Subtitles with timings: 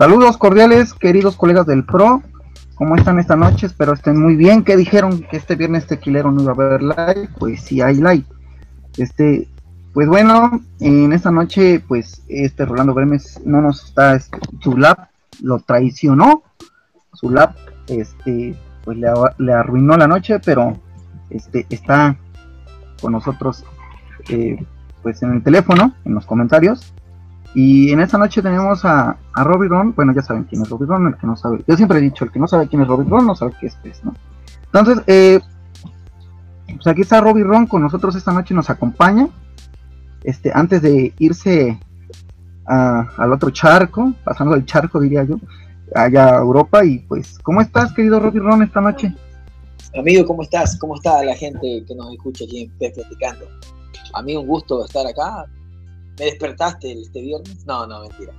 [0.00, 2.22] Saludos cordiales, queridos colegas del PRO.
[2.76, 3.66] ¿Cómo están esta noche?
[3.66, 4.64] Espero estén muy bien.
[4.64, 7.28] ¿Qué dijeron que este viernes tequilero no iba a haber live?
[7.38, 8.24] Pues sí hay live.
[8.96, 9.46] Este,
[9.92, 15.08] pues bueno, en esta noche, pues este Rolando Bremes no nos está, este, su lab
[15.42, 16.44] lo traicionó,
[17.12, 17.54] su lab,
[17.86, 20.80] este, pues le, le, arruinó la noche, pero
[21.28, 22.16] este está
[23.02, 23.66] con nosotros,
[24.30, 24.64] eh,
[25.02, 26.94] pues en el teléfono, en los comentarios.
[27.54, 29.92] Y en esta noche tenemos a, a Robbie Ron.
[29.94, 31.64] Bueno, ya saben quién es Robbie Ron, el que no sabe.
[31.66, 33.66] Yo siempre he dicho, el que no sabe quién es Robbie Ron no sabe qué
[33.66, 34.14] es ¿no?
[34.66, 35.40] Entonces, eh,
[36.66, 39.28] pues aquí está Robbie Ron con nosotros esta noche, nos acompaña.
[40.22, 41.78] Este, antes de irse
[42.66, 45.40] a, al otro charco, pasando el charco, diría yo,
[45.94, 46.84] allá a Europa.
[46.84, 49.12] Y pues, ¿cómo estás, querido Robbie Ron, esta noche?
[49.98, 50.78] Amigo, ¿cómo estás?
[50.78, 53.46] ¿Cómo está la gente que nos escucha aquí en Platicando?
[54.14, 55.46] A mí un gusto estar acá
[56.18, 57.64] ¿Me despertaste este viernes?
[57.66, 58.34] No, no, mentira.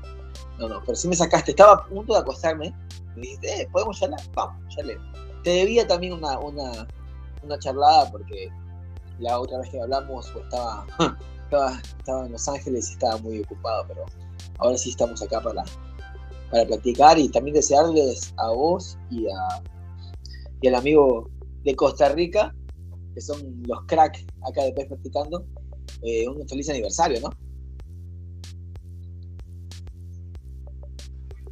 [0.59, 1.52] No, no, pero sí me sacaste.
[1.52, 2.73] Estaba a punto de acostarme.
[3.16, 4.22] Me dijiste, eh, ¿podemos charlar?
[4.33, 4.97] Vamos, charle.
[5.44, 6.88] Te debía también una, una,
[7.44, 8.50] una charlada porque
[9.19, 10.86] la otra vez que hablamos pues, estaba,
[11.44, 14.06] estaba, estaba, en Los Ángeles y estaba muy ocupado, pero
[14.59, 15.63] ahora sí estamos acá para,
[16.52, 19.63] para platicar y también desearles a vos y, a,
[20.61, 21.30] y al amigo
[21.63, 22.53] de Costa Rica,
[23.13, 25.45] que son los cracks acá de Pez Practicando,
[26.02, 27.30] eh, un feliz aniversario, ¿no?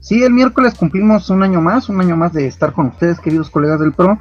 [0.10, 3.52] Sí, el miércoles cumplimos un año más, un año más de estar con ustedes, queridos
[3.52, 4.18] colegas del PRO.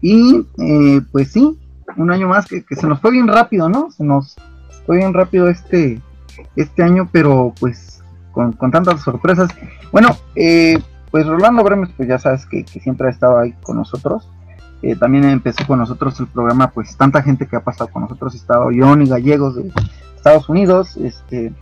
[0.00, 1.58] Y eh, pues sí,
[1.96, 3.90] un año más que, se nos fue bien rápido, ¿no?
[3.90, 4.36] Se nos
[4.86, 6.00] fue bien rápido este,
[6.54, 9.50] este año, pero pues con, tantas sorpresas.
[9.90, 14.30] Bueno, eh, pues Rolando Bremes, pues ya sabes que, siempre ha estado ahí con nosotros.
[14.80, 18.34] Eh, también empezó con nosotros el programa, pues tanta gente que ha pasado con nosotros,
[18.34, 19.72] ha estado y Gallegos de
[20.14, 21.52] Estados Unidos, este,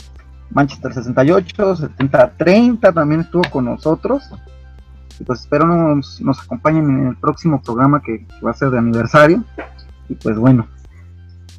[0.51, 4.23] Manchester 68, 70-30 también estuvo con nosotros.
[5.19, 8.79] Y pues espero nos, nos acompañen en el próximo programa que, va a ser de
[8.79, 9.43] aniversario.
[10.09, 10.67] Y pues bueno,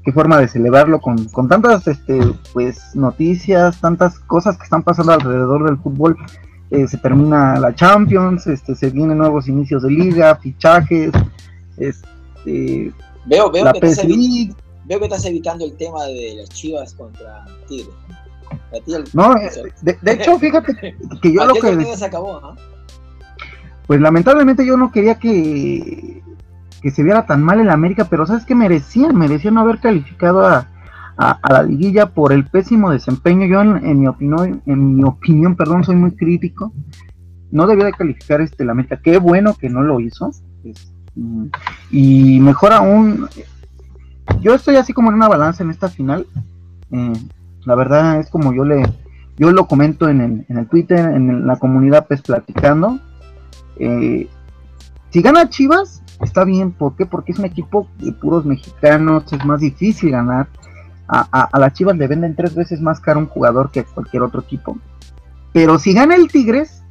[0.04, 2.20] qué forma de celebrarlo con, con tantas este,
[2.52, 6.16] pues, noticias, tantas cosas que están pasando alrededor del fútbol.
[6.70, 11.12] Eh, se termina la Champions, este, se vienen nuevos inicios de liga, fichajes,
[11.76, 12.92] este,
[13.26, 17.94] veo, veo, que estás veo que estás evitando el tema de las Chivas contra Tigres.
[19.12, 19.50] No, eh,
[19.82, 21.96] de, hecho, fíjate que yo lo que...
[21.96, 22.54] Se acabó,
[23.86, 26.22] Pues lamentablemente yo no quería que,
[26.80, 30.46] que se viera tan mal el América, pero sabes que merecían, merecían no haber calificado
[30.46, 30.68] a,
[31.16, 33.46] la liguilla por el pésimo desempeño.
[33.46, 36.72] Yo en, mi opinión, en mi opinión, perdón, soy muy crítico.
[37.52, 38.98] No debía de calificar este la meta.
[39.00, 40.30] Qué bueno que no lo hizo.
[41.14, 41.46] Mm,
[41.90, 43.28] y mejor aún,
[44.40, 46.26] yo estoy así como en una balanza en esta final.
[46.90, 47.12] Eh,
[47.64, 48.82] la verdad es como yo le,
[49.36, 52.98] yo lo comento en el, en el Twitter, en la comunidad pues platicando.
[53.76, 54.28] Eh,
[55.10, 57.06] si gana Chivas, está bien, ¿por qué?
[57.06, 60.48] Porque es un equipo de puros mexicanos, es más difícil ganar.
[61.08, 64.78] A, a, Chivas le venden tres veces más caro un jugador que cualquier otro equipo.
[65.52, 66.82] Pero si gana el Tigres,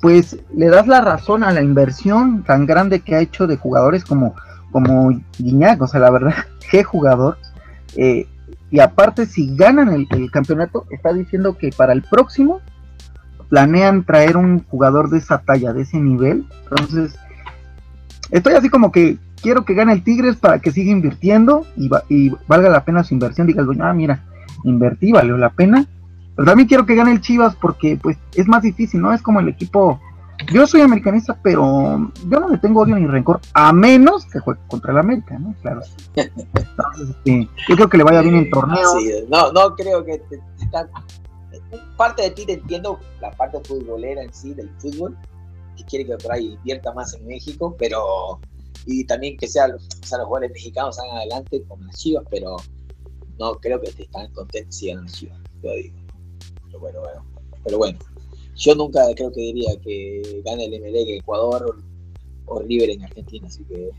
[0.00, 4.04] pues le das la razón a la inversión tan grande que ha hecho de jugadores
[4.04, 4.34] como,
[4.72, 6.34] como Guiñac, o sea, la verdad,
[6.70, 7.38] qué jugador.
[7.96, 8.26] Eh,
[8.70, 12.60] y aparte, si ganan el, campeonato, está diciendo que para el próximo
[13.48, 16.46] planean traer un jugador de esa talla, de ese nivel.
[16.70, 17.18] Entonces,
[18.30, 22.32] estoy así como que quiero que gane el Tigres para que siga invirtiendo y, y
[22.46, 23.46] valga la pena su inversión.
[23.46, 24.22] Diga el dueño, ah, mira,
[24.64, 25.86] invertí, valió la pena.
[26.36, 29.12] Pero también quiero que gane el Chivas porque pues es más difícil, ¿no?
[29.12, 29.98] Es como el equipo
[30.52, 34.60] yo soy americanista, pero yo no le tengo odio ni rencor, a menos que juegue
[34.68, 35.54] contra el América, ¿no?
[35.62, 35.82] Claro.
[36.14, 38.94] Entonces, este, yo creo que le vaya bien en torneo.
[39.28, 40.22] no, no creo que
[41.96, 45.16] parte de ti te entiendo, la parte futbolera en sí del fútbol,
[45.76, 48.40] que quiere que por ahí invierta más en México, pero
[48.86, 52.56] y también que sea, los jugadores mexicanos salgan adelante con las Chivas, pero
[53.38, 55.96] no creo que estén contentos si ganan las Chivas, yo digo.
[56.66, 57.24] Pero bueno, bueno,
[57.64, 57.98] pero bueno.
[58.58, 61.76] Yo nunca creo que diría que gane el MLE en Ecuador
[62.46, 63.90] o, River en Argentina, así que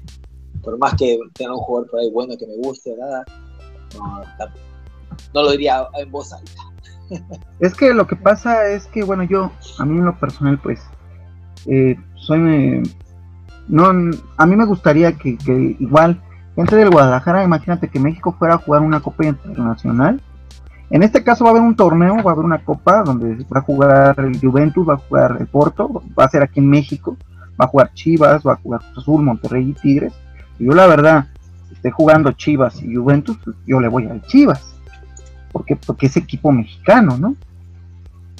[0.61, 3.23] por más que tenga un jugador por ahí bueno que me guste, nada,
[5.33, 6.61] no, lo diría en voz alta.
[7.59, 10.81] Es que lo que pasa es que, bueno, yo, a mí en lo personal, pues,
[11.65, 12.83] eh, soy,
[13.67, 16.21] no, a mí me gustaría que, que igual,
[16.55, 20.21] gente del Guadalajara, imagínate que México fuera a jugar una Copa Internacional
[20.89, 23.59] en este caso va a haber un torneo, va a haber una copa donde va
[23.59, 27.15] a jugar el Juventus, va a jugar el Porto, va a ser aquí en México,
[27.59, 30.13] va a jugar Chivas, va a jugar Azul, Monterrey y Tigres.
[30.57, 31.27] Yo la verdad,
[31.71, 34.75] esté jugando Chivas y Juventus, pues, yo le voy al Chivas.
[35.51, 37.35] Porque, porque es equipo mexicano, ¿no?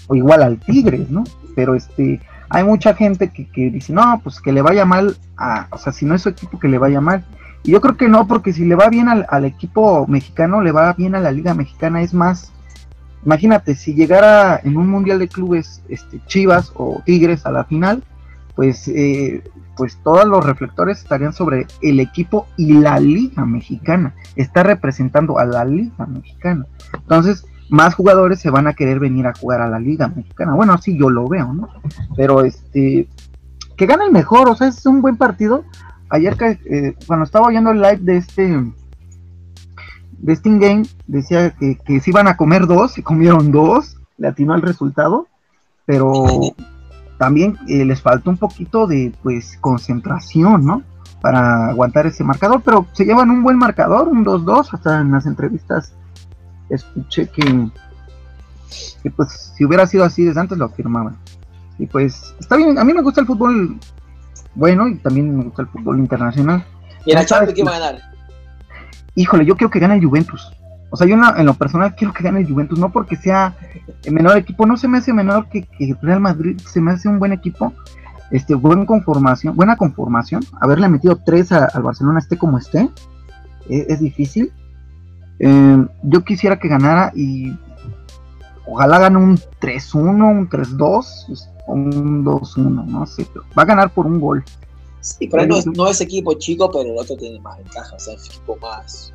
[0.07, 1.24] O igual al Tigres, ¿no?
[1.56, 2.19] Pero este,
[2.50, 5.94] hay mucha gente que, que dice, no, pues que le vaya mal, a, o sea,
[5.94, 7.24] si no es su equipo, que le vaya mal.
[7.63, 10.94] Y yo creo que no, porque si le va bien al, equipo mexicano, le va
[10.94, 12.51] bien a la liga mexicana, es más,
[13.25, 18.03] imagínate, si llegara en un mundial de clubes este, Chivas o Tigres a la final,
[18.56, 19.44] pues, eh,
[19.75, 24.13] pues todos los reflectores estarían sobre el equipo y la liga mexicana.
[24.35, 26.65] Está representando a la liga mexicana.
[26.94, 30.53] Entonces, más jugadores se van a querer venir a jugar a la liga mexicana.
[30.55, 31.69] Bueno, así yo lo veo, ¿no?
[32.17, 33.07] Pero este,
[33.77, 35.63] que gane el mejor, o sea, es un buen partido.
[36.09, 38.73] Ayer, eh, cuando estaba oyendo el live de este,
[40.17, 44.27] de Steam Game, decía que, que se iban a comer dos, se comieron dos, le
[44.27, 45.27] atinó el resultado,
[45.85, 46.25] pero
[47.17, 50.83] también eh, les faltó un poquito de, pues, concentración, ¿no?
[51.21, 55.25] Para aguantar ese marcador, pero se llevan un buen marcador, un 2-2, hasta en las
[55.25, 55.94] entrevistas
[56.69, 57.69] escuché que,
[59.03, 61.17] que pues si hubiera sido así desde antes lo afirmaban.
[61.77, 63.79] Y pues está bien, a mí me gusta el fútbol
[64.56, 66.63] bueno y también me gusta el fútbol internacional.
[67.06, 68.01] ¿Y en la Champions quién va a ganar?
[69.16, 70.51] Híjole, yo quiero que gane el Juventus.
[70.92, 73.16] O sea, yo en, la, en, lo personal quiero que gane el Juventus, no porque
[73.16, 73.56] sea
[74.04, 77.07] el menor equipo, no se me hace menor que, que Real Madrid, se me hace
[77.07, 77.74] un buen equipo,
[78.31, 82.90] este, buen conformación, buena conformación, haberle metido tres a, al Barcelona esté como esté,
[83.69, 84.51] es, es difícil,
[85.40, 87.56] eh, yo quisiera que ganara y
[88.66, 89.96] ojalá gane un 3-1,
[90.30, 91.36] un 3-2 o
[91.74, 93.27] un 2-1, no sé,
[93.57, 94.44] va a ganar por un gol.
[95.01, 98.00] Sí, pero no es, no es equipo chico, pero el otro tiene más ventajas, o
[98.00, 99.13] sea, es equipo más.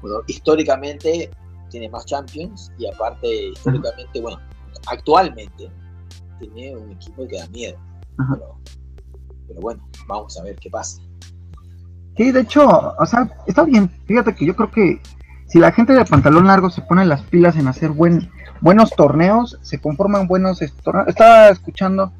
[0.00, 1.30] Bueno, históricamente
[1.70, 4.38] tiene más Champions y aparte, históricamente, bueno,
[4.86, 5.70] actualmente
[6.38, 7.76] tiene un equipo que da miedo.
[8.16, 8.58] Pero,
[9.48, 11.00] pero, bueno, vamos a ver qué pasa.
[12.16, 13.88] Sí, de hecho, o sea, está bien.
[14.06, 15.00] Fíjate que yo creo que
[15.46, 18.30] si la gente de pantalón largo se pone las pilas en hacer buen,
[18.64, 21.08] buenos torneos, se conforman buenos torneos.
[21.08, 22.12] Estaba escuchando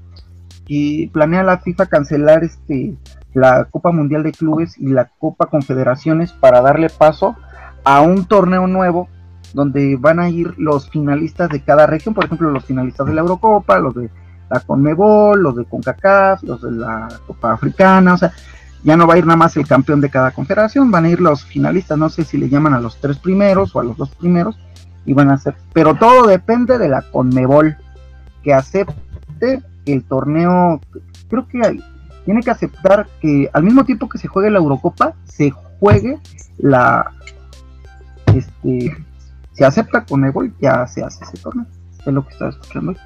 [0.66, 2.96] y planea la FIFA cancelar este
[3.32, 7.34] la Copa Mundial de Clubes y la Copa Confederaciones para darle paso
[7.82, 9.08] a un torneo nuevo
[9.54, 13.22] donde van a ir los finalistas de cada región, por ejemplo, los finalistas de la
[13.22, 14.10] Eurocopa, los de
[14.50, 18.32] la CONMEBOL, los de CONCACAF, los de la Copa Africana, o sea,
[18.82, 21.20] ya no va a ir nada más el campeón de cada confederación, van a ir
[21.20, 24.10] los finalistas, no sé si le llaman a los tres primeros o a los dos
[24.10, 24.58] primeros,
[25.06, 27.76] y van a ser, pero todo depende de la Conmebol,
[28.42, 30.80] que acepte el torneo,
[31.28, 31.80] creo que hay,
[32.24, 36.18] tiene que aceptar que al mismo tiempo que se juegue la Eurocopa, se juegue
[36.58, 37.10] la,
[38.34, 38.96] este,
[39.52, 41.66] se acepta Conmebol, ya se hace ese torneo,
[41.98, 42.98] es lo que estaba escuchando hoy.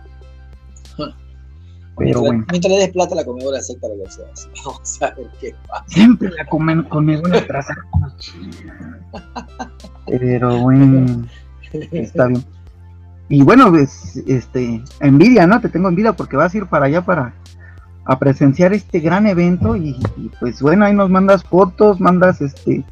[1.98, 2.46] Pero mientras, bueno.
[2.50, 4.24] mientras le des plata, la Conmebol acepta lo que sea.
[4.64, 5.84] Vamos a ver qué pasa.
[5.88, 7.74] Siempre la comen, Conmebol atrasa
[10.06, 11.26] Pero bueno,
[11.72, 12.44] está bien.
[13.28, 15.60] Y bueno, pues, este, envidia, ¿no?
[15.60, 17.34] Te tengo envidia porque vas a ir para allá para
[18.06, 22.82] a presenciar este gran evento y, y pues bueno, ahí nos mandas fotos, mandas este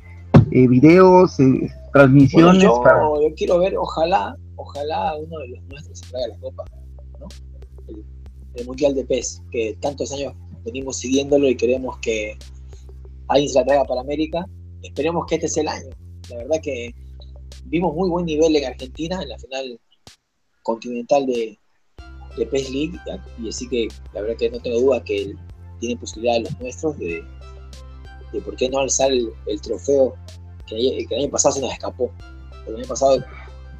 [0.50, 2.62] eh, videos, eh, transmisiones.
[2.62, 3.00] Bueno, yo, para...
[3.00, 6.64] yo quiero ver, ojalá, ojalá uno de los nuestros se traiga la copa,
[7.18, 7.28] ¿no?
[7.88, 8.04] El,
[8.56, 10.34] el Mundial de PES, que tantos años
[10.66, 12.36] venimos siguiéndolo y queremos que
[13.28, 14.44] alguien se la traiga para América.
[14.82, 15.96] Esperemos que este sea el año.
[16.28, 16.94] La verdad que
[17.68, 19.80] vimos muy buen nivel en Argentina en la final
[20.62, 21.58] continental de,
[22.36, 22.98] de PES League
[23.42, 25.34] y así que la verdad que no tengo duda que
[25.80, 27.24] tienen posibilidad los nuestros de,
[28.32, 30.14] de por qué no alzar el, el trofeo
[30.66, 32.10] que, que, el año pasado se nos escapó.
[32.66, 33.24] El año pasado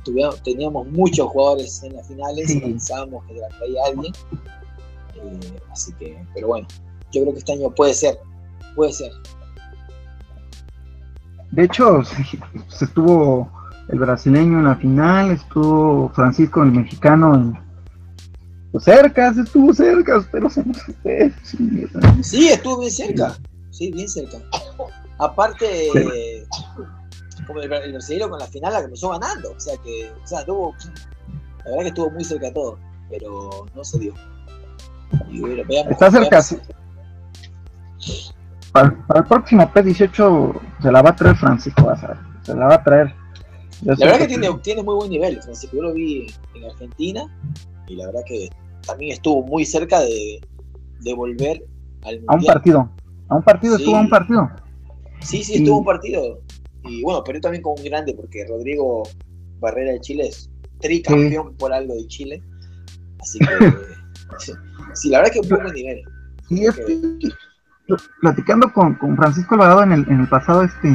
[0.04, 2.58] tuvimos, teníamos muchos jugadores en las finales sí.
[2.58, 4.12] y pensábamos que la traía alguien
[5.16, 6.68] eh, así que, pero bueno,
[7.12, 8.18] yo creo que este año puede ser,
[8.74, 9.10] puede ser.
[11.52, 12.02] De hecho,
[12.68, 13.50] se estuvo
[13.88, 17.66] el brasileño en la final, estuvo Francisco el mexicano en
[18.72, 20.62] pues cerca, estuvo cerca, pero se
[22.22, 23.34] Sí, estuvo bien cerca,
[23.70, 24.38] sí, bien cerca.
[25.18, 27.44] Aparte, sí.
[27.46, 30.40] como el, el brasileño con la final la comenzó ganando, o sea que, o sea,
[30.40, 30.74] estuvo,
[31.64, 32.78] la verdad que estuvo muy cerca todo,
[33.08, 34.14] pero no se dio.
[35.30, 36.42] Y bueno, veamos, Está cerca.
[36.42, 36.58] Sí.
[38.72, 41.94] Para, para, el próximo P18 se la va a traer Francisco,
[42.42, 43.25] se la va a traer.
[43.82, 45.76] La verdad que, tiene, tiene, muy buen nivel, Francisco.
[45.76, 47.26] Yo lo vi en Argentina
[47.86, 48.48] y la verdad que
[48.86, 50.40] también estuvo muy cerca de,
[51.00, 51.62] de volver
[52.04, 52.90] al A un partido.
[53.28, 53.82] A un partido, sí.
[53.82, 54.50] estuvo a un partido.
[55.20, 56.40] Sí, sí, estuvo a un partido.
[56.84, 59.02] Y bueno, pero también como un grande porque Rodrigo
[59.58, 61.54] Barrera de Chile es tricampeón sí.
[61.58, 62.42] por algo de Chile.
[63.20, 63.46] Así que.
[64.94, 66.02] Sí, la verdad que un buen nivel.
[66.48, 67.28] Sí, es que,
[68.20, 70.88] platicando con, con, Francisco Alvarado en el, en el pasado, este,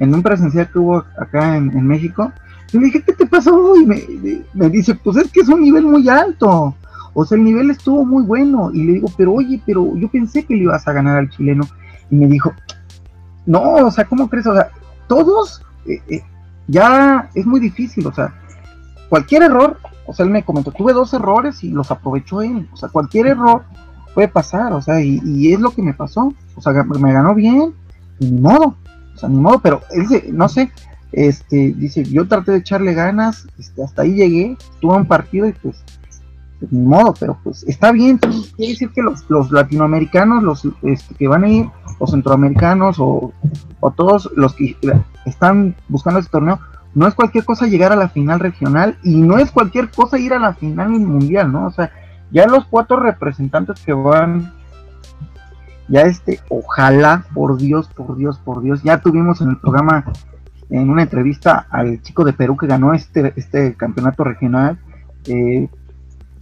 [0.00, 2.32] en un presencial que hubo acá en, México,
[2.72, 3.76] le dije, ¿qué te pasó?
[3.76, 6.74] Y me, dice, pues es que es un nivel muy alto.
[7.14, 8.70] O sea, el nivel estuvo muy bueno.
[8.72, 11.64] Y le digo, pero oye, pero yo pensé que le ibas a ganar al chileno.
[12.10, 12.52] Y me dijo,
[13.46, 14.46] no, o sea, ¿cómo crees?
[14.46, 14.70] O sea,
[15.08, 16.22] todos, eh, eh,
[16.66, 18.34] ya es muy difícil, o sea,
[19.08, 22.68] cualquier error, o sea, él me comentó, tuve dos errores y los aprovechó él.
[22.72, 23.64] O sea, cualquier error
[24.14, 26.32] puede pasar, o sea, y, es lo que me pasó.
[26.56, 27.74] O sea, me ganó bien,
[28.20, 28.76] ni modo,
[29.18, 30.70] o sea, ni modo, pero él, no sé,
[31.10, 35.52] este, dice, yo traté de echarle ganas, este, hasta ahí llegué, tuve un partido y
[35.54, 35.82] pues,
[36.60, 41.14] pues, ni modo, pero pues está bien, quiere decir que los, los latinoamericanos, los este,
[41.16, 41.66] que van a ir,
[41.98, 43.32] los centroamericanos o,
[43.80, 44.76] o todos los que
[45.26, 46.60] están buscando este torneo,
[46.94, 50.32] no es cualquier cosa llegar a la final regional y no es cualquier cosa ir
[50.32, 51.66] a la final mundial, ¿no?
[51.66, 51.90] O sea,
[52.30, 54.52] ya los cuatro representantes que van,
[55.88, 60.04] ya este, ojalá, por Dios, por Dios, por Dios, ya tuvimos en el programa,
[60.70, 64.78] en una entrevista al chico de Perú que ganó este, este campeonato regional.
[65.26, 65.68] Eh,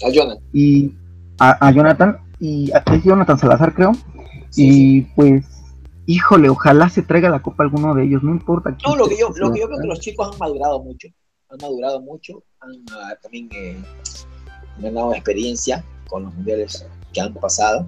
[0.05, 0.45] a Jonathan.
[0.53, 0.95] Y
[1.39, 3.93] a, Jonathan, y a, Jonathan Salazar creo.
[4.57, 5.57] y pues
[6.07, 8.77] híjole, ojalá se traiga la copa alguno de ellos, no importa.
[8.87, 11.09] No, lo que yo, lo que yo creo que los chicos han madurado mucho,
[11.51, 13.77] han madurado mucho, han ah, también eh,
[14.79, 17.87] ganado experiencia con los mundiales que han pasado.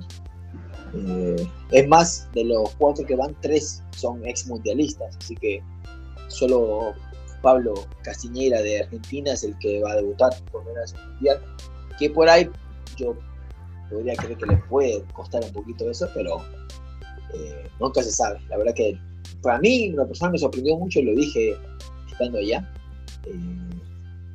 [0.94, 5.62] Eh, es más, de los cuatro que van, tres son ex mundialistas, así que
[6.28, 6.94] solo
[7.42, 11.40] Pablo Castiñeira de Argentina es el que va a debutar por primera vez en mundial,
[11.98, 12.48] que por ahí
[12.96, 13.16] yo
[13.90, 16.42] podría creer que le puede costar un poquito eso, pero
[17.34, 18.40] eh, nunca se sabe.
[18.48, 18.98] La verdad que
[19.42, 21.56] para mí, una persona me sorprendió mucho, lo dije
[22.10, 22.68] estando allá,
[23.24, 23.38] eh,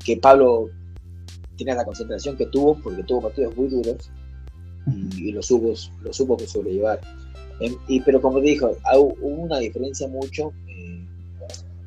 [0.06, 0.70] que Pablo
[1.56, 4.12] tiene la concentración que tuvo, porque tuvo partidos muy duros
[4.88, 7.00] y, lo, supo, lo supo que sobrellevar.
[7.60, 11.06] Em, y, pero como te dijo, hubo una diferencia mucho eh,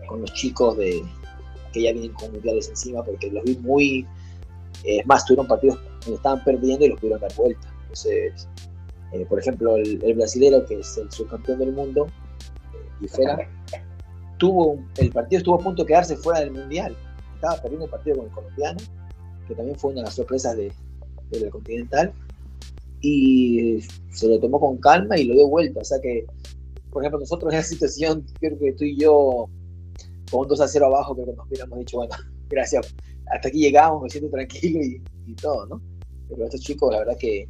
[0.09, 1.03] con los chicos de
[1.73, 4.07] que ya vienen con mundiales encima, porque los vi muy.
[4.85, 7.69] es más, tuvieron partidos donde estaban perdiendo y los pudieron dar vuelta.
[7.83, 8.49] Entonces,
[9.13, 12.07] eh, por ejemplo, el, el, brasilero, que es el subcampeón del mundo,
[13.03, 13.49] eh,
[14.39, 16.97] tuvo, el partido estuvo a punto de quedarse fuera del mundial.
[17.35, 18.79] Estaba perdiendo el partido con el colombiano,
[19.47, 20.73] que también fue una de las sorpresas de,
[21.31, 22.13] la Continental,
[23.01, 23.79] y
[24.11, 25.81] se lo tomó con calma y lo dio vuelta.
[25.81, 26.27] O sea que,
[26.91, 29.49] por ejemplo, nosotros en esa situación, creo que tú y yo,
[30.31, 32.15] con un 2 a 0 abajo, creo que nos hubiéramos dicho, bueno,
[32.49, 32.95] gracias,
[33.33, 35.83] hasta aquí llegamos, me siento tranquilo y, y todo, ¿no?
[36.29, 37.49] Pero estos chicos, la verdad que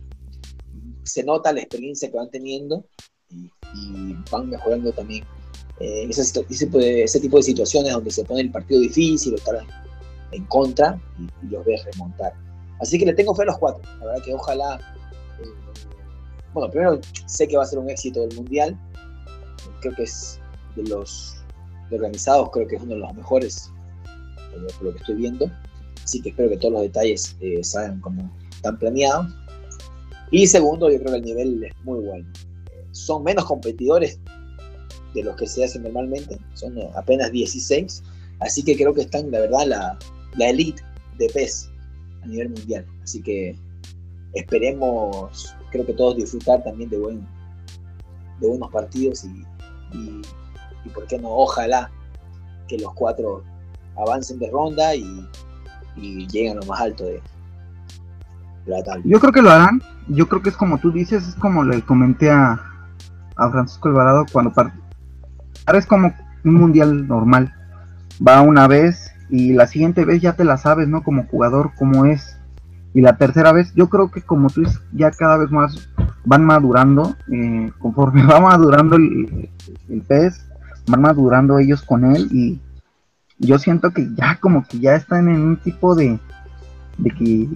[1.07, 2.85] se nota la experiencia que van teniendo
[3.31, 3.51] y,
[4.31, 5.25] van mejorando también
[5.81, 9.59] eh, ese, ese, tipo de situaciones donde se pone el partido difícil o estar
[10.33, 12.33] en contra y, los ves remontar.
[12.81, 13.83] Así que le tengo fe a los cuatro.
[14.01, 14.93] La verdad que ojalá.
[16.57, 18.79] Eh, bueno, primero sé que va a ser un éxito del mundial.
[19.81, 20.41] Creo que es
[20.75, 21.37] de los
[21.91, 23.71] organizados, creo que es uno de los mejores
[24.55, 25.51] eh, por lo que estoy viendo.
[26.03, 29.27] Así que espero que todos los detalles salgan como están planeados
[30.31, 32.27] y segundo, yo creo que el nivel es muy bueno.
[32.93, 34.19] Son menos competidores
[35.15, 38.03] de los que se hacen normalmente, son apenas 16,
[38.41, 39.99] así que creo que están, la verdad, la,
[40.37, 40.83] la elite
[41.19, 41.71] de PES
[42.23, 42.85] a nivel mundial.
[43.03, 43.57] Así que
[44.35, 47.27] esperemos, creo que todos disfrutar también de, buen,
[48.41, 49.45] de buenos partidos y,
[49.97, 50.23] y,
[50.85, 51.91] y, por qué no, ojalá
[52.69, 53.43] que los cuatro
[53.97, 55.29] avancen de ronda y,
[55.97, 57.23] lleguen a lo más alto de,
[59.05, 59.81] yo creo que lo harán.
[60.09, 62.61] Yo creo que es como tú dices, es como le comenté a,
[63.37, 64.53] a Francisco Alvarado cuando.
[65.67, 66.13] Ahora es como
[66.45, 67.55] un mundial normal.
[68.27, 71.03] Va una vez y la siguiente vez ya te la sabes, ¿no?
[71.03, 72.36] Como jugador, cómo es.
[72.97, 75.91] Y la tercera vez, yo creo que como tú dices, ya cada vez más
[76.25, 77.15] van madurando.
[77.31, 79.51] Eh, conforme va madurando el,
[79.91, 80.49] el pez,
[80.89, 82.27] van madurando ellos con él.
[82.33, 82.59] Y
[83.39, 86.19] yo siento que ya como que ya están en un tipo de,
[86.97, 87.51] de que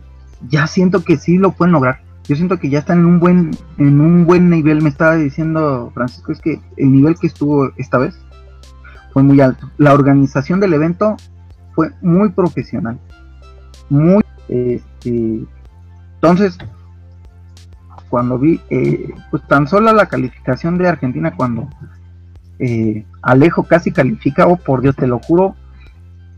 [0.51, 2.01] ya siento que sí lo pueden lograr.
[2.29, 4.83] Yo siento que ya están en un buen, en un buen nivel.
[4.83, 8.15] Me estaba diciendo Francisco, es que el nivel que estuvo esta vez
[9.15, 9.71] fue muy alto.
[9.79, 11.17] La organización del evento
[11.75, 13.01] fue muy profesional.
[13.89, 15.47] Muy, este,
[16.15, 16.59] entonces,
[18.09, 21.69] cuando vi, eh, pues tan solo la calificación de Argentina cuando
[22.59, 25.55] eh, Alejo casi califica, oh por Dios, te lo juro,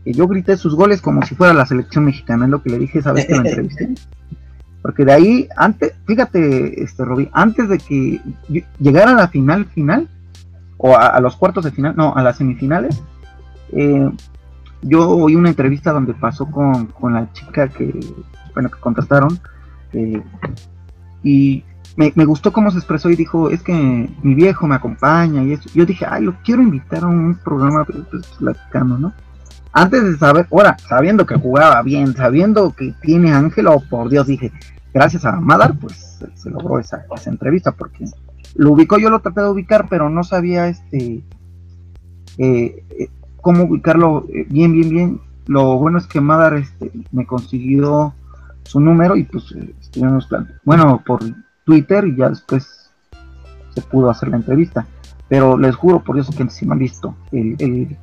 [0.05, 2.99] yo grité sus goles como si fuera la selección mexicana, es lo que le dije
[2.99, 3.93] esa vez que lo entrevisté.
[4.83, 8.21] Porque de ahí, antes, fíjate, este Robbie, antes de que
[8.79, 10.09] llegara a la final final,
[10.77, 13.01] o a, los cuartos de final, no, a las semifinales,
[13.71, 14.09] eh,
[14.83, 17.99] yo oí una entrevista donde pasó con, la chica que,
[18.53, 19.39] bueno, que contestaron,
[19.93, 20.21] eh,
[21.23, 21.63] y
[21.95, 25.69] me, gustó cómo se expresó y dijo, es que mi viejo me acompaña y eso.
[25.73, 27.85] Yo dije, ay, lo quiero invitar a un programa
[28.39, 29.13] platicando, ¿no?
[29.73, 34.27] antes de saber, ahora, sabiendo que jugaba bien, sabiendo que tiene Ángel, oh por Dios,
[34.27, 34.51] dije,
[34.93, 38.05] gracias a Madar, pues se, logró esa, entrevista, porque
[38.55, 41.23] lo ubicó, yo lo traté de ubicar, pero no sabía este
[42.37, 43.09] eh, eh,
[43.43, 45.21] cómo ubicarlo eh, bien, bien, bien.
[45.45, 48.15] Lo bueno es que Madar este, me consiguió
[48.63, 50.27] su número y pues estuvimos,
[50.63, 51.19] bueno, por
[51.65, 52.89] Twitter y ya después
[53.75, 54.87] se pudo hacer la entrevista.
[55.27, 57.97] Pero les juro por Dios que me han visto el,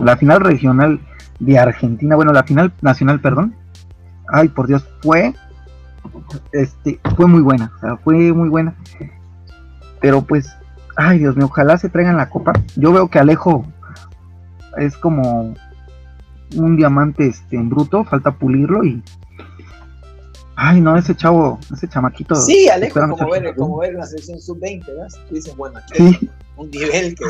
[0.00, 1.00] la final regional
[1.38, 3.54] de Argentina, bueno, la final nacional, perdón.
[4.32, 5.34] Ay, por Dios, fue
[6.52, 7.70] este fue muy buena,
[8.02, 8.74] fue muy buena.
[10.00, 10.56] Pero pues,
[10.96, 12.52] ay, Dios mío, ojalá se traigan la copa.
[12.76, 13.66] Yo veo que Alejo
[14.78, 15.54] es como
[16.56, 19.02] un diamante este en bruto, falta pulirlo y
[20.60, 22.34] Ay, no, ese chavo, ese chamaquito.
[22.34, 25.06] Sí, Alejo, como ver, como ver una selección sub-20, ¿verdad?
[25.28, 27.24] Tú dices, bueno, aquí un nivel que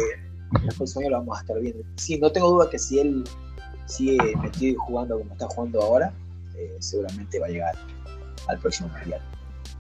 [0.76, 1.84] próximo año lo vamos a estar viendo.
[1.96, 3.24] Sí, no tengo duda que si él
[3.84, 6.12] sigue metido y jugando como está jugando ahora,
[6.56, 7.74] eh, seguramente va a llegar
[8.48, 9.20] al próximo mundial.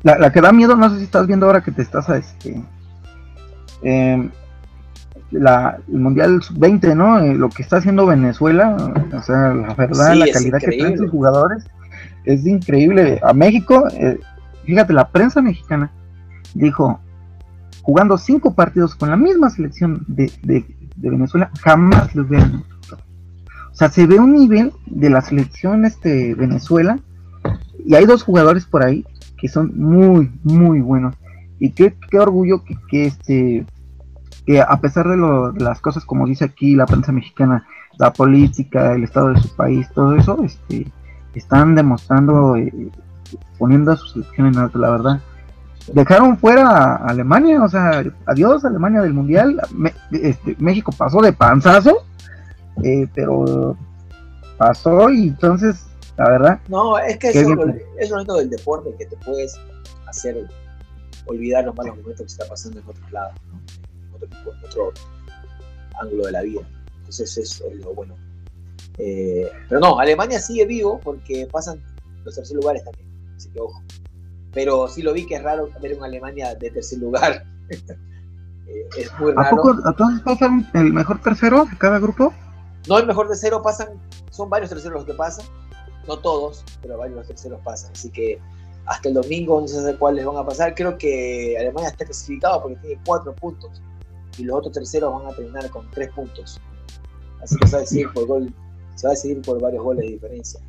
[0.02, 2.62] La, que da miedo, no sé si estás viendo ahora que te estás a este.
[3.82, 4.30] Em,
[5.30, 7.18] la, el Mundial Sub-20, ¿no?
[7.20, 8.76] Eh, lo que está haciendo Venezuela,
[9.12, 11.64] o sea, la verdad, la calidad que tienen sus jugadores
[12.24, 13.20] es increíble.
[13.22, 14.18] A México, eh,
[14.64, 15.90] fíjate, la prensa mexicana
[16.54, 17.00] dijo,
[17.82, 20.30] jugando cinco partidos con la misma selección de,
[20.96, 22.64] Venezuela, jamás les hubieran
[23.70, 26.98] O sea, se ve un nivel de la selección este, Venezuela
[27.86, 29.04] y hay dos jugadores por ahí
[29.38, 31.14] que son muy, muy buenos.
[31.60, 33.64] Y qué, qué orgullo que, que, este
[34.48, 37.66] que a pesar de, lo, de, las cosas como dice aquí la prensa mexicana,
[37.98, 40.90] la política, el estado de su país, todo eso, este,
[41.34, 42.72] están demostrando, eh,
[43.58, 45.20] poniendo a su selección en alto, la verdad.
[45.92, 49.60] Dejaron fuera a Alemania, o sea, adiós Alemania del Mundial.
[50.12, 52.06] este, México pasó de panzazo,
[52.82, 53.76] eh, pero
[54.56, 55.84] pasó y entonces,
[56.16, 56.60] la verdad.
[56.68, 57.54] No, es que eso,
[57.98, 59.60] es lo único del deporte que te puedes
[60.06, 60.48] hacer
[61.26, 63.34] olvidar los malos momentos que está pasando en otros lados,
[64.26, 64.92] en otro,
[66.00, 66.60] ángulo de la vida.
[66.98, 68.16] Entonces, eso es lo bueno.
[68.98, 71.80] Eh, pero no, Alemania sigue vivo porque pasan
[72.24, 73.82] los terceros lugares también, así que ojo.
[74.52, 77.44] Pero sí lo vi que es raro ver una Alemania de tercer lugar.
[78.70, 79.46] Eh, es muy raro.
[79.46, 82.34] ¿A poco a todos pasan el mejor tercero de cada grupo?
[82.86, 83.88] No, el mejor tercero pasan,
[84.30, 85.46] son varios terceros los que pasan,
[86.06, 87.92] no todos, pero varios terceros pasan.
[87.92, 88.38] Así que
[88.84, 90.74] hasta el domingo no sé cuáles van a pasar.
[90.74, 93.80] Creo que Alemania está clasificado porque tiene cuatro puntos
[94.38, 96.60] y los otros terceros van a terminar con tres puntos.
[97.42, 98.54] Así que se va a decir por gol
[98.98, 100.60] se va a decidir por varios goles de diferencia.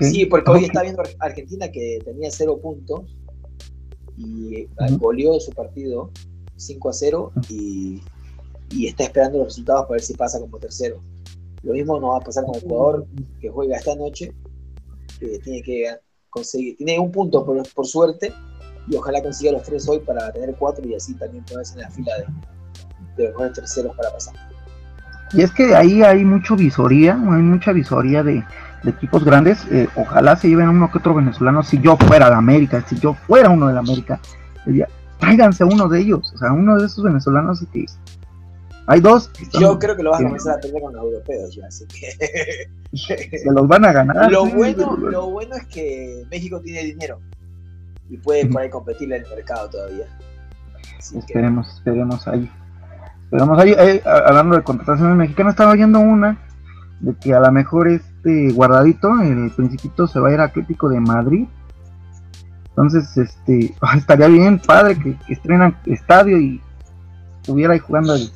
[0.00, 3.00] Sí, porque hoy está viendo Argentina que tenía cero puntos
[4.16, 6.10] y goleó su partido
[6.56, 8.02] 5 a 0 y,
[8.86, 11.00] está esperando los resultados para ver si pasa como tercero.
[11.62, 13.06] Lo mismo no va a pasar con Ecuador,
[13.40, 14.32] que juega esta noche,
[15.18, 15.96] que tiene que
[16.28, 18.32] conseguir, tiene un punto por, suerte
[18.88, 21.90] y ojalá consiga los tres hoy para tener cuatro y así también ponerse en la
[21.90, 22.12] fila
[23.16, 24.34] de, de los terceros para pasar.
[25.32, 28.44] Y es que ahí hay mucho visoría, hay mucha visoría de,
[28.84, 29.64] equipos grandes.
[29.70, 31.62] Eh, ojalá se lleven uno que otro venezolano.
[31.62, 34.20] Si yo fuera de América, si yo fuera uno de la América,
[34.64, 36.32] diría, tráiganse uno de ellos.
[36.34, 37.86] O sea, uno de esos venezolanos que
[38.86, 39.30] hay dos.
[39.58, 42.68] yo creo que lo vas a comenzar a perder con los europeos ya, así que.
[43.38, 44.30] se los van a ganar.
[44.30, 47.20] Lo, bueno, lo bueno es que México tiene dinero
[48.08, 50.06] y puede por ahí competir en el mercado todavía.
[50.98, 52.50] esperemos, esperemos ahí.
[53.30, 56.38] Pero ahí, hablando de contrataciones mexicanas, estaba oyendo una
[57.00, 60.88] de que a lo mejor este guardadito, el principito se va a ir a Atlético
[60.88, 61.46] de Madrid.
[62.68, 66.60] Entonces, este, estaría bien padre que, estrenan estadio y
[67.40, 68.30] estuviera ahí jugando el,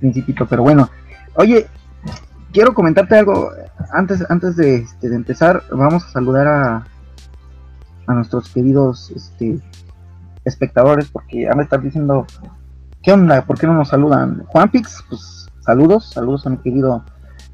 [0.00, 0.46] principito.
[0.46, 0.88] Pero bueno,
[1.34, 1.66] oye,
[2.52, 3.50] quiero comentarte algo
[3.92, 5.62] antes, antes de, este, de empezar.
[5.70, 6.86] Vamos a saludar a,
[8.06, 9.60] a nuestros queridos este,
[10.44, 12.26] espectadores porque han de estar diciendo
[13.06, 13.40] ¿Qué onda?
[13.42, 14.42] ¿Por qué no nos saludan?
[14.46, 17.04] Juanpix, pues saludos, saludos a mi querido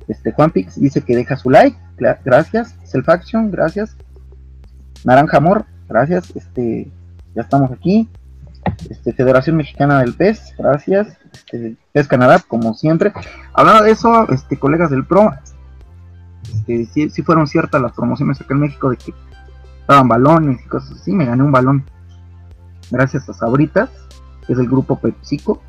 [0.09, 1.77] este, Juanpix, dice que deja su like,
[2.25, 2.75] gracias.
[2.85, 3.95] Self Action, gracias.
[5.05, 6.35] Naranja Amor, gracias.
[6.35, 6.91] Este,
[7.35, 8.09] ya estamos aquí.
[8.89, 11.19] Este, Federación Mexicana del Pez, gracias.
[11.35, 13.13] Este, Pez Canadá, como siempre.
[13.53, 15.35] Hablando de eso, este, colegas del Pro,
[16.45, 19.13] este, si, fueron ciertas las promociones acá en México de que
[19.89, 21.85] daban balones y cosas así, me gané un balón
[22.91, 23.91] gracias a Sabritas
[24.49, 25.63] es el grupo PepsiCo.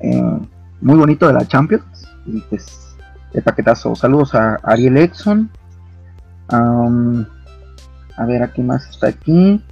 [0.00, 0.38] Eh,
[0.80, 1.84] muy bonito de la Champions.
[2.26, 2.96] Y pues,
[3.32, 3.94] de paquetazo.
[3.94, 5.50] Saludos a Ariel Edson.
[6.50, 9.62] a ver, ¿a quién más está aquí?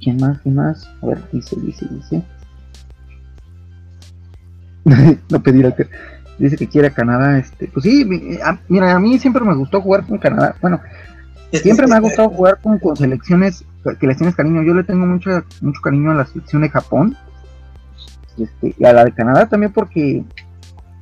[0.00, 0.38] ¿Quién más?
[0.40, 0.88] ¿Quién más?
[1.02, 2.22] A ver, dice, dice, dice.
[5.30, 5.88] no pedir que
[6.38, 8.04] dice que quiere a Canadá este pues sí
[8.68, 10.80] mira a mí siempre me gustó jugar con Canadá bueno
[11.52, 13.64] Siempre me ha gustado jugar con, con selecciones
[14.00, 14.62] que les tienes cariño.
[14.62, 17.16] Yo le tengo mucho, mucho cariño a la selección de Japón
[18.38, 20.24] este, y a la de Canadá también porque,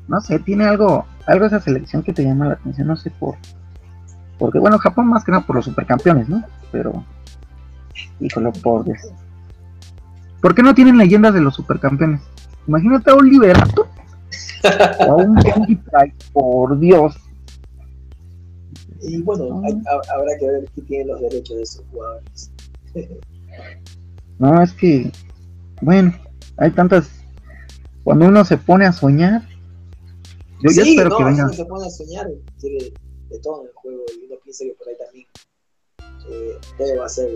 [0.09, 3.37] no sé, tiene algo, algo esa selección que te llama la atención, no sé por,
[4.39, 6.45] porque bueno, Japón más que nada por los supercampeones, ¿no?
[6.71, 7.05] Pero,
[8.21, 8.85] híjole, por
[10.41, 12.21] ¿Por qué no tienen leyendas de los supercampeones?
[12.67, 13.89] Imagínate a un Liberato
[15.01, 15.37] a un
[16.33, 17.17] por Dios.
[19.07, 19.63] Y bueno,
[20.15, 22.51] habrá que ver quién tiene los derechos de esos jugadores.
[24.39, 25.13] no, es que,
[25.83, 26.15] bueno,
[26.57, 27.11] hay tantas.
[28.03, 29.43] Cuando uno se pone a soñar,
[30.61, 31.49] yo sí, espero no, que venga.
[31.51, 32.29] se pone a soñar,
[32.61, 32.93] quiere
[33.31, 35.27] de todo en el juego y uno piensa que por ahí también
[36.29, 37.31] eh, va a ser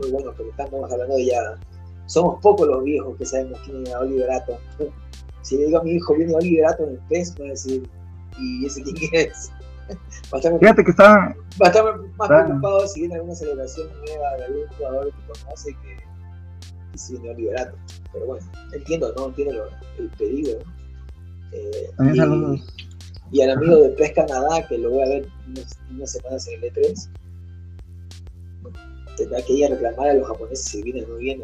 [0.00, 1.58] muy bueno, pero estamos hablando de ya.
[2.06, 4.58] Somos pocos los viejos que sabemos quién es Oliverato.
[5.42, 7.88] Si le digo a mi hijo, viene Oliverato en el PES, me va a decir,
[8.36, 9.52] ¿y ese quién es?
[10.60, 11.34] Fíjate que está.
[11.62, 11.84] Va a estar
[12.16, 15.96] más preocupado si viene alguna celebración nueva de algún jugador que conoce que,
[16.92, 17.76] que si viene Oliverato.
[18.12, 19.26] Pero bueno, entiendo, ¿no?
[19.26, 19.68] Entiendo
[19.98, 20.58] el pedido.
[21.52, 26.12] Eh, y, y, al amigo de PES Canadá, que lo voy a ver unas, unas
[26.12, 27.08] semanas en el E3,
[29.16, 31.42] tendrá que ir a reclamar a los japoneses si vienen muy bien.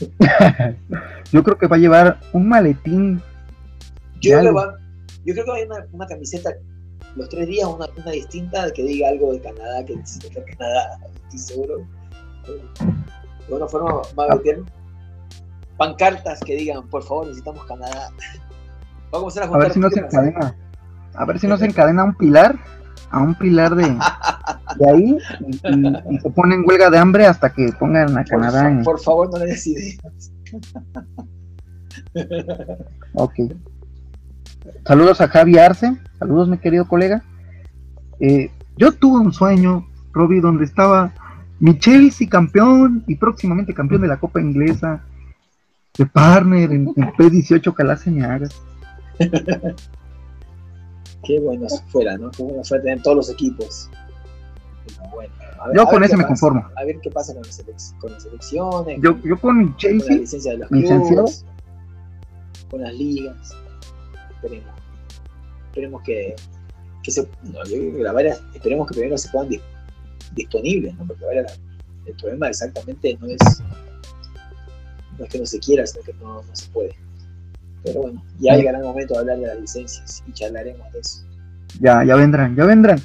[1.32, 3.20] Yo creo que va a llevar un maletín.
[4.20, 4.78] Yo, creo, va,
[5.24, 6.50] yo creo que va a llevar una, camiseta
[7.16, 11.38] los tres días, una, una, distinta que diga algo de Canadá, que necesita Canadá, estoy
[11.38, 11.76] seguro.
[12.46, 14.62] De alguna forma va a meter
[15.76, 18.10] pancartas que digan, por favor, necesitamos Canadá.
[19.10, 20.54] Vamos a, a ver si no se encadena.
[21.14, 22.56] A ver si no se encadena un pilar,
[23.10, 23.98] a un pilar de,
[24.78, 25.18] de ahí
[26.10, 28.70] y, se pone en huelga de hambre hasta que pongan a Canadá.
[28.84, 29.98] Por, por favor, no le des
[33.14, 33.34] ok.
[34.84, 35.96] Saludos a Javi Arce.
[36.18, 37.22] Saludos, mi querido colega.
[38.20, 41.12] Eh, yo tuve un sueño, Robbie, donde estaba
[41.58, 45.04] mi Chelsea campeón y próximamente campeón de la Copa Inglesa,
[45.96, 48.62] de partner en, P18 que me hagas.
[51.22, 52.30] Qué bueno fuera, ¿no?
[52.30, 53.90] Qué bueno fuera tener todos los equipos.
[55.12, 55.34] Bueno,
[55.74, 56.66] yo con ese me conformo.
[56.76, 58.98] A ver qué pasa con las, elecciones.
[59.02, 61.44] Yo, yo con mi Chelsea, con la licencia de los clubes,
[62.70, 63.54] con las ligas.
[64.42, 64.74] Esperemos.
[65.66, 66.34] Esperemos que,
[67.02, 67.28] que se.
[67.44, 69.50] No, yo la varias, esperemos que primero se puedan
[70.34, 71.06] disponibles, ¿no?
[71.06, 71.46] Porque ahora
[72.06, 73.62] el problema exactamente no es
[75.18, 76.96] no es que no se quiera, sino que no, no se puede.
[77.84, 81.24] Pero bueno, ya llegará el momento de hablar de las licencias y charlaremos de eso.
[81.80, 83.00] Ya, ya vendrán, ya vendrán.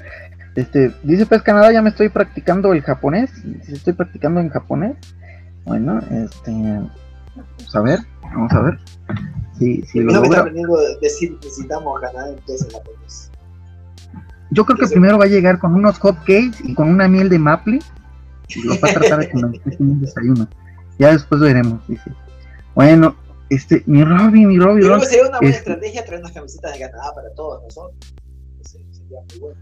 [0.55, 3.31] Este, dice pues Canadá, ya me estoy practicando el japonés.
[3.67, 4.95] Estoy practicando en japonés.
[5.65, 6.51] Bueno, este,
[7.35, 8.79] vamos a ver, vamos a ver.
[9.57, 10.45] Si, si lo me está
[11.01, 13.31] decir necesitamos Canadá en japonés.
[14.51, 17.29] Yo creo que primero va a llegar con unos hot cakes y con una miel
[17.29, 17.79] de maple.
[18.49, 20.47] Y lo va a tratar de comer un desayuno.
[20.99, 22.11] Ya después veremos, dice.
[22.73, 23.15] Bueno,
[23.49, 24.81] este, mi Robby, mi Robby.
[24.81, 27.63] Yo creo que sería una buena este estrategia traer unas camisetas de Canadá para todos
[27.63, 28.13] nosotros.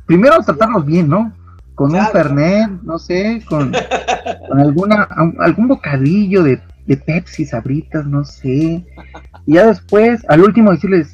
[0.06, 1.34] Primero tratarlos bien, ¿no?
[1.76, 3.74] Con un Fernet, no sé, con,
[4.48, 5.08] con alguna,
[5.40, 8.86] algún bocadillo de, de Pepsi, sabritas, no sé.
[9.46, 11.14] Y ya después, al último, decirles,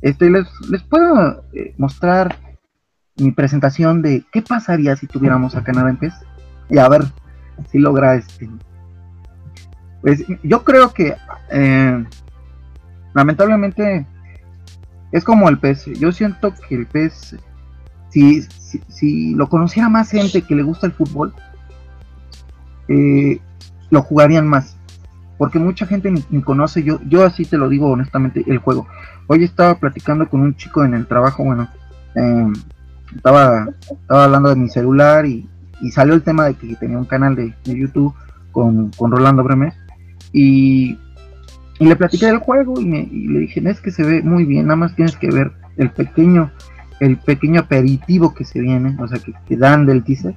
[0.00, 0.46] este, les,
[0.88, 2.36] puedo eh, mostrar
[3.16, 6.14] mi presentación de qué pasaría si tuviéramos a Canadá en PES.
[6.70, 7.02] Y a ver
[7.70, 8.48] si logra este
[10.02, 11.14] pues yo creo que
[11.50, 12.04] eh,
[13.14, 14.04] lamentablemente
[15.12, 15.86] es como el pez.
[15.86, 17.36] Yo siento que el pez,
[18.10, 18.42] si,
[18.88, 21.32] si, lo conociera más gente que le gusta el fútbol,
[22.88, 23.40] eh,
[23.90, 24.76] lo jugarían más.
[25.42, 28.86] Porque mucha gente ni, conoce, yo, yo así te lo digo honestamente, el juego.
[29.26, 31.68] Hoy estaba platicando con un chico en el trabajo, bueno,
[32.14, 32.46] eh,
[33.16, 35.48] estaba, estaba hablando de mi celular y,
[35.90, 38.14] salió el tema de que tenía un canal de, YouTube
[38.52, 39.74] con, con Rolando Bremes
[40.32, 40.96] y,
[41.80, 44.94] le platiqué del juego y, le dije, es que se ve muy bien, nada más
[44.94, 46.52] tienes que ver el pequeño,
[47.00, 50.36] el pequeño aperitivo que se viene, o sea, que, te dan del teaser,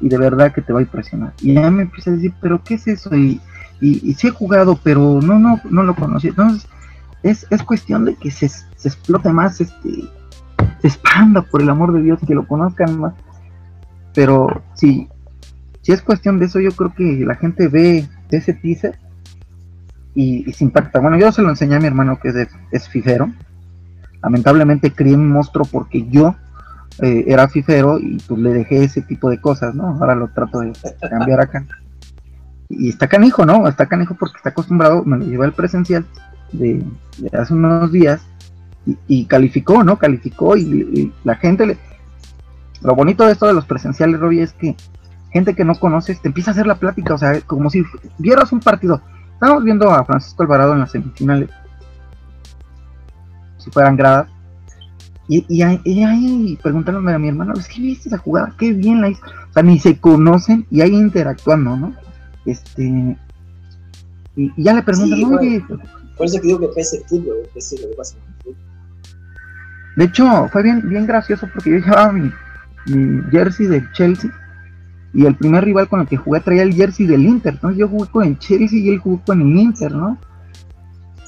[0.00, 1.32] y, de verdad que te va a impresionar.
[1.40, 3.16] Y ya me empieza a decir, pero ¿qué es eso?
[3.16, 3.40] Y,
[3.82, 6.28] y, sí he jugado, pero no, no, no lo conocí.
[6.28, 6.68] Entonces,
[7.22, 9.90] es, es cuestión de que se, se explote más, este,
[10.80, 13.14] se expanda, por el amor de Dios, que lo conozcan más.
[14.14, 15.08] Pero sí,
[15.82, 18.98] si es cuestión de eso, yo creo que la gente ve ese teaser
[20.14, 21.00] y, se impacta.
[21.00, 23.30] Bueno, yo se lo enseñé a mi hermano que es, es fifero.
[24.22, 26.36] Lamentablemente crié un monstruo porque yo
[27.00, 29.88] eh, era fifero y pues le dejé ese tipo de cosas, ¿no?
[29.88, 30.72] Ahora lo trato de
[31.10, 31.66] cambiar acá.
[32.74, 33.68] Y está canijo, ¿no?
[33.68, 36.06] Está canijo porque está acostumbrado, me lo llevé al presencial
[36.52, 36.84] de,
[37.32, 38.22] hace unos días
[39.06, 39.98] y, calificó, ¿no?
[39.98, 41.78] Calificó y, la gente le...
[42.80, 44.76] lo bonito de esto de los presenciales, Robbie, es que
[45.30, 47.84] gente que no conoces te empieza a hacer la plática, o sea, como si
[48.18, 49.00] vieras un partido.
[49.34, 51.50] Estamos viendo a Francisco Alvarado en las semifinales,
[53.58, 54.28] si fueran gradas,
[55.28, 59.08] y, y, ahí, preguntándome a mi hermano, es que viste esa jugada, qué bien la
[59.08, 59.22] hizo.
[59.24, 61.94] O sea, ni se conocen y ahí interactuando, ¿no?
[62.46, 63.16] Este.
[64.36, 65.64] Y, ya le preguntan, oye.
[66.16, 68.56] Por eso que digo que pese el fútbol, es lo que pasa en el fútbol.
[69.96, 72.30] De hecho, fue bien, bien gracioso porque yo llevaba mi,
[72.86, 74.30] mi jersey del Chelsea
[75.14, 77.70] y el primer rival con el que jugué traía el jersey del Inter, ¿no?
[77.72, 80.18] Yo jugué con el Chelsea y él jugó con el Inter, ¿no?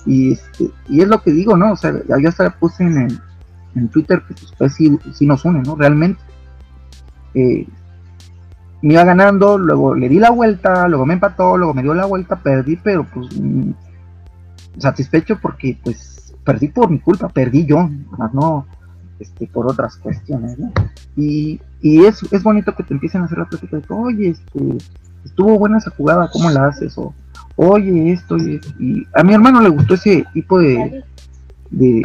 [0.06, 1.72] Y, este, y es lo que digo, ¿no?
[1.72, 3.20] O sea, ya hasta puse en, el,
[3.74, 5.76] en Twitter que pues, sí, nos une, ¿no?
[5.76, 6.20] Realmente.
[7.34, 7.66] Eh,
[8.84, 12.04] me iba ganando, luego le di la vuelta, luego me empató, luego me dio la
[12.04, 13.70] vuelta, perdí, pero pues mm,
[14.76, 18.66] satisfecho porque pues perdí por mi culpa, perdí yo, más no
[19.18, 20.58] este, por otras cuestiones.
[21.16, 24.76] Y, y es, es bonito que te empiecen a hacer la plática de, oye, este,
[25.24, 26.98] estuvo buena esa jugada, ¿cómo la haces?
[26.98, 27.14] O,
[27.56, 31.02] oye, esto y, a mi hermano le gustó ese tipo de,
[31.70, 32.02] de,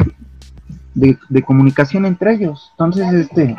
[0.94, 2.70] de, comunicación entre ellos.
[2.72, 3.54] Entonces, este,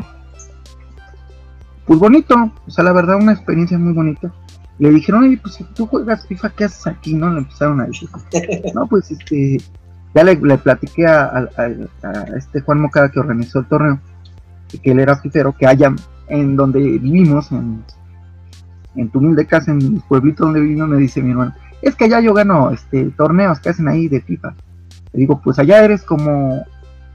[1.91, 4.31] pues bonito, o sea, la verdad, una experiencia muy bonita.
[4.79, 7.13] Le dijeron, oye, pues si tú juegas FIFA, ¿qué haces aquí?
[7.13, 8.07] No, le empezaron a decir.
[8.73, 9.57] No, pues este,
[10.15, 11.49] ya le, platiqué a,
[12.37, 13.99] este Juan Mocada que organizó el torneo,
[14.81, 15.93] que él era fifero, que allá
[16.29, 17.83] en donde vivimos, en,
[18.95, 22.05] en tu humilde casa, en el pueblito donde vivimos, me dice mi hermano, es que
[22.05, 24.55] allá yo gano este torneos que hacen ahí de FIFA.
[25.11, 26.65] Le digo, pues allá eres como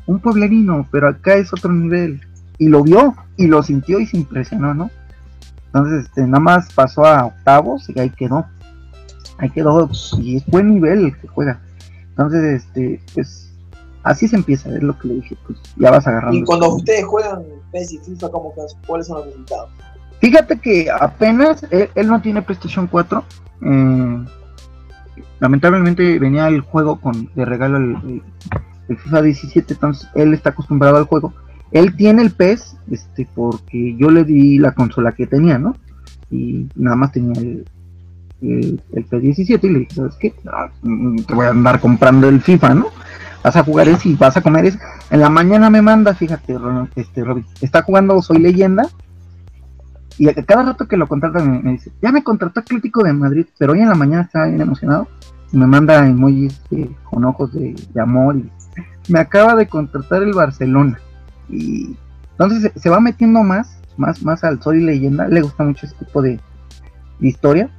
[0.04, 2.20] un pueblerino, pero acá es otro nivel.
[2.58, 4.90] Y lo vio y lo sintió y se impresionó, ¿no?
[5.66, 8.46] Entonces, este, nada más pasó a octavos y ahí quedó.
[9.38, 11.60] Ahí quedó y es buen nivel el que juega.
[12.10, 13.52] Entonces, este, pues
[14.02, 16.38] así se empieza, es lo que le dije, pues ya vas agarrando.
[16.38, 17.42] Y cuando ustedes juegan
[17.72, 18.54] PES y FIFA, ¿cómo,
[18.86, 19.70] ¿cuáles son los resultados?
[20.20, 23.24] Fíjate que apenas él, no tiene PlayStation 4.
[23.62, 24.24] Eh,
[25.40, 28.22] lamentablemente venía el juego con de regalo el,
[28.88, 31.34] el FIFA 17, entonces él está acostumbrado al juego.
[31.72, 35.76] Él tiene el PES, este, porque yo le di la consola que tenía, ¿no?
[36.30, 37.64] Y nada más tenía el,
[38.40, 40.34] el, PES 17 y le dije, ¿sabes qué?
[40.46, 42.86] Ah, mm, te voy a andar comprando el FIFA, ¿no?
[43.42, 44.78] Vas a jugar ese y vas a comer ese.
[45.10, 46.56] En la mañana me manda, fíjate,
[46.96, 47.22] este,
[47.60, 48.88] está jugando Soy Leyenda.
[50.18, 53.74] Y cada rato que lo contrata me, dice, ya me contrató Atlético de Madrid, pero
[53.74, 55.06] hoy en la mañana estaba bien emocionado.
[55.52, 56.60] Y me manda emojis
[57.04, 58.50] con ojos de, de amor y
[59.08, 60.98] me acaba de contratar el Barcelona.
[61.48, 61.96] Y
[62.32, 65.28] entonces se, va metiendo más, más, más al Soy Leyenda.
[65.28, 66.40] Le gusta mucho este tipo de,
[67.20, 67.70] historia.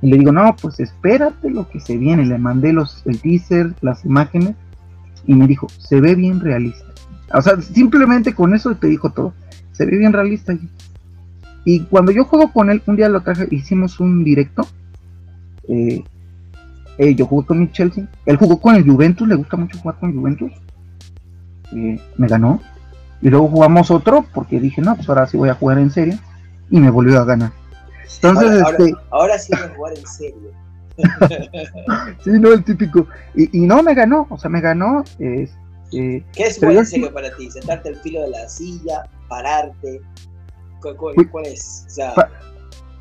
[0.00, 2.24] Y le digo, no, pues espérate lo que se viene.
[2.24, 4.54] Le mandé los, el teaser, las imágenes.
[5.26, 6.86] Y me dijo, se ve bien realista.
[7.34, 9.34] O sea, simplemente con eso te dijo todo.
[9.72, 10.56] Se ve bien realista.
[11.64, 14.66] Y cuando yo juego con él, un día lo traje, hicimos un directo.
[15.68, 16.02] Eh,
[16.98, 18.08] eh, yo jugué con mi Chelsea.
[18.24, 20.52] Él jugó con el Juventus, le gusta mucho jugar con Juventus.
[21.72, 22.60] Eh, me ganó.
[23.20, 26.18] Y luego jugamos otro porque dije, no, pues ahora sí voy a jugar en serio.
[26.70, 27.52] Y me volvió a ganar.
[28.22, 28.94] Entonces, este...
[29.10, 30.52] ahora, sí voy a jugar en serio.
[32.24, 33.06] sí, no, el típico.
[33.34, 35.04] Y, no me ganó, o sea, me ganó.
[35.18, 37.50] Este, ¿Qué es jugar en serio para ti?
[37.50, 39.04] ¿Sentarte al filo de la silla?
[39.28, 40.00] ¿Pararte?
[40.80, 41.86] ¿Cuál, es?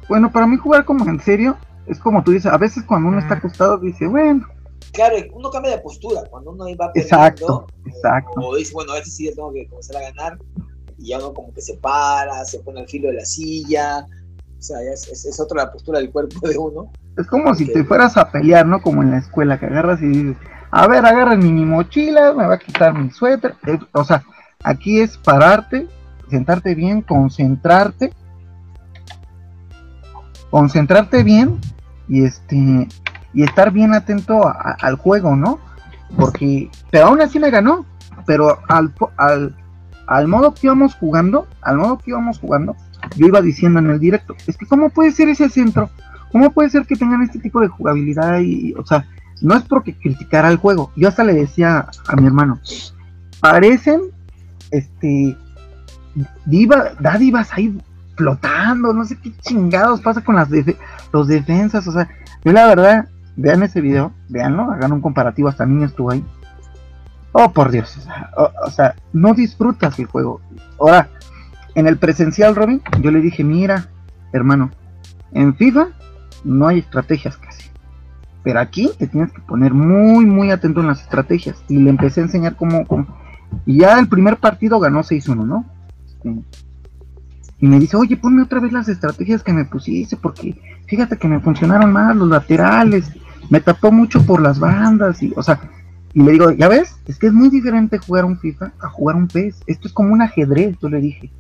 [0.10, 3.20] bueno, para mí jugar como en serio es como tú dices, a veces cuando uno
[3.20, 4.48] está acostado dice, bueno.
[4.98, 7.18] Claro, uno cambia de postura, cuando uno va perdiendo.
[7.18, 8.42] Exacto, exacto.
[8.42, 10.40] O, dice, bueno, a veces sí tengo que comenzar a ganar,
[10.98, 14.08] y ya uno como que se para, se pone al filo de la silla,
[14.58, 16.92] o sea, es, es, otra la postura del cuerpo de uno.
[17.16, 18.82] Es como si te fueras a pelear, ¿no?
[18.82, 20.38] Como en la escuela, que agarras y dices,
[20.72, 23.54] a ver, agarra mi mochila, me va a quitar mi suéter.
[23.92, 24.24] o sea,
[24.64, 25.88] aquí es pararte,
[26.28, 28.12] sentarte bien, concentrarte,
[30.50, 31.60] concentrarte bien
[32.10, 32.88] y este
[33.34, 34.42] y estar bien atento
[34.80, 35.60] al juego, ¿no?
[36.16, 37.86] Porque, pero aún así me ganó,
[38.26, 39.56] pero al, al,
[40.08, 42.76] al modo que íbamos jugando, al modo que íbamos jugando,
[43.16, 45.90] yo iba diciendo en el directo, es que cómo puede ser ese centro,
[46.32, 49.06] cómo puede ser que tengan este tipo de jugabilidad y, o sea,
[49.42, 52.60] no es porque criticara el juego, yo hasta le decía a mi hermano,
[53.40, 54.02] parecen,
[54.72, 55.38] este,
[56.46, 57.78] diva, dádivas ahí
[58.16, 60.50] flotando, no sé qué chingados pasa con las
[61.14, 62.10] los defensas, o sea,
[62.44, 66.26] yo la verdad, vean ese video, veanlo, hagan un comparativo, hasta mí estuvo ahí.
[67.32, 67.98] Oh, por Dios,
[68.36, 70.42] o, sea, no disfrutas el juego.
[70.80, 71.08] Ahora,
[71.76, 73.88] en el presencial, Robin, yo le dije, mira,
[74.34, 74.72] hermano,
[75.32, 75.88] en FIFA
[76.44, 77.70] no hay estrategias casi.
[78.44, 81.64] Pero aquí te tienes que poner muy, muy atento en las estrategias.
[81.68, 82.86] Y le empecé a enseñar cómo...
[82.88, 83.08] cómo
[83.66, 85.66] y ya el primer partido ganó 6-1, ¿no?
[86.06, 86.36] Este,
[87.60, 91.28] y me dice, oye, ponme otra vez las estrategias que me pusiste, porque fíjate que
[91.28, 93.12] me funcionaron mal los laterales,
[93.50, 95.60] me tapó mucho por las bandas, y, o sea,
[96.14, 99.16] y le digo, ya ves, es que es muy diferente jugar un FIFA a jugar
[99.16, 101.32] un PES, esto es como un ajedrez, yo le dije.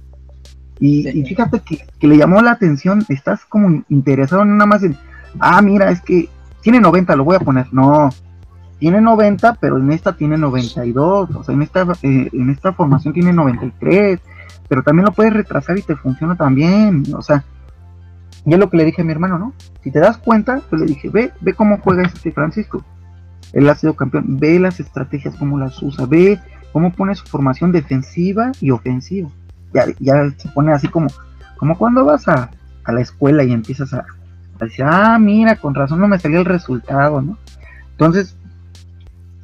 [0.80, 4.96] Y, fíjate que, que, le llamó la atención, estás como interesado en nada más en,
[5.40, 6.30] ah, mira, es que
[6.62, 8.10] tiene 90, lo voy a poner, no,
[8.80, 13.14] tiene 90, pero en esta tiene 92, o sea, en esta, eh, en esta formación
[13.14, 14.20] tiene 93,
[14.68, 17.44] pero también lo puedes retrasar y te funciona también, o sea,
[18.48, 19.54] y lo que le dije a mi hermano, ¿no?
[19.84, 22.82] Si te das cuenta, pues le dije, ve, ve cómo juega este Francisco,
[23.52, 26.40] él ha sido campeón, ve las estrategias, cómo las usa, ve
[26.72, 29.30] cómo pone su formación defensiva y ofensiva,
[29.74, 31.08] ya, ya se pone así como,
[31.58, 32.50] como cuando vas a,
[32.86, 34.06] a la escuela y empiezas a,
[34.60, 37.38] a decir, ah, mira, con razón no me salió el resultado, ¿no?
[37.92, 38.38] Entonces,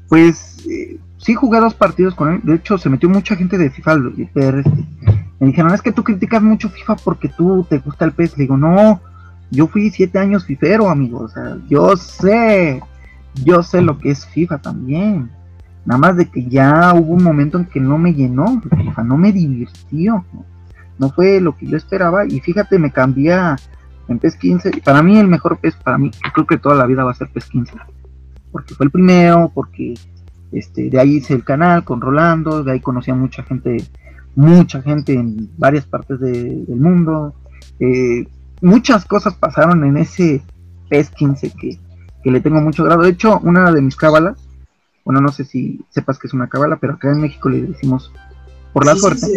[0.07, 2.41] pues eh, sí jugué dos partidos con él.
[2.43, 4.63] De hecho, se metió mucha gente de FIFA este,
[5.43, 8.38] Me dijeron, es que tú criticas mucho FIFA porque tú te gusta el PES.
[8.38, 9.01] Le digo, no,
[9.51, 11.19] yo fui siete años fifero, amigo.
[11.19, 12.82] O sea, yo sé,
[13.43, 15.29] yo sé lo que es FIFA también.
[15.84, 19.17] Nada más de que ya hubo un momento en que no me llenó FIFA, no
[19.17, 20.23] me divirtió.
[20.97, 22.25] No, fue lo que yo esperaba.
[22.25, 23.36] Y fíjate, me cambié
[24.08, 24.71] en PES 15.
[24.86, 27.27] Para mí el mejor PES, para mí, creo que toda la vida va a ser
[27.27, 27.73] PES 15
[28.53, 29.95] porque fue el primero, porque
[30.53, 33.84] este, de ahí hice el canal con Rolando, de ahí conocí a mucha gente,
[34.36, 37.34] mucha gente en varias partes del mundo.
[37.80, 38.28] Eh,
[38.62, 40.41] muchas cosas pasaron en ese
[40.89, 41.80] PES 15 que,
[42.32, 43.04] le tengo mucho grado.
[43.04, 44.38] De hecho, una de mis cábalas,
[45.04, 48.12] bueno, no sé si sepas que es una cábala, pero acá en México le decimos
[48.72, 49.28] por la suerte.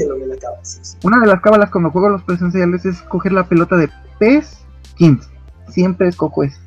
[1.02, 4.64] una de las cábalas cuando juego los presenciales es coger la pelota de PES
[4.96, 5.28] 15.
[5.68, 6.66] Siempre escojo ese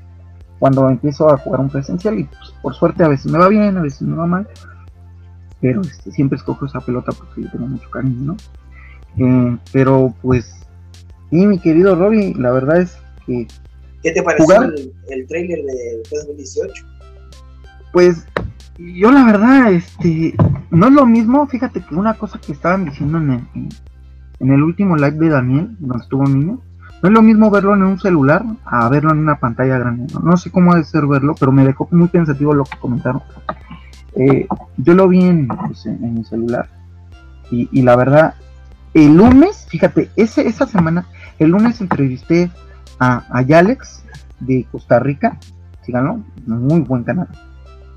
[0.60, 3.78] cuando empiezo a jugar un presencial y pues, por suerte a veces me va bien,
[3.78, 4.48] a veces me va mal,
[5.62, 8.38] pero este, siempre escojo esa pelota porque yo tengo mucho cariño, ¿no?
[9.18, 10.66] Eh, pero pues,
[11.32, 13.48] y mi querido Robbie, la verdad es que...
[14.02, 16.86] ¿Qué te pareció el, el, trailer de 2018?
[17.92, 18.26] Pues
[18.78, 20.34] yo la verdad, este,
[20.72, 23.70] no es lo mismo, fíjate que una cosa que estaban diciendo en el,
[24.40, 26.62] en el último live de Daniel, donde estuvo niño,
[27.02, 30.14] no es lo mismo verlo en un celular a verlo en una pantalla grande.
[30.22, 33.22] No, sé cómo debe ser verlo, pero me dejó muy pensativo lo que comentaron.
[34.16, 36.70] Eh, yo lo vi en, pues, mi celular.
[37.52, 38.36] Y, la verdad,
[38.94, 41.08] el lunes, fíjate, ese, esa semana,
[41.40, 42.52] el lunes entrevisté
[43.00, 44.04] a, a Yalex
[44.40, 45.40] de Costa Rica.
[45.84, 47.28] Síganlo, muy buen canal.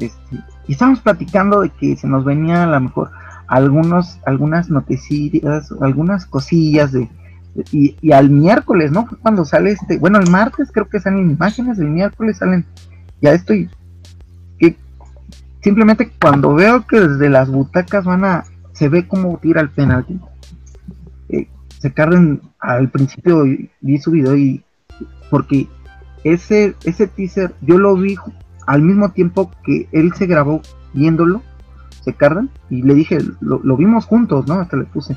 [0.00, 3.10] Este, y estábamos platicando de que se nos venía a lo mejor
[3.46, 7.10] algunos, algunas noticias, algunas cosillas de
[7.70, 9.06] y, al miércoles, ¿no?
[9.20, 12.64] Cuando sale este, bueno, el martes creo que salen imágenes, el miércoles salen,
[13.20, 13.68] ya estoy,
[15.62, 20.20] simplemente cuando veo que desde las butacas van a, se ve como tira el penalti,
[21.28, 21.48] eh,
[21.78, 23.44] se cargan al principio
[23.80, 24.62] vi su video y,
[25.30, 25.68] porque
[26.24, 28.16] ese, ese teaser yo lo vi
[28.66, 30.60] al mismo tiempo que él se grabó
[30.92, 31.42] viéndolo,
[32.04, 34.54] se cargan, y le dije, lo, lo vimos juntos, ¿no?
[34.54, 35.16] Hasta le puse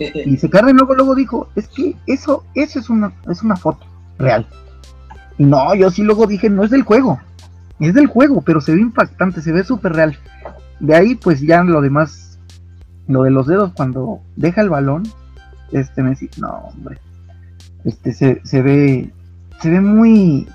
[0.26, 3.84] y se y luego, luego dijo, es que eso, eso es una, es una foto
[4.18, 4.46] real.
[5.38, 7.20] Y no, yo sí luego dije, no es del juego,
[7.88, 10.18] es del juego, pero se ve impactante, se ve súper real.
[10.80, 12.38] De ahí, pues ya lo demás,
[13.06, 15.04] lo de los dedos cuando deja el balón,
[15.72, 16.98] este me dice, no, hombre,
[17.84, 19.12] este se, se ve,
[19.60, 20.46] se ve muy,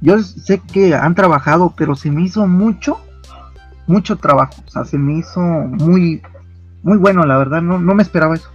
[0.00, 2.98] yo sé que han trabajado, pero se me hizo mucho,
[3.86, 6.22] mucho trabajo, o sea, se me hizo muy,
[6.82, 8.48] muy bueno, la verdad, no, no me esperaba eso.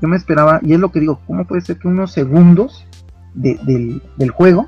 [0.00, 2.84] Yo me esperaba, y es lo que digo, ¿cómo puede ser que unos segundos
[3.34, 4.66] del, juego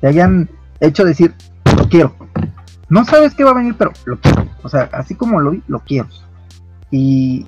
[0.00, 0.50] te hayan
[0.80, 1.34] hecho decir,
[1.76, 2.14] lo quiero?
[2.88, 4.46] No sabes qué va a venir, pero lo quiero.
[4.62, 6.08] O sea, así como lo vi, lo quiero.
[6.90, 7.46] Y,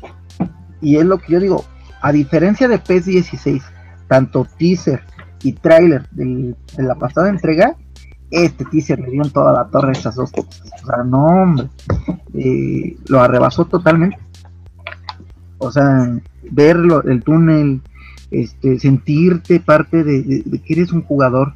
[0.81, 1.65] y es lo que yo digo,
[2.01, 3.63] a diferencia de PES 16,
[4.09, 5.03] tanto teaser
[5.43, 7.77] y trailer de la pasada entrega,
[8.31, 10.63] este teaser le dio en toda la torre esas dos cosas.
[10.83, 11.69] O sea, no, hombre,
[12.35, 14.19] eh, lo arrebasó totalmente
[15.59, 16.19] o sea,
[16.51, 17.83] verlo, el túnel,
[18.31, 21.55] este, sentirte parte de, que eres un jugador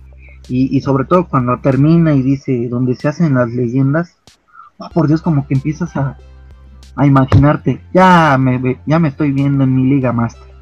[0.49, 4.17] y, sobre todo cuando termina y dice donde se hacen las leyendas,
[4.79, 6.17] oh, por Dios, como que empiezas a,
[6.97, 10.53] a imaginarte, ya me, ya me estoy viendo en mi liga master.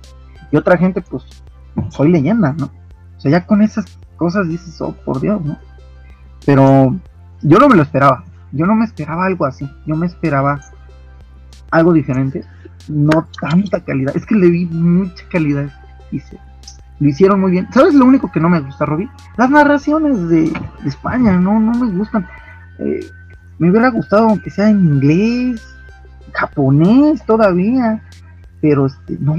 [0.52, 1.24] Y otra gente, pues,
[1.88, 2.66] soy leyenda, ¿no?
[3.16, 5.58] O sea, ya con esas cosas dices, oh, por Dios, ¿no?
[6.44, 6.96] Pero
[7.42, 10.60] yo no me lo esperaba, yo no me esperaba algo así, yo me esperaba
[11.70, 12.44] algo diferente
[12.88, 14.16] no tanta calidad.
[14.16, 15.70] Es que le vi mucha calidad.
[16.10, 16.20] Y
[17.00, 17.66] lo hicieron muy bien.
[17.72, 19.10] ¿Sabes lo único que no me gusta, Robbie?
[19.36, 20.52] Las narraciones de,
[20.86, 22.28] España, no, no me gustan.
[22.78, 23.00] Eh,
[23.58, 25.62] me hubiera gustado aunque sea en inglés,
[26.32, 28.02] japonés todavía.
[28.60, 29.36] Pero este, no,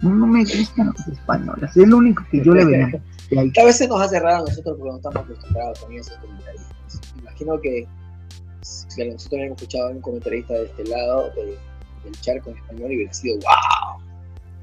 [0.00, 2.88] no, me gustan los españoles, es lo único que yo le veo.
[2.88, 7.00] a veces nos hace raro a nosotros porque no estamos acostumbrados con esos comentaristas.
[7.20, 7.86] Imagino que
[8.62, 12.96] si nosotros hubiéramos escuchado a un comentarista de este lado del charco en español y
[12.96, 14.02] hubiera sido wow.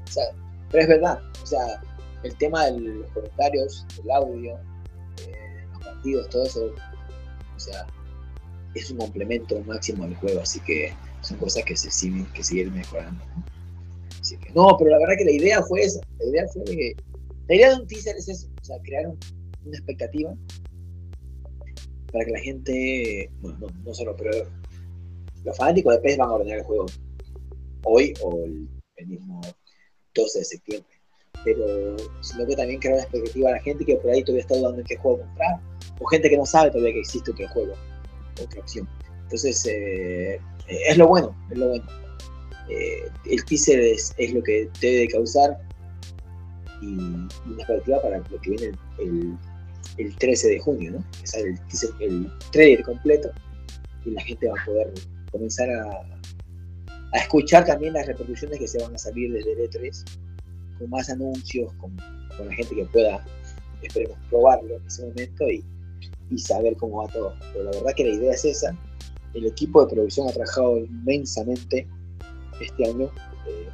[0.04, 0.24] O sea,
[0.70, 1.80] pero es verdad, o sea,
[2.24, 4.58] el tema de los comentarios, el audio,
[5.26, 6.74] eh, los partidos, todo eso,
[7.56, 7.86] o sea,
[8.74, 12.74] es un complemento máximo del juego, así que son cosas que se siguen, que siguen
[12.74, 13.24] mejorando.
[14.20, 16.96] Así que no, pero la verdad que la idea fue esa, la idea fue que,
[17.46, 20.34] la idea de un teaser es eso, o sea, crear una expectativa
[22.10, 24.48] para que la gente, bueno, no, no solo, pero
[25.44, 26.86] los fanáticos de PES van a ordenar el juego
[27.84, 28.68] hoy o el,
[29.06, 29.40] mismo
[30.14, 30.93] 12 de septiembre.
[31.44, 34.56] Pero sino que también crear una expectativa a la gente que por ahí todavía está
[34.56, 35.60] dudando en qué juego comprar,
[36.00, 37.74] o gente que no sabe todavía que existe otro juego,
[38.42, 38.88] otra opción.
[39.24, 41.84] Entonces, eh, es lo bueno, es lo bueno.
[42.68, 45.58] Eh, el teaser es, lo que debe causar
[46.80, 47.28] y, una
[47.58, 49.36] expectativa para lo que viene el,
[49.98, 51.04] el, 13 de junio, ¿no?
[51.20, 53.30] Que sale el, teaser, el trailer completo
[54.06, 54.92] y la gente va a poder
[55.30, 56.06] comenzar a,
[57.12, 60.04] a escuchar también las repercusiones que se van a salir desde el E3,
[60.78, 61.96] con más anuncios, con,
[62.36, 63.24] con la gente que pueda,
[63.82, 65.64] esperemos, probarlo en ese momento y,
[66.30, 67.34] y saber cómo va todo.
[67.52, 68.76] Pero la verdad que la idea es esa.
[69.34, 71.86] El equipo de producción ha trabajado inmensamente
[72.60, 73.10] este año
[73.46, 73.68] eh,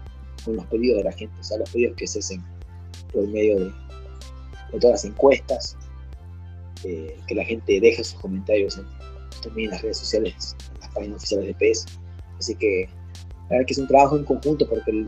[0.45, 2.43] con los pedidos de la gente, o sea, los pedidos que se hacen
[3.13, 3.73] por medio de,
[4.81, 5.77] todas las encuestas,
[6.85, 8.81] eh, que la gente deje sus comentarios
[9.43, 11.87] también en las redes sociales, en las páginas oficiales de PES.
[12.39, 12.89] Así que
[13.49, 15.07] la verdad que es un trabajo en conjunto porque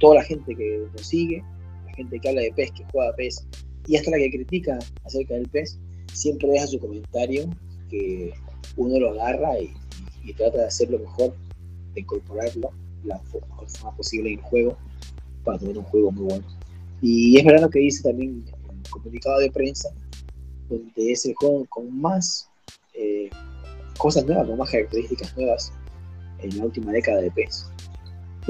[0.00, 1.44] toda la gente que nos sigue,
[1.86, 3.46] la gente que habla de PES, que juega PES,
[3.86, 5.78] y hasta la que critica acerca del PES,
[6.12, 7.48] siempre deja su comentario
[7.88, 8.32] que
[8.76, 9.72] uno lo agarra y,
[10.34, 11.34] trata de hacerlo mejor,
[11.94, 12.70] de incorporarlo
[13.04, 14.76] la mejor forma posible en el juego
[15.44, 16.46] para tener un juego muy bueno.
[17.02, 19.90] Y es verdad lo que dice también el comunicado de prensa,
[20.68, 22.48] donde es el juego con más
[22.94, 23.28] eh,
[23.98, 25.72] cosas nuevas, con más características nuevas
[26.38, 27.70] en la última década de PES.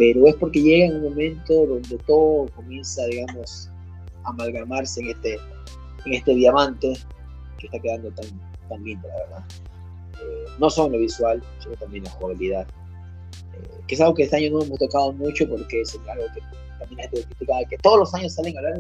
[0.01, 3.69] Pero es porque llega un momento donde todo comienza, digamos,
[4.25, 5.35] a amalgamarse en este,
[6.07, 6.95] en este diamante
[7.59, 8.25] que está quedando tan,
[8.71, 9.45] tan lindo, la verdad.
[10.15, 12.67] Eh, no solo lo visual, sino también la jugabilidad.
[13.53, 16.41] Eh, que es algo que este año no hemos tocado mucho porque es algo que
[16.79, 18.79] también es criticado, que todos los años salen a hablar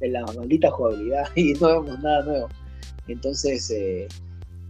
[0.00, 2.48] de, la maldita jugabilidad y no vemos nada nuevo.
[3.08, 4.08] Entonces, eh,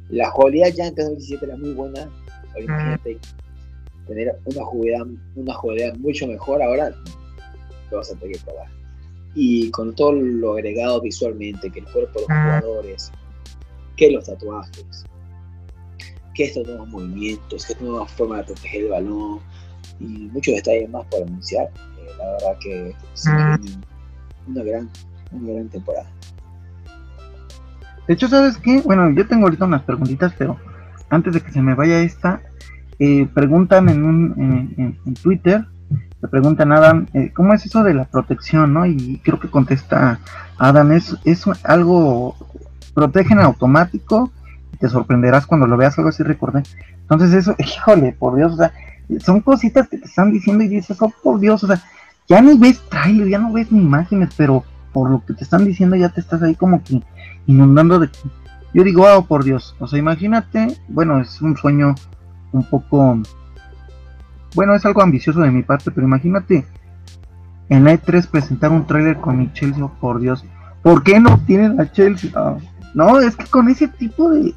[0.09, 2.11] la jugabilidad ya en 2017 era muy buena.
[2.59, 3.21] imagínate
[4.07, 6.95] tener una jugabilidad, una jugabilidad mucho mejor ahora,
[7.91, 8.69] lo vas a tener que probar.
[9.35, 13.13] Y con todo lo agregado visualmente, que el cuerpo de los jugadores,
[13.97, 15.05] que los tatuajes,
[16.35, 19.41] que estos nuevos movimientos, que esta nueva forma de proteger el balón
[20.01, 21.65] y muchos detalles más por anunciar.
[21.67, 23.81] Eh, la verdad que se viene
[24.47, 24.91] una gran,
[25.33, 26.11] una gran temporada.
[28.07, 28.81] De hecho, ¿sabes qué?
[28.83, 30.57] Bueno, yo tengo ahorita unas preguntitas, pero
[31.09, 32.41] antes de que se me vaya esta,
[32.99, 34.75] eh, preguntan en, un,
[35.05, 35.65] en, Twitter,
[36.23, 38.73] le preguntan a Adam, eh, ¿cómo es eso de la protección?
[38.73, 38.87] ¿no?
[38.87, 40.21] Y creo que contesta
[40.59, 42.37] Adam, es, es algo
[42.95, 44.33] protegen automático
[44.79, 46.63] te sorprenderás cuando lo veas, algo así recordé.
[47.03, 48.73] Entonces eso, híjole, por Dios, o sea,
[49.21, 51.83] son cositas que te están diciendo y dices, oh, por Dios, o sea,
[52.29, 55.65] ya no ves trailer, ya no ves ni imágenes, pero por lo que te están
[55.65, 57.03] diciendo ya te estás ahí como que
[57.47, 58.11] inundando de...
[58.75, 61.95] Yo digo, oh, por Dios, o sea, imagínate, bueno, es un sueño
[62.53, 63.19] un poco...
[64.55, 66.65] Bueno, es algo ambicioso de mi parte, pero imagínate
[67.69, 70.45] en la E3 presentar un trailer con mi Chelsea, oh, por Dios.
[70.83, 72.31] ¿Por qué no tienen a Chelsea?
[72.35, 72.57] Ah,
[72.95, 74.55] no, es que con ese tipo de,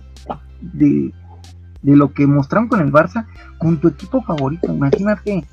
[0.61, 1.11] de,
[1.83, 3.25] lo que mostraron con el Barça,
[3.57, 5.43] con tu equipo favorito, imagínate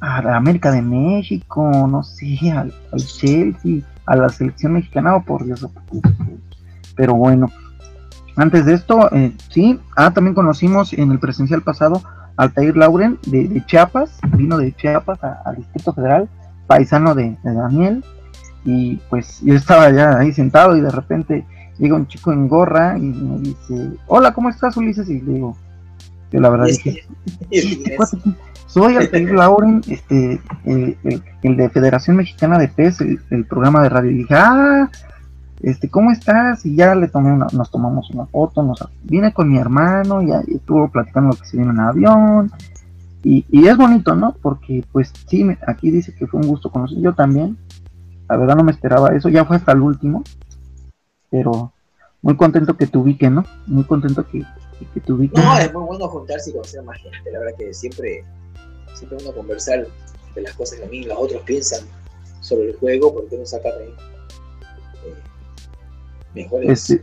[0.00, 5.44] a la América de México, no sé, al, Chelsea, a la selección mexicana, oh, por
[5.44, 5.66] Dios.
[6.94, 7.48] Pero bueno,
[8.36, 12.02] antes de esto, eh, sí, ah, también conocimos en el presencial pasado
[12.36, 16.28] al Tair Lauren de, Chiapas, vino de Chiapas al Distrito Federal,
[16.66, 18.04] paisano de, de Daniel,
[18.64, 21.44] y pues yo estaba ya ahí sentado y de repente
[21.78, 25.08] llega un chico en gorra y me dice, hola, ¿cómo estás, Ulises?
[25.08, 25.56] Y le digo,
[26.30, 27.04] yo la verdad dije,
[28.66, 30.96] soy Altair Lauren, este, el,
[31.42, 33.00] de Federación Mexicana de PES,
[33.30, 34.10] el, programa de radio.
[34.10, 34.90] Y dije, ah,
[35.62, 36.64] este, ¿cómo estás?
[36.66, 40.30] Y ya le tomé una, nos tomamos una foto, nos vine con mi hermano, y,
[40.46, 42.50] y estuvo platicando lo que se vino en avión.
[43.22, 44.34] Y, y es bonito, ¿no?
[44.40, 46.98] Porque, pues sí, aquí dice que fue un gusto conocer.
[47.00, 47.58] Yo también,
[48.28, 50.22] la verdad no me esperaba eso, ya fue hasta el último
[51.30, 51.72] pero
[52.22, 53.44] muy contento que te ubique, ¿no?
[53.66, 54.44] Muy contento que,
[54.92, 55.40] que te ubique.
[55.40, 58.24] No, es muy bueno juntarse y conocer a más gente, la verdad que siempre,
[58.92, 59.86] siempre uno conversar
[60.34, 61.80] de las cosas que a mí los otros piensan
[62.40, 63.94] sobre el juego, porque no saca también
[66.34, 67.02] mejores eh,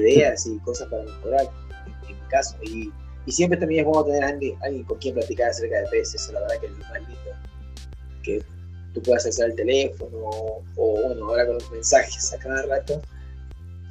[0.00, 1.46] ideas y cosas para mejorar,
[2.08, 2.56] en, mi caso.
[2.62, 2.92] Y,
[3.26, 6.14] y, siempre también es bueno tener a alguien, alguien, con quien platicar acerca de PS,
[6.14, 7.30] eso la verdad que es lo más lindo.
[8.22, 8.42] Que
[8.94, 10.18] tú puedas hacer el teléfono,
[10.76, 13.00] o bueno, ahora con los mensajes a cada rato,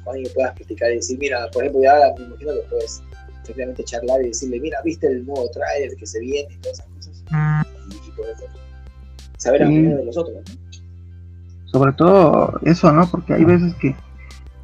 [0.04, 3.02] con alguien puedas platicar y decir, mira, por ejemplo, ya me imagino que puedes
[3.44, 6.86] simplemente charlar y decirle, mira, viste el nuevo trailer que se viene y todas esas
[6.94, 7.24] cosas.
[7.90, 8.36] Y, y poder
[9.38, 10.36] saber a de los otros.
[11.66, 13.08] Sobre todo eso, ¿no?
[13.10, 13.94] Porque hay veces que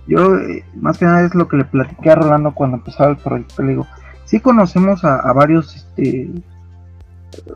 [0.06, 3.16] yo, eh, más que nada es lo que le platiqué a Rolando cuando empezaba el
[3.16, 3.86] proyecto, le digo,
[4.24, 6.30] sí conocemos a, varios este,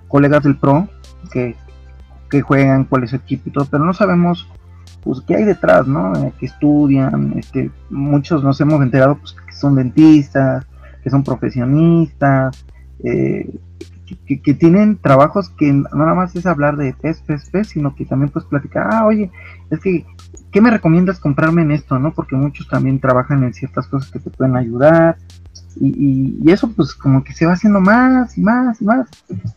[0.09, 0.89] colegas del PRO
[1.33, 1.57] que,
[2.31, 4.49] que juegan, cuál es su equipo y todo, pero no sabemos
[5.03, 6.13] pues qué hay detrás, ¿no?
[6.17, 10.67] Eh, que estudian, este, muchos nos hemos enterado pues, que son dentistas,
[11.03, 12.65] que son profesionistas,
[13.05, 13.49] eh,
[14.27, 18.05] que, tienen trabajos que no nada más es hablar de pez, pez, pez, sino que
[18.05, 19.31] también puedes platicar, ah, oye,
[19.71, 20.07] es que,
[20.51, 22.13] ¿qué me recomiendas comprarme en esto, no?
[22.13, 25.17] Porque muchos también trabajan en ciertas cosas que te pueden ayudar,
[25.81, 29.09] y, y, eso pues como que se va haciendo más y más y más,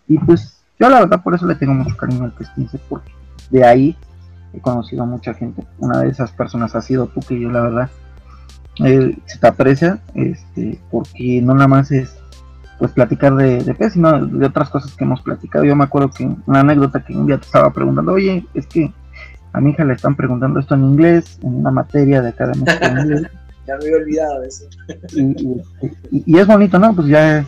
[0.08, 3.12] y pues yo la verdad por eso le tengo mucho cariño al PES 15, porque
[3.50, 3.98] de ahí
[4.54, 7.62] he conocido a mucha gente, una de esas personas ha sido tú, que yo la
[7.62, 7.90] verdad
[8.84, 12.18] eh, se te aprecia, este, porque no nada más es
[12.80, 15.64] pues platicar de, de pez, sino de otras cosas que hemos platicado.
[15.64, 18.92] Yo me acuerdo que una anécdota que un día te estaba preguntando, oye, es que
[19.54, 23.24] a mi hija le están preguntando esto en inglés, en una materia de academia inglés.
[23.68, 24.66] ya me había olvidado de eso.
[26.12, 26.96] Y, es bonito, ¿no?
[26.96, 27.46] Pues ya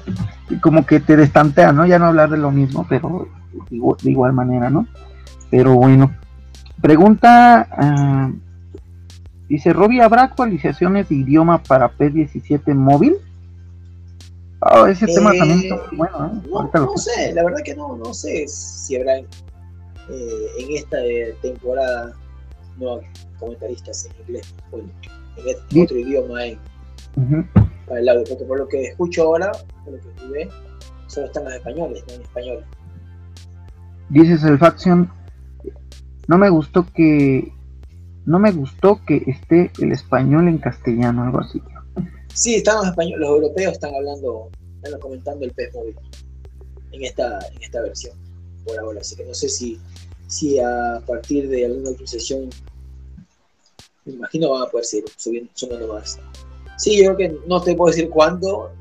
[0.61, 1.85] como que te destantea, ¿no?
[1.85, 3.27] Ya no hablar de lo mismo, pero
[3.69, 4.87] de igual manera, ¿no?
[5.49, 6.13] Pero bueno.
[6.81, 8.35] Pregunta, uh,
[9.47, 13.15] dice, Robbie, ¿habrá actualizaciones de idioma para P17 móvil?
[14.59, 16.41] Oh, ese tema también está muy bueno.
[16.45, 16.69] ¿eh?
[16.73, 19.13] No, sé, la verdad que no, no sé si habrá
[20.09, 20.97] eh, en esta
[21.41, 22.13] temporada
[22.77, 22.99] no
[23.39, 24.89] comentaristas en inglés, bueno,
[25.37, 26.59] en este otro idioma en,
[27.87, 29.51] para el audio, porque por lo que escucho ahora,
[29.83, 30.49] por lo que
[31.07, 32.65] solo están los españoles, no en español.
[34.09, 35.09] Dices el faction,
[36.27, 37.51] no me gustó que
[38.25, 41.61] no me gustó que esté el español en castellano, algo así.
[42.33, 44.49] Sí, están los españoles, los europeos están hablando,
[44.81, 45.95] están comentando el PES móvil
[46.91, 48.17] en esta, en esta versión
[48.65, 49.01] por ahora.
[49.01, 49.79] Así que no sé si,
[50.27, 52.49] si a partir de alguna actualización,
[54.05, 56.19] me imagino van a poder seguir subiendo, sumando más.
[56.77, 58.71] Sí, yo creo que no te puedo decir cuándo,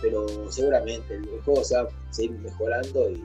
[0.00, 3.24] pero seguramente el juego se va a seguir mejorando y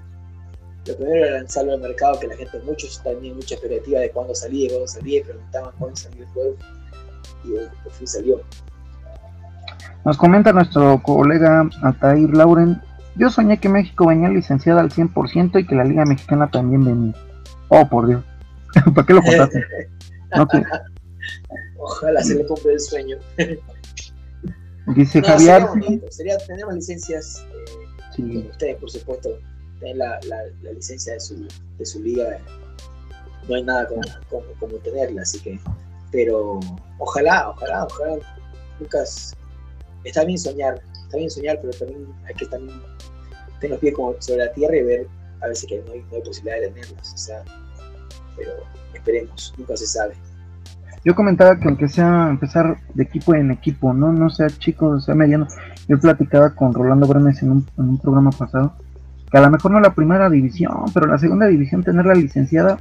[0.87, 4.33] lo primero era lanzarlo al mercado, que la gente, muchos tenían mucha expectativa de cuándo
[4.33, 6.55] salía, cuándo salía, y preguntaban cuándo salía el juego
[7.43, 7.49] y
[7.83, 8.41] por fin salió.
[10.03, 12.81] Nos comenta nuestro colega Altair Lauren,
[13.15, 17.13] yo soñé que México venía licenciada al 100% y que la Liga Mexicana también venía.
[17.69, 18.23] Oh, por Dios.
[18.95, 19.65] ¿Para qué lo contaste?
[21.77, 23.17] Ojalá se le cumple el sueño.
[24.95, 25.65] Dice Javier.
[26.09, 27.45] Sería, tener licencias,
[28.17, 29.29] eh, ustedes, por supuesto,
[29.79, 31.47] tener la, la, licencia de su,
[31.77, 32.37] de su liga.
[33.49, 33.87] No hay nada
[34.29, 35.59] como, como tenerla, así que
[36.11, 36.59] pero
[36.99, 38.17] ojalá, ojalá, ojalá.
[38.79, 39.35] Lucas,
[40.03, 40.81] está bien soñar,
[41.11, 42.79] está bien soñar, pero también hay que también
[43.59, 45.07] tener los pies como sobre la tierra y ver
[45.41, 47.13] a veces que no hay, no hay posibilidad de tenerlas.
[47.13, 47.43] O sea,
[48.37, 48.51] pero
[48.93, 50.13] esperemos, nunca se sabe.
[51.03, 55.15] Yo comentaba que aunque sea empezar de equipo en equipo, no, no sea chico, sea
[55.15, 55.47] mediano.
[55.87, 58.73] Yo platicaba con Rolando Brenes en un, en un programa pasado,
[59.29, 62.79] que a lo mejor no la primera división, pero la segunda división tenerla licenciada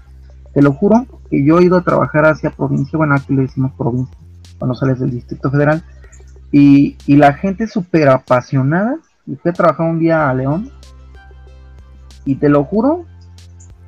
[0.52, 3.72] te lo juro que yo he ido a trabajar hacia provincia, bueno, aquí le decimos
[3.78, 4.16] provincia,
[4.58, 5.82] cuando sales del Distrito Federal,
[6.52, 8.96] y, la gente súper apasionada.
[9.26, 10.70] Y fui a trabajar un día a León,
[12.24, 13.04] y te lo juro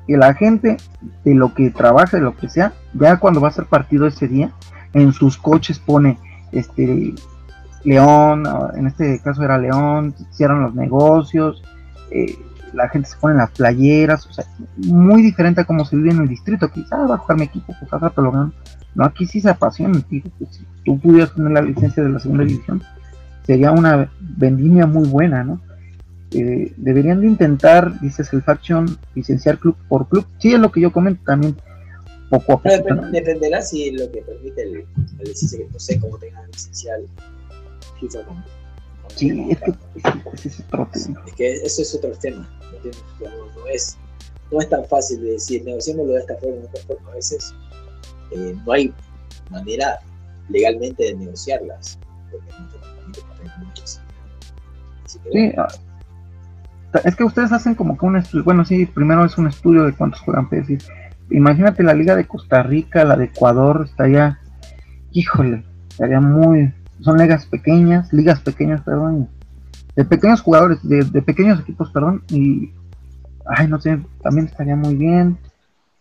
[0.07, 0.77] que la gente
[1.23, 4.27] de lo que trabaja, de lo que sea, ya cuando va a ser partido ese
[4.27, 4.51] día,
[4.93, 6.17] en sus coches pone
[6.51, 7.13] este
[7.83, 8.43] León,
[8.75, 11.63] en este caso era León, cierran los negocios,
[12.11, 12.37] eh,
[12.73, 14.45] la gente se pone en las playeras, o sea,
[14.77, 16.69] muy diferente a cómo se vive en el distrito.
[16.69, 18.31] Quizá va a jugar mi equipo, pues lo
[18.95, 20.23] No, aquí sí se apasiona, tío.
[20.37, 22.81] Pues, si tú pudieras tener la licencia de la segunda división,
[23.45, 25.61] sería una vendimia muy buena, ¿no?
[26.31, 30.25] Eh, deberían de intentar, dices el Faction, licenciar club por club.
[30.39, 31.55] Sí, es lo que yo comento también.
[32.29, 32.95] Poco a poco.
[33.11, 36.99] dependerá si lo que permite el, el licencia, que no sé cómo tengan licenciar
[37.99, 38.19] FIFA
[39.15, 39.73] Sí, es que
[40.33, 41.23] ese es otro tema.
[41.27, 42.49] Es que eso es otro tema.
[43.21, 43.97] No, es,
[44.51, 47.11] no es tan fácil de decir, negociémoslo de esta forma, de esta forma.
[47.11, 47.53] A veces
[48.35, 48.93] eh, no hay
[49.49, 49.99] manera
[50.49, 51.99] legalmente de negociarlas.
[52.31, 52.51] Porque
[55.31, 55.67] sí, ah,
[57.03, 59.93] es que ustedes hacen como que un estudio, bueno, sí, primero es un estudio de
[59.93, 60.85] cuántos juegan PES.
[61.31, 64.39] Imagínate la liga de Costa Rica, la de Ecuador, estaría,
[65.11, 69.29] híjole, estaría muy, son ligas pequeñas, ligas pequeñas, perdón,
[69.95, 72.71] de pequeños jugadores, de, pequeños equipos, perdón, y,
[73.45, 75.37] ay, no sé, también estaría muy bien.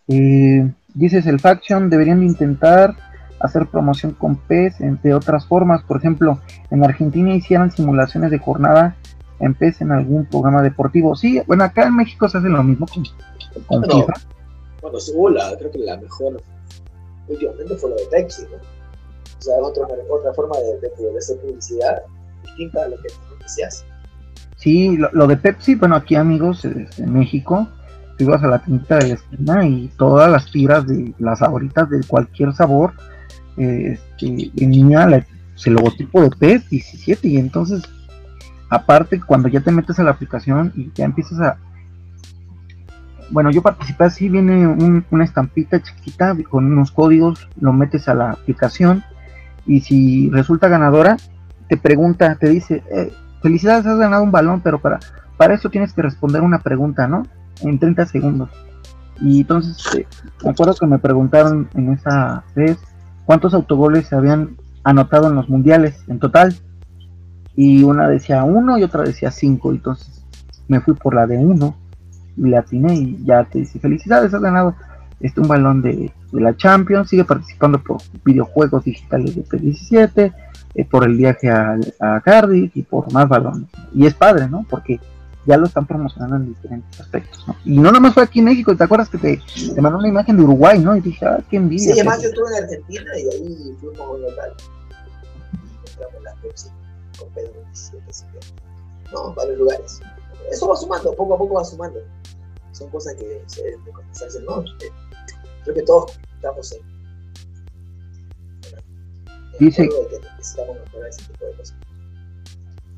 [0.08, 2.94] Eh, dices, el Faction deberían de intentar
[3.40, 6.40] hacer promoción con PES, entre otras formas, por ejemplo,
[6.70, 8.96] en Argentina hicieron simulaciones de jornada
[9.40, 11.16] en PES en algún programa deportivo.
[11.16, 13.02] Sí, bueno, acá en México se hace lo mismo con,
[13.66, 14.12] con FIFA.
[14.80, 16.40] Bueno, según la, creo que la mejor
[17.28, 18.56] últimamente fue lo de Pepsi, ¿no?
[18.56, 22.02] O sea, otra, otra forma de, de, hacer publicidad
[22.44, 23.08] distinta a lo que,
[23.46, 23.84] se hace.
[24.56, 27.66] Sí, lo, de Pepsi, bueno, aquí amigos, en México,
[28.30, 32.52] a la tienda de la esquina y todas las tiras de las favoritas de cualquier
[32.52, 32.92] sabor,
[33.56, 37.82] eh, este, tenía el logotipo de PES 17 y entonces,
[38.68, 41.56] aparte, cuando ya te metes a la aplicación y ya empiezas a...
[43.30, 44.66] Bueno, yo participé así, viene
[45.10, 49.02] una estampita chiquita con unos códigos, lo metes a la aplicación
[49.66, 51.16] y si resulta ganadora,
[51.68, 54.98] te pregunta, te dice, eh, felicidades, has ganado un balón, pero para,
[55.38, 57.22] para eso tienes que responder una pregunta, ¿no?
[57.62, 58.50] En 30 segundos.
[59.20, 60.06] Y entonces, eh,
[60.44, 62.78] me acuerdo que me preguntaron en esa vez
[63.24, 66.54] cuántos autogoles se habían anotado en los mundiales en total.
[67.54, 69.70] Y una decía uno y otra decía cinco.
[69.70, 70.24] Entonces
[70.68, 71.76] me fui por la de uno
[72.36, 74.74] y la atiné y ya te dice felicidades, has ganado
[75.20, 80.32] este, un balón de, la Champions, sigue participando por videojuegos digitales de P17,
[80.74, 83.68] eh, por el viaje a, a, Cardiff y por más balones.
[83.94, 84.64] Y es padre, ¿no?
[84.68, 84.98] Porque
[85.46, 87.56] ya lo están promocionando en diferentes aspectos, ¿no?
[87.64, 89.42] Y no nada más fue aquí en México, ¿te acuerdas que te,
[89.74, 90.96] te mandó una imagen de Uruguay, ¿no?
[90.96, 91.94] Y dije, ah, qué envidia.
[91.94, 94.52] Sí, además yo estuve en Argentina y ahí fuimos a un local
[95.52, 96.68] y encontramos la Pepsi
[97.18, 100.00] con Pedro 27, así que, no, varios lugares.
[100.50, 102.00] Eso va sumando, poco a poco va sumando.
[102.72, 103.92] Son cosas que se deben de
[104.46, 104.64] ¿no?
[105.64, 106.92] creo que todos estamos en,
[109.58, 109.88] dice,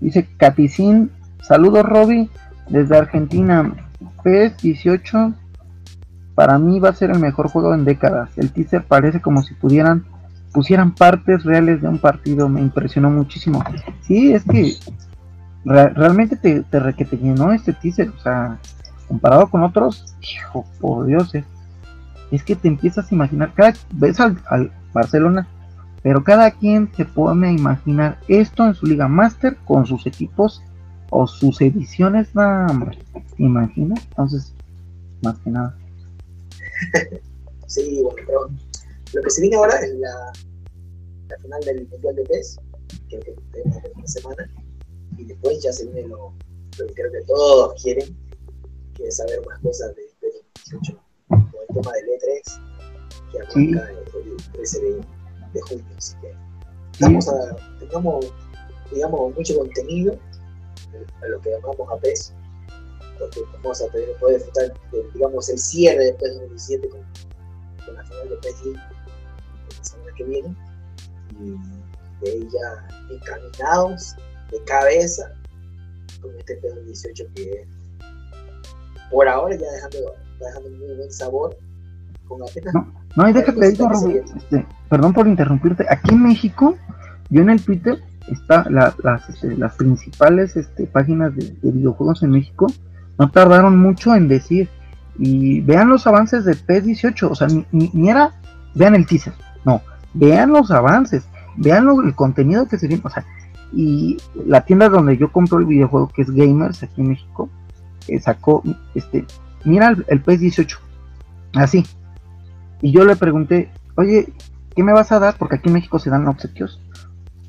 [0.01, 1.11] Dice Caticín,
[1.47, 2.31] saludos Roby
[2.69, 3.73] desde Argentina.
[4.23, 5.33] PS 18
[6.35, 8.31] para mí va a ser el mejor juego en décadas.
[8.37, 10.05] El teaser parece como si pudieran
[10.53, 12.49] pusieran partes reales de un partido.
[12.49, 13.63] Me impresionó muchísimo.
[14.03, 14.75] Sí, es que
[15.65, 18.09] realmente te, te, te llenó este teaser.
[18.09, 18.59] O sea,
[19.09, 21.45] comparado con otros, hijo, por Dios, es
[22.35, 24.39] es que te empiezas a imaginar, cada ves al,
[24.93, 25.47] Barcelona,
[26.03, 30.63] pero cada quien se pone a imaginar esto en su Liga Master con sus equipos
[31.17, 32.97] o sus ediciones, nada más.
[33.39, 34.53] Imagina, entonces,
[35.23, 35.79] más que nada.
[37.69, 38.51] sí, bueno, pero
[39.13, 40.33] lo que se viene ahora es la,
[41.29, 42.59] la final del Mundial de PES,
[43.09, 43.19] que
[43.53, 44.51] tenemos una semana,
[45.17, 46.35] y después ya se viene lo,
[46.77, 48.17] que creo que todos quieren,
[48.95, 50.33] que es saber más cosas de, de
[50.67, 51.01] 2018
[51.31, 52.61] el tema del E3,
[53.31, 55.85] que arranca el 13 de, junio.
[55.97, 56.35] Así que
[56.93, 58.33] estamos a, tengamos,
[58.93, 60.19] digamos, mucho contenido
[61.23, 62.35] a lo que llamamos a PES,
[63.19, 64.73] porque vamos a tener, poder disfrutar,
[65.13, 67.01] digamos, el cierre de PES 2017 con,
[67.85, 70.57] con la final de PES la semana que viene,
[71.41, 74.15] y de ahí ya encaminados
[74.51, 75.33] de cabeza
[76.21, 77.67] con este PES 2018 que
[79.11, 81.57] por ahora ya dejando dejando muy buen sabor.
[82.27, 83.89] Con apenas, no, no, y déjate digo,
[84.35, 85.85] este, perdón por interrumpirte.
[85.91, 86.75] Aquí en México,
[87.29, 88.95] yo en el Twitter, está las,
[89.29, 92.67] este, las principales este, páginas de, videojuegos en México,
[93.19, 94.69] no tardaron mucho en decir,
[95.19, 98.33] y vean los avances de PS18, o sea, ni, era,
[98.75, 99.83] vean el teaser, no,
[100.15, 103.25] vean los avances, vean el contenido que se viene, o sea,
[103.73, 104.17] y
[104.47, 107.49] la tienda donde yo compro el videojuego, que es Gamers aquí en México,
[108.09, 108.63] eh, sacó
[108.95, 109.25] este
[109.65, 110.79] mira el, el PES 18,
[111.55, 111.87] así.
[112.81, 114.33] Y yo le pregunté, oye,
[114.75, 115.37] ¿qué me vas a dar?
[115.39, 116.81] Porque aquí en México se dan obsequios.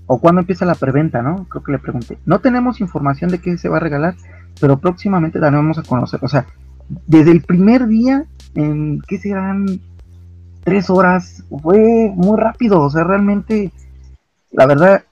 [0.08, 1.47] O cuando empieza la preventa, ¿no?
[1.49, 2.18] Creo que le pregunté.
[2.26, 4.16] No tenemos información de qué se va a regalar,
[4.60, 6.20] pero próximamente daremos a conocer.
[6.24, 6.45] O sea,
[7.08, 9.66] desde el primer día, en qué serán
[10.64, 12.82] tres horas, fue muy rápido.
[12.82, 13.72] O sea, realmente,
[14.51, 15.03] la verdad,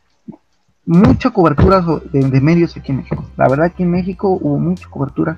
[0.86, 3.26] mucha cobertura de, medios aquí en México.
[3.38, 5.38] La verdad, aquí en México hubo mucha cobertura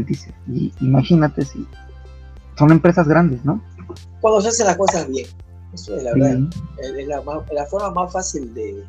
[0.00, 1.66] dice, y imagínate si
[2.56, 3.60] son empresas grandes, ¿no?
[4.20, 5.26] Cuando se hacen las cosas bien,
[5.72, 6.38] eso es la verdad.
[6.78, 8.84] Es la, forma más fácil de,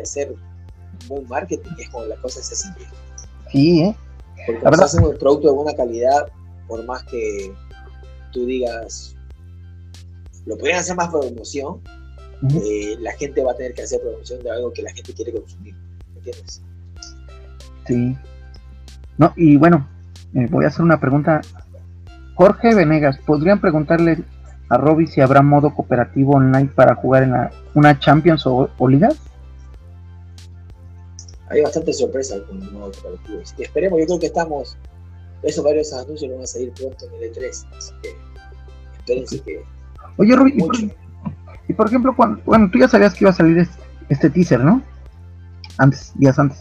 [0.00, 0.34] hacer
[1.08, 2.90] un marketing es cuando las cosas se hacen bien.
[3.50, 3.96] Sí, ¿eh?
[4.46, 6.28] Porque cuando se hace un producto de buena calidad,
[6.66, 7.52] por más que
[8.32, 9.16] tú digas,
[10.46, 11.80] lo podrían hacer más promoción,
[12.62, 15.32] eh, la gente va a tener que hacer promoción de algo que la gente quiere
[15.32, 15.74] consumir.
[16.12, 16.62] ¿Me entiendes?
[17.86, 18.16] Sí.
[19.16, 19.88] No, y bueno,
[20.34, 21.40] eh, voy a hacer una pregunta.
[22.34, 24.24] Jorge Venegas, ¿podrían preguntarle
[24.68, 28.88] a Robbie si habrá modo cooperativo online para jugar en la, una Champions o, o
[28.88, 29.16] ligas?
[31.50, 33.40] Hay bastante sorpresa con el modo cooperativo.
[33.58, 34.76] Y esperemos, yo creo que estamos.
[35.42, 37.66] Esos varios anuncios van a salir pronto en el E3.
[37.76, 38.16] Así que
[38.98, 39.62] espérense que.
[40.16, 40.76] Oye, Robbie, y por,
[41.68, 44.60] y por, ejemplo, cuando, bueno, tú ya sabías que iba a salir este, este teaser,
[44.60, 44.82] ¿no?
[45.78, 46.58] Antes, días antes.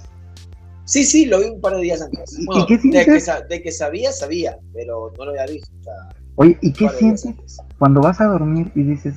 [0.85, 2.37] Sí, sí, lo vi un par de días antes.
[2.45, 5.69] Bueno, qué de, que, de, que, sabía, sabía, pero no lo había visto.
[5.81, 5.93] O sea,
[6.39, 9.15] Oye, ¿y qué sientes cuando vas a dormir y dices,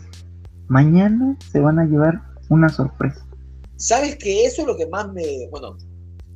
[0.69, 3.27] mañana se van a llevar una sorpresa?
[3.77, 5.47] Sabes que eso es lo que más me.
[5.51, 5.77] Bueno,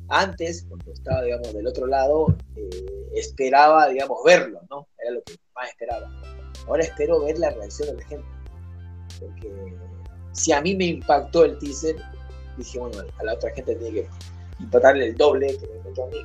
[0.09, 4.87] antes, cuando estaba, digamos, del otro lado, eh, esperaba, digamos, verlo, ¿no?
[4.99, 6.07] Era lo que más esperaba.
[6.67, 8.27] Ahora espero ver la reacción de la gente.
[9.19, 9.75] Porque
[10.33, 11.95] si a mí me impactó el teaser,
[12.57, 14.09] dije, bueno, a la otra gente tiene que
[14.59, 16.17] impactarle el doble que me impactó a mí.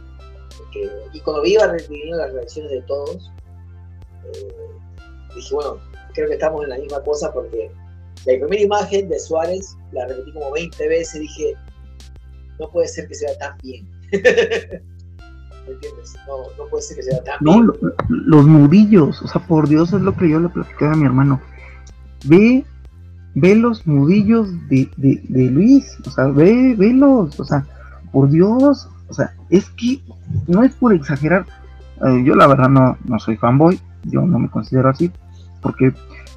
[0.58, 3.30] Porque, y cuando iba recibiendo las reacciones de todos,
[4.24, 5.78] eh, dije, bueno,
[6.14, 7.70] creo que estamos en la misma cosa porque
[8.26, 11.54] la primera imagen de Suárez la repetí como 20 veces, dije,
[12.58, 13.88] no puede ser que sea tan bien.
[14.12, 16.16] ¿Me entiendes?
[16.26, 17.66] No, no puede ser que sea tan no, bien.
[17.66, 21.06] Lo, los nudillos, o sea, por Dios es lo que yo le platicaba a mi
[21.06, 21.40] hermano.
[22.26, 22.64] Ve,
[23.34, 27.66] ve los nudillos de, de, de Luis, o sea, ve, velos, o sea,
[28.12, 30.00] por Dios, o sea, es que
[30.46, 31.46] no es por exagerar.
[32.06, 35.10] Eh, yo la verdad no, no soy fanboy, yo no me considero así,
[35.60, 35.92] porque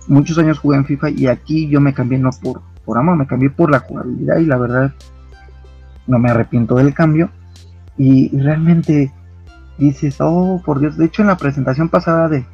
[0.07, 3.28] muchos años jugué en FIFA y aquí yo me cambié no por, por amor, me
[3.28, 4.93] cambié por la jugabilidad y la verdad
[6.07, 7.30] no me arrepiento del cambio.
[7.97, 9.11] Y, realmente
[9.78, 12.45] dices, oh, por Dios, de hecho en la presentación pasada de,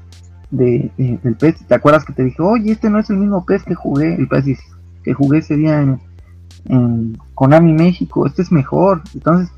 [0.51, 3.45] de, de, del PES, ¿te acuerdas que te dije, oye, este no es el mismo
[3.45, 4.59] PES que jugué, el PES
[5.03, 5.99] que jugué ese día en,
[6.65, 9.01] en Konami México, este es mejor.
[9.13, 9.51] Entonces,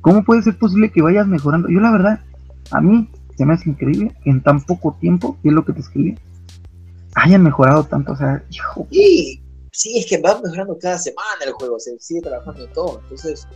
[0.00, 1.68] ¿cómo puede ser posible que vayas mejorando?
[1.68, 2.20] Yo la verdad,
[2.70, 5.72] a mí se me hace increíble que en tan poco tiempo, y es lo que
[5.72, 6.18] te escribí,
[7.14, 8.86] hayan mejorado tanto, o sea, hijo.
[8.90, 13.00] Sí, sí, es que va mejorando cada semana el juego, se sigue trabajando en todo,
[13.02, 13.46] entonces,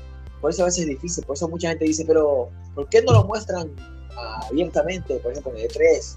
[0.40, 3.12] por eso a veces es difícil, por eso mucha gente dice, pero, ¿por qué no
[3.12, 3.70] lo muestran
[4.48, 6.16] abiertamente, por ejemplo, en el E3?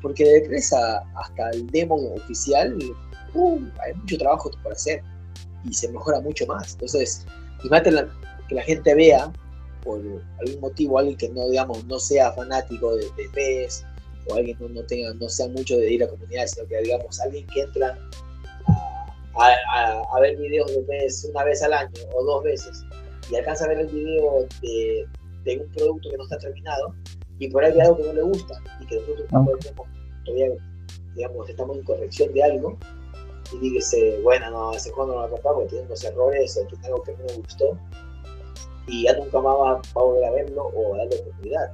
[0.00, 2.78] Porque de E3 a, hasta el demo oficial,
[3.34, 5.02] uh, hay mucho trabajo por hacer
[5.64, 6.74] y se mejora mucho más.
[6.74, 7.26] Entonces,
[7.64, 8.08] imagínate la,
[8.48, 9.32] que la gente vea,
[9.82, 13.84] por algún motivo, alguien que no, digamos, no sea fanático de, de PES,
[14.28, 17.20] o alguien no, no, tenga, no sea mucho de ir a comunidad, sino que, digamos,
[17.20, 17.98] alguien que entra
[19.34, 22.84] a, a, a, ver videos de PES una vez al año o dos veces
[23.30, 25.06] y alcanza a ver el video de,
[25.44, 26.94] de un producto que no está terminado
[27.38, 29.46] y por ahí ve algo que no le gusta y que nosotros no.
[30.24, 30.48] todavía,
[31.14, 32.76] digamos, estamos en corrección de algo
[33.52, 36.86] y dígase, bueno, no, ese juego no lo comprar porque tiene unos errores o tiene
[36.86, 37.78] algo que no me gustó
[38.88, 41.72] y ya nunca más va, va a volver a verlo o a darle oportunidad.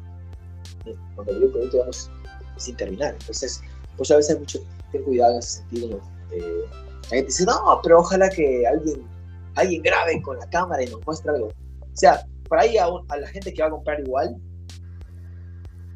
[1.14, 2.10] Cuando vio el producto, digamos,
[2.56, 3.16] sin terminar.
[3.18, 3.62] Entonces,
[3.96, 4.60] pues a veces hay mucho
[4.92, 6.00] ten cuidado en ese sentido.
[6.32, 6.64] Eh,
[7.04, 9.06] la gente dice, no, pero ojalá que alguien,
[9.54, 11.48] alguien grabe con la cámara y nos muestre algo.
[11.48, 14.36] O sea, para ahí a, a la gente que va a comprar igual,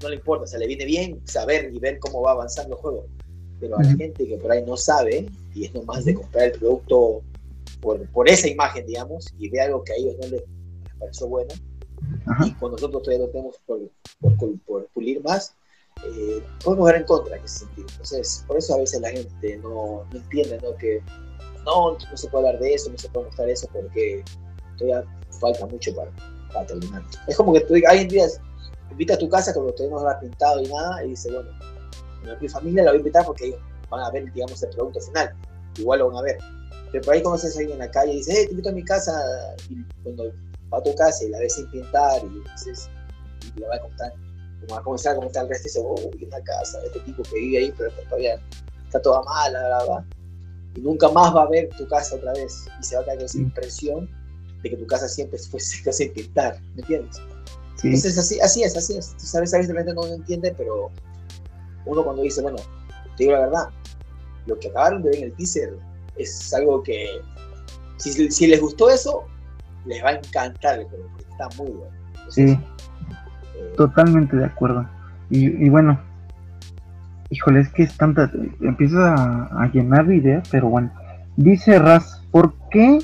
[0.03, 2.81] no le importa, o sea, le viene bien saber y ver cómo va avanzando el
[2.81, 3.07] juego.
[3.61, 6.53] Pero a la gente que por ahí no sabe, y es nomás de comprar el
[6.53, 7.23] producto
[7.81, 10.43] por, por esa imagen, digamos, y ve algo que a ellos no les
[10.99, 11.55] pareció bueno,
[12.27, 12.47] Ajá.
[12.47, 13.81] y cuando nosotros todavía lo tenemos por,
[14.21, 15.55] por, por pulir más,
[16.05, 17.87] eh, podemos ver en contra en ese sentido.
[17.91, 20.77] Entonces, por eso a veces la gente no, no entiende ¿no?
[20.77, 21.03] que
[21.65, 24.25] no, no se puede hablar de eso, no se puede mostrar eso, porque
[24.77, 25.05] todavía
[25.41, 26.11] falta mucho para,
[26.53, 27.03] para terminar.
[27.27, 28.41] Es como que tú días,
[28.91, 31.51] invita a tu casa cuando todavía no lo has pintado y nada, y dice, bueno,
[32.41, 35.35] mi familia la voy a invitar porque ellos van a ver, digamos, el producto final.
[35.77, 36.39] Igual lo van a ver.
[36.91, 38.73] Pero por ahí conoces a alguien en la calle y dices, hey, te invito a
[38.73, 39.13] mi casa,
[39.69, 40.33] y cuando
[40.73, 42.89] va a tu casa y la ves sin pintar, y dices,
[43.57, 44.13] y le va a contar
[44.61, 47.23] como va a comenzar como está el resto y dice, oh, una casa, este tipo
[47.23, 48.41] que vive ahí, pero todavía
[48.85, 50.07] está toda mala, bla, bla,
[50.75, 53.17] y nunca más va a ver tu casa otra vez y se va a quedar
[53.19, 54.11] con esa impresión
[54.63, 57.17] de que tu casa siempre fue seca sin pintar, ¿me entiendes?
[57.77, 57.89] Sí.
[57.89, 59.17] Entonces así, así es, así es.
[59.17, 60.91] Tú sabes, a veces la gente no lo entiende, pero
[61.87, 62.59] uno cuando dice, bueno,
[63.17, 63.69] te digo la verdad,
[64.47, 65.79] lo que acabaron de ver en el teaser
[66.17, 67.21] es algo que,
[67.99, 69.25] si, si les gustó eso,
[69.89, 71.97] les va a encantar el juego, está muy bueno.
[72.15, 72.61] Entonces, sí.
[73.77, 74.89] Totalmente de acuerdo.
[75.31, 76.01] Y, y, bueno,
[77.31, 78.31] híjole, es que es tanta.
[78.61, 80.93] Empiezas a, a, llenar de ideas, pero bueno.
[81.37, 82.99] Dice Raz, ¿por qué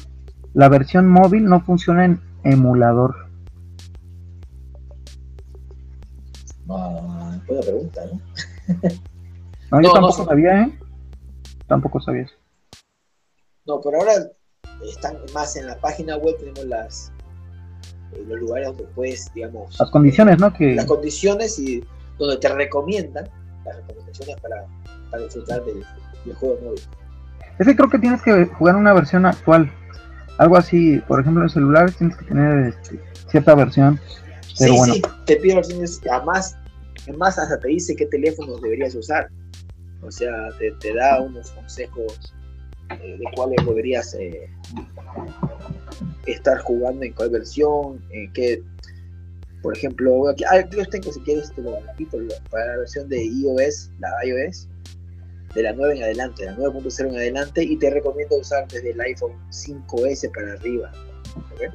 [0.53, 3.15] la versión móvil no funciona en emulador?
[6.69, 8.21] Ah, buena pregunta, ¿no?
[9.71, 10.79] no, yo no, tampoco no sabía, ¿eh?
[11.67, 12.35] Tampoco sabía eso.
[13.67, 14.13] No, pero ahora
[14.83, 17.13] están más en la página web, tenemos las
[18.13, 19.79] eh, los lugares donde puedes, digamos...
[19.79, 20.53] Las condiciones, ¿no?
[20.53, 20.75] Que...
[20.75, 21.85] Las condiciones y
[22.19, 23.29] donde te recomiendan
[23.65, 24.67] las recomendaciones para,
[25.11, 25.85] para disfrutar del,
[26.35, 26.81] juego móvil.
[27.59, 29.71] Ese creo que tienes que jugar una versión actual.
[30.39, 34.01] Algo así, por ejemplo, en celulares tienes que tener este, cierta versión.
[34.59, 34.95] Pero sí, bueno.
[34.95, 36.57] sí, te pide versiones, además,
[37.03, 39.29] además hasta te dice qué teléfonos deberías usar.
[40.03, 42.35] O sea, te, te da unos consejos
[42.91, 44.49] eh, de cuáles deberías eh,
[46.27, 48.63] estar jugando en cuál versión, en qué,
[49.63, 52.19] por ejemplo, aquí, ah, yo tengo si quieres te lo repito,
[52.51, 54.69] para la versión de iOS, la iOS,
[55.55, 58.91] de la 9 en adelante, de la 9.0 en adelante, y te recomiendo usar desde
[58.91, 60.93] el iPhone 5S para arriba.
[61.55, 61.69] ¿okay?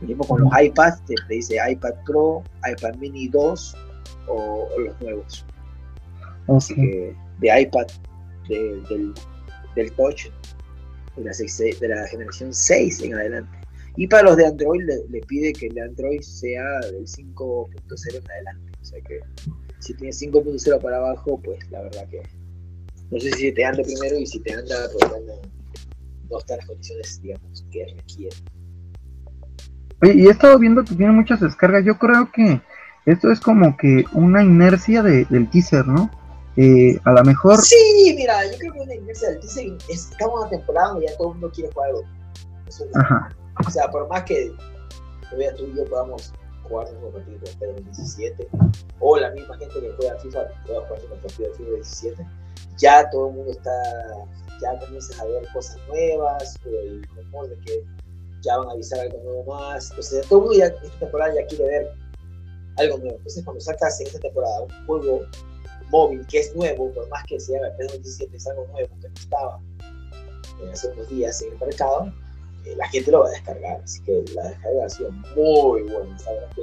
[0.00, 3.76] Mismo con los iPads, te, dice iPad Pro, iPad Mini 2
[4.28, 5.44] o, los nuevos.
[6.48, 7.86] Así que de iPad,
[8.48, 9.14] del,
[9.74, 10.30] del Touch,
[11.16, 13.58] de la, generación 6 en adelante.
[13.96, 18.72] Y para los de Android le, pide que el Android sea del 5.0 en adelante.
[18.80, 19.20] O sea que
[19.78, 22.22] si tienes 5.0 para abajo, pues la verdad que
[23.10, 25.34] no sé si te anda primero y si te anda, pues bueno,
[26.30, 28.44] no están las condiciones, digamos, que requieren.
[30.02, 31.84] Oye, y he estado viendo que tiene muchas descargas.
[31.84, 32.60] Yo creo que
[33.06, 36.10] esto es como que una inercia de, del teaser, ¿no?
[36.56, 37.58] Eh, a lo mejor.
[37.58, 39.76] Sí, mira, yo creo que una inercia del teaser.
[39.88, 42.02] Estamos en una temporada donde ya todo el mundo quiere jugar algo.
[42.94, 43.28] Ajá.
[43.66, 44.52] O sea, por más que
[45.22, 46.32] todavía tú y yo podamos
[46.68, 48.48] jugar un partido de 2017,
[49.00, 52.26] o la misma gente que juega FIFA pueda jugar un partido de FIFA 17,
[52.78, 53.82] ya todo el mundo está,
[54.60, 57.84] ya comienzas a ver cosas nuevas, o el rumor de que
[58.42, 59.90] ya van a avisar algo nuevo más.
[59.90, 61.92] Entonces, todo el mundo ya esta temporada ya quiere ver
[62.78, 63.16] algo nuevo.
[63.16, 65.20] Entonces, cuando sacas en esta temporada un juego
[65.90, 69.14] móvil que es nuevo, por más que sea el 2017 es algo nuevo que no
[69.14, 69.60] estaba
[70.62, 72.12] eh, hace unos días en el mercado,
[72.64, 73.80] eh, la gente lo va a descargar.
[73.82, 76.18] Así que la descarga ha sido muy buena.
[76.18, 76.42] ¿sabes?
[76.54, 76.62] Que,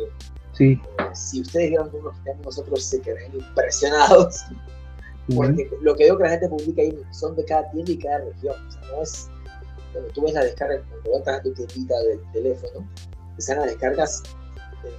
[0.54, 0.82] sí.
[1.00, 1.98] Eh, si ustedes vieron que
[2.44, 4.44] nosotros, se quedarían impresionados.
[5.36, 8.18] Porque lo que veo que la gente publica ahí son de cada tienda y cada
[8.20, 8.56] región.
[8.68, 9.30] O sea, no es.
[9.94, 12.88] Cuando tú ves la descarga, cuando entras a tu tiendita del teléfono,
[13.36, 14.24] te salen las descargas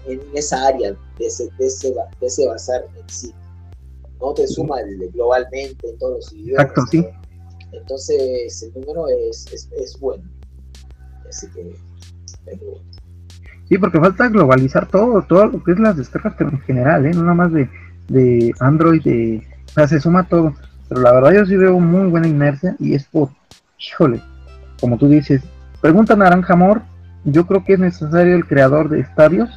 [0.07, 3.35] en, esa área, de ese, de, ese, de ese bazar en sí.
[4.23, 4.77] No te suma
[5.13, 6.65] globalmente en todos los idiomas.
[6.65, 7.07] Exacto, sí.
[7.73, 10.23] Entonces, el número es, es, es bueno.
[11.29, 11.75] Así que
[13.69, 17.13] Sí, porque falta globalizar todo, todo lo que es las descargas, pero en general, ¿eh?
[17.15, 17.69] no nada más de,
[18.09, 20.55] de Android, de, o sea, se suma todo.
[20.89, 23.31] Pero la verdad yo sí veo muy buena inercia y es por,
[23.79, 24.21] híjole,
[24.81, 25.43] como tú dices,
[25.81, 26.83] pregunta Naranja Amor,
[27.25, 29.49] yo creo que es necesario el creador de estadios,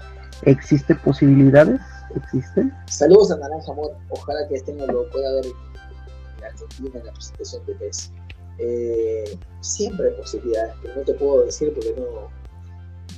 [0.43, 1.81] ¿existe posibilidades?
[2.15, 2.73] ¿Existen?
[2.87, 7.11] Saludos a Naranja Amor, ojalá que este año lo pueda ver en Argentina en la
[7.11, 8.11] presentación de PES.
[8.57, 12.29] Eh, siempre hay posibilidades, pero no te puedo decir porque no,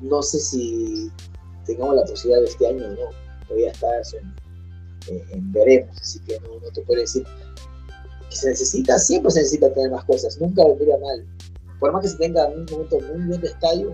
[0.01, 1.11] no sé si
[1.65, 3.09] tengamos la posibilidad de este año o no.
[3.47, 3.87] Todavía está
[5.09, 7.23] en, en, veremos, así que no, no te puedo decir
[8.29, 11.25] que se necesita, siempre se necesita tener más cosas, nunca vendría mal.
[11.79, 13.93] Por más que se tenga un momento muy bien de estadio,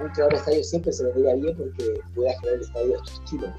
[0.00, 3.22] un creador de estadio siempre se vendría bien porque pueda crear el estadio a tu
[3.22, 3.54] estilo.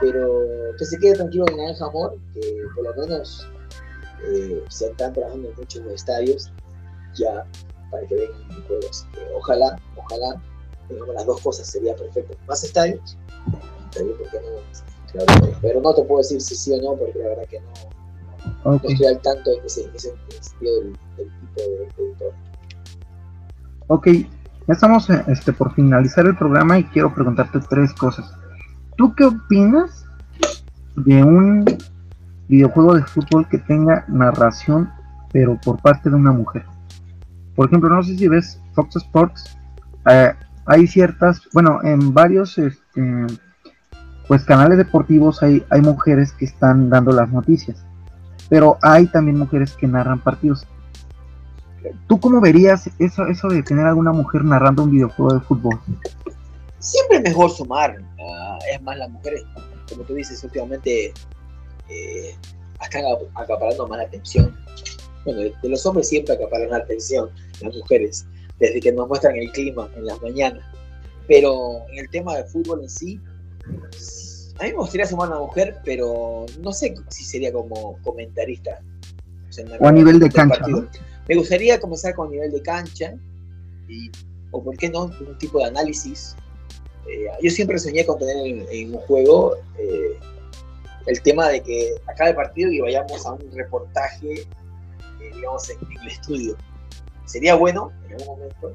[0.00, 0.44] Pero
[0.78, 3.48] que se quede tranquilo en el Amor, que por lo menos
[4.26, 6.52] eh, se están trabajando mucho en los estadios
[7.14, 7.44] ya
[7.90, 9.06] para que vengan juegos.
[9.34, 10.40] ojalá, ojalá
[10.88, 12.36] tengamos las dos cosas, sería perfecto.
[12.46, 13.16] Más estadios,
[13.92, 17.60] porque no, pero no te puedo decir si sí o no, porque la verdad que
[18.64, 22.32] no, estoy al tanto en ese, ese sentido del, tipo de, editor.
[23.88, 28.30] Ok, ya estamos eh, este, por finalizar el programa y quiero preguntarte tres cosas.
[28.98, 30.04] ¿Tú qué opinas
[30.96, 31.64] de un
[32.48, 34.90] videojuego de fútbol que tenga narración,
[35.32, 36.64] pero por parte de una mujer.
[37.54, 39.56] Por ejemplo, no sé si ves Fox Sports,
[40.10, 40.32] eh,
[40.66, 43.26] hay ciertas, bueno, en varios este,
[44.26, 47.84] pues canales deportivos hay, mujeres que están dando las noticias,
[48.48, 50.66] pero hay también mujeres que narran partidos.
[52.06, 55.78] ¿Tú cómo verías eso, eso de tener alguna mujer narrando un videojuego de fútbol?
[56.78, 57.96] Siempre mejor sumar.
[58.72, 59.44] Es más, las mujeres,
[59.88, 61.12] como tú dices, últimamente
[61.88, 62.36] eh,
[62.82, 63.04] están
[63.34, 64.56] acaparando más la atención.
[65.24, 67.30] Bueno, de, los hombres siempre acaparan la atención,
[67.60, 68.26] las mujeres,
[68.58, 70.64] desde que nos muestran el clima en las mañanas.
[71.26, 73.20] Pero en el tema de fútbol en sí,
[74.58, 78.80] a mí me gustaría sumar a una mujer, pero no sé si sería como comentarista.
[79.80, 80.64] O, a nivel de cancha.
[81.28, 83.14] Me gustaría comenzar con nivel de cancha,
[83.88, 84.10] y,
[84.50, 86.36] o por qué no, un tipo de análisis.
[87.08, 88.36] Eh, yo siempre soñé con tener
[88.70, 90.18] en, un juego eh,
[91.06, 95.78] el tema de que acabe el partido y vayamos a un reportaje, eh, digamos, en,
[96.02, 96.56] el estudio.
[97.24, 98.72] Sería bueno en algún momento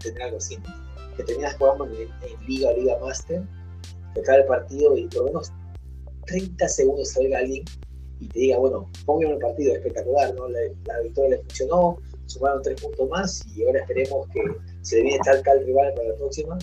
[0.00, 0.58] tener algo así.
[1.16, 2.08] que terminas jugando en,
[2.46, 3.42] Liga o Liga Master,
[4.14, 5.52] que el partido y por lo menos
[6.26, 7.64] 30 segundos salga alguien
[8.18, 10.48] y te diga, bueno, póngame el partido espectacular, ¿no?
[10.48, 14.42] La, victoria le funcionó, sumaron tres puntos más y ahora esperemos que
[14.82, 16.58] se le viene tal rival para la próxima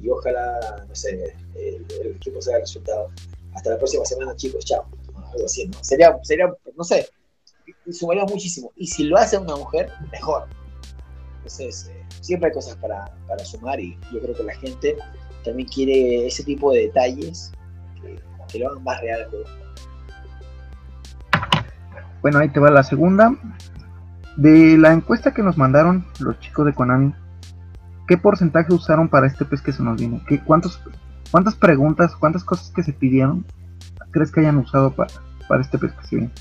[0.00, 3.10] y ojalá, no sé, el, equipo sea el resultado.
[3.54, 4.86] Hasta la próxima semana, chicos, chao.
[5.32, 5.82] Algo así, ¿no?
[5.82, 7.08] Sería, sería no sé,
[7.92, 8.72] sumaría muchísimo.
[8.76, 10.46] Y si lo hace una mujer, mejor.
[11.36, 14.96] Entonces, eh, siempre hay cosas para, para, sumar y yo creo que la gente
[15.44, 17.52] también quiere ese tipo de detalles
[18.50, 19.28] que, lo hagan más real.
[22.22, 23.34] Bueno, ahí te va la segunda.
[24.36, 27.14] De la encuesta que nos mandaron los chicos de Konami,
[28.06, 30.22] ¿qué porcentaje usaron para este pez que se nos viene?
[30.28, 30.80] ¿Qué, cuántos,
[31.30, 33.44] ¿Cuántas preguntas, cuántas cosas que se pidieron
[34.10, 35.12] crees que hayan usado para,
[35.48, 36.32] para este pez que se viene?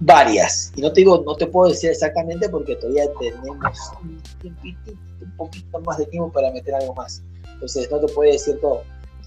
[0.00, 0.72] Varias.
[0.76, 5.80] Y no te digo, no te puedo decir exactamente porque todavía tenemos un, un poquito
[5.80, 7.22] más de tiempo para meter algo más.
[7.52, 8.82] Entonces no te puedo decir todo.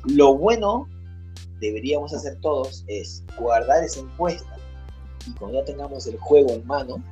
[0.05, 0.88] Lo bueno
[1.60, 4.55] deberíamos hacer todos es guardar esa encuesta
[5.26, 7.03] y cuando ya tengamos el juego en mano,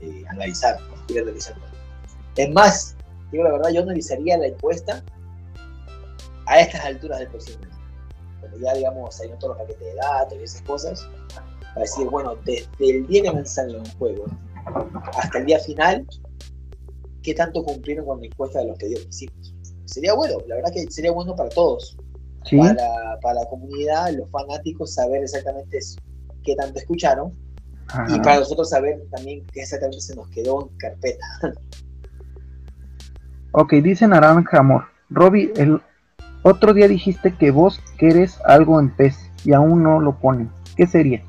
[0.00, 1.64] eh, analizar, ir analizando.
[2.36, 2.96] Es más,
[3.32, 5.02] digo la verdad, yo analizaría la encuesta
[6.46, 7.76] a estas alturas del procedimiento.
[8.40, 11.08] Cuando ya, digamos, hay todos los paquetes de datos y esas cosas,
[11.74, 14.24] para decir, bueno, desde el día que lanzaron un juego
[15.14, 16.06] hasta el día final,
[17.22, 19.54] ¿qué tanto cumplieron con la encuesta de los pedidos que hicimos?
[19.86, 21.96] Sería bueno, la verdad que sería bueno para todos.
[22.50, 25.78] Para, para, la comunidad, los fanáticos, saber exactamente
[26.42, 27.32] qué tanto escucharon
[28.08, 31.26] y para nosotros saber también qué exactamente se nos quedó en carpeta.
[33.54, 34.86] Ok, dice Naranja Amor.
[35.10, 35.78] Robbie, el
[36.42, 40.50] otro día dijiste que vos querés algo en pez y aún no lo ponen.
[40.76, 41.22] ¿Qué sería?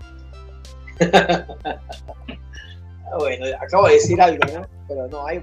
[3.12, 4.66] Ah, bueno, acabo de decir algo, ¿no?
[4.88, 5.40] Pero no, hay,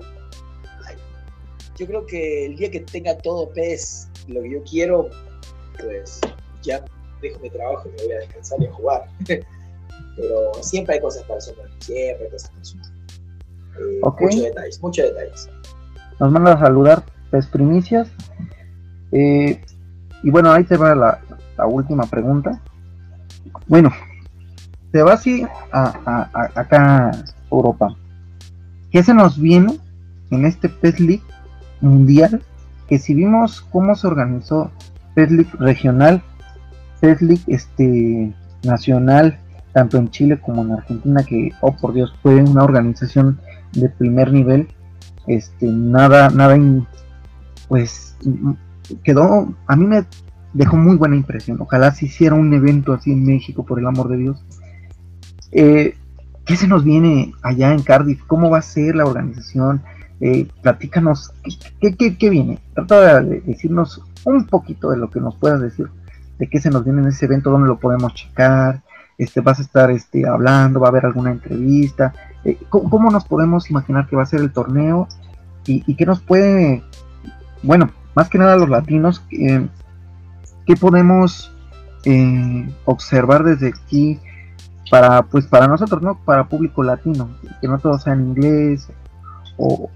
[1.77, 5.09] Yo creo que el día que tenga todo pez, lo que yo quiero,
[5.79, 6.21] pues
[6.63, 6.85] ya
[7.23, 9.05] dejo mi trabajo y me voy a descansar y a jugar.
[10.17, 12.91] Pero siempre hay cosas para siempre hay cosas para.
[13.79, 15.49] Eh, Muchos detalles, muchos detalles.
[16.21, 18.13] Nos manda a saludar Pez Primicias.
[19.11, 19.61] Eh,
[20.23, 21.19] y bueno, ahí te va la,
[21.67, 22.61] última pregunta.
[23.67, 23.91] Bueno,
[24.93, 27.11] se va así a, acá
[27.51, 27.95] Europa.
[28.91, 29.79] ¿Qué se nos viene
[30.31, 31.23] en este PES League
[31.81, 32.43] mundial?
[32.89, 34.71] Que si vimos cómo se organizó
[35.15, 36.23] PES League regional,
[37.01, 39.39] PES League este, nacional,
[39.73, 43.39] tanto en Chile como en Argentina, que, oh por Dios, fue una organización
[43.73, 44.69] de primer nivel,
[45.37, 46.59] este, nada, nada,
[47.69, 48.17] pues
[49.05, 50.05] quedó, a mí me
[50.53, 51.61] dejó muy buena impresión.
[51.61, 54.45] Ojalá se hiciera un evento así en México, por el amor de Dios.
[55.53, 55.95] Eh,
[56.45, 58.23] ¿Qué se nos viene allá en Cardiff?
[58.27, 59.83] ¿Cómo va a ser la organización?
[60.21, 61.33] Eh, platícanos,
[61.81, 62.59] ¿qué, qué, viene?
[62.75, 65.89] Trata de decirnos un poquito de lo que nos puedas decir,
[66.39, 68.83] de qué se nos viene en ese evento, dónde lo podemos checar,
[69.17, 72.13] este, vas a estar este, hablando, va a haber alguna entrevista,
[72.45, 75.09] eh, ¿cómo, nos podemos imaginar que va a ser el torneo?
[75.67, 76.83] Y, y qué nos puede,
[77.63, 79.67] bueno, más que nada los latinos, eh,
[80.67, 81.53] ¿qué podemos
[82.87, 84.19] observar desde aquí?
[84.91, 87.31] para pues para nosotros no para público latino
[87.61, 88.89] que no todo sea en inglés
[89.57, 89.89] o,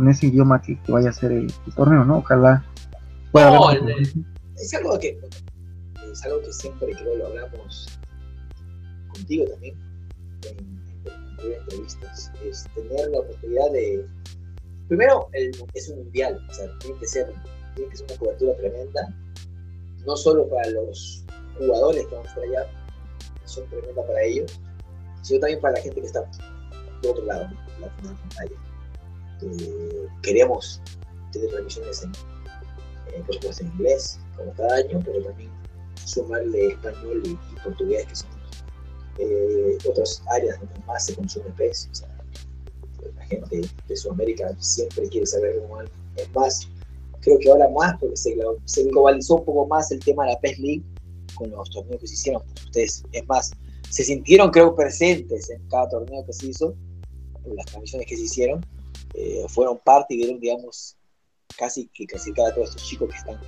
[0.00, 2.64] en ese idioma que, vaya a ser el, torneo no ojalá
[3.32, 3.70] pueda no,
[4.56, 5.18] es algo que
[6.12, 7.98] es algo que siempre creo lo hablamos
[9.12, 9.74] contigo también
[10.42, 14.06] en, en, entrevistas es tener la oportunidad de
[14.88, 17.32] primero es un mundial o sea tiene que ser
[17.74, 19.14] tiene que ser una cobertura tremenda
[20.06, 21.24] no solo para los
[21.58, 22.84] jugadores que van a estar allá
[23.44, 24.60] son tremendas para ellos,
[25.22, 26.20] sino también para la gente que está
[27.02, 27.48] de otro lado,
[27.80, 28.56] la, pantalla.
[29.42, 30.80] Eh, queremos
[31.32, 32.12] tener transmisiones en,
[33.14, 35.50] en inglés, como cada año, pero también
[36.04, 38.30] sumarle español y, portugués, que son
[39.18, 41.88] eh, otras áreas donde más se consume pez.
[41.90, 42.08] O sea,
[43.16, 46.68] la gente de Sudamérica siempre quiere saber cómo es más.
[47.20, 48.36] Creo que ahora más, porque se,
[48.66, 50.84] se globalizó un poco más el tema de la PES League,
[51.34, 52.42] con los torneos que se hicieron.
[52.66, 53.52] Ustedes, es más,
[53.90, 56.74] se sintieron, creo, presentes en cada torneo que se hizo,
[57.44, 58.64] en las transmisiones que se hicieron.
[59.14, 60.96] Eh, fueron parte y vieron, digamos,
[61.56, 63.40] casi que clasificar a todos estos chicos que están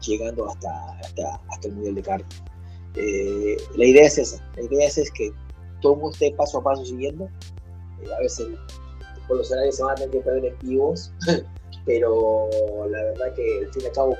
[0.00, 2.53] llegando hasta, hasta, hasta el nivel de carta.
[2.96, 5.32] Eh, la idea es esa, la idea es, que
[5.80, 7.24] todo esté paso a paso siguiendo.
[8.02, 8.48] Eh, a veces
[9.26, 11.12] por los horarios se van a tener que perder en vivos,
[11.86, 12.48] pero
[12.90, 14.16] la verdad que al fin y al cabo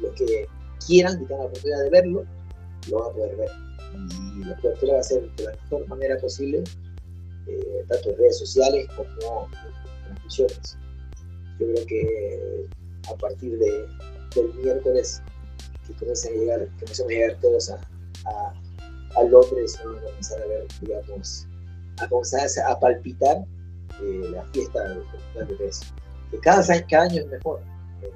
[0.00, 0.46] los que
[0.86, 2.24] quieran, y tengan la oportunidad de verlo,
[2.90, 3.50] lo van a poder ver.
[4.36, 6.64] Y la cobertura va a ser de la mejor manera posible,
[7.46, 10.78] eh, tanto en redes sociales como en transmisiones.
[11.58, 12.66] Yo creo que
[13.10, 13.86] a partir de,
[14.34, 15.22] del miércoles
[15.86, 17.80] que comiencen a llegar, que a llegar todos a,
[18.26, 21.46] a, a Londres, vamos a comenzar a ver, digamos,
[22.00, 23.44] a comenzar a, palpitar
[24.02, 25.86] eh, la fiesta de peso.
[26.30, 27.60] Que cada, cada año es mejor.
[28.02, 28.10] Eh,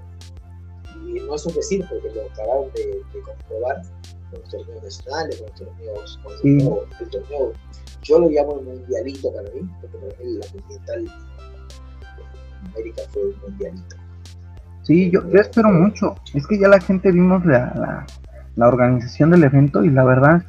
[1.06, 3.82] y no es un decir, porque lo acabaron de, de comprobar
[4.30, 7.52] con los torneos nacionales, con los torneos, con el, torneo, el torneo,
[8.02, 13.26] yo lo llamo el mundialito para mí, porque para mí la continental en América fue
[13.26, 13.96] un mundialito.
[14.82, 16.14] Sí, yo, yo espero mucho.
[16.32, 18.06] Es que ya la gente vimos la, la,
[18.58, 20.42] la organización del evento y la verdad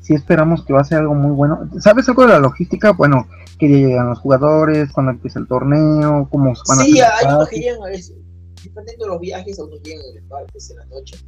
[0.00, 1.68] sí esperamos que va a ser algo muy bueno.
[1.80, 2.92] ¿Sabes algo de la logística?
[2.92, 3.28] Bueno,
[3.58, 7.48] que llegan los jugadores, cuando empieza el torneo, cómo van sí, a Sí, hay unos
[7.48, 8.16] que llegan a veces,
[8.62, 11.18] dependiendo de los viajes, algunos llegan en el martes, en la noche,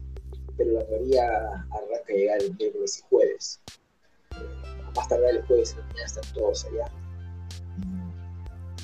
[0.57, 3.61] pero la mayoría arranca a llegar el miércoles y jueves.
[4.37, 6.93] Eh, más tarde el jueves en la mañana están todos allá.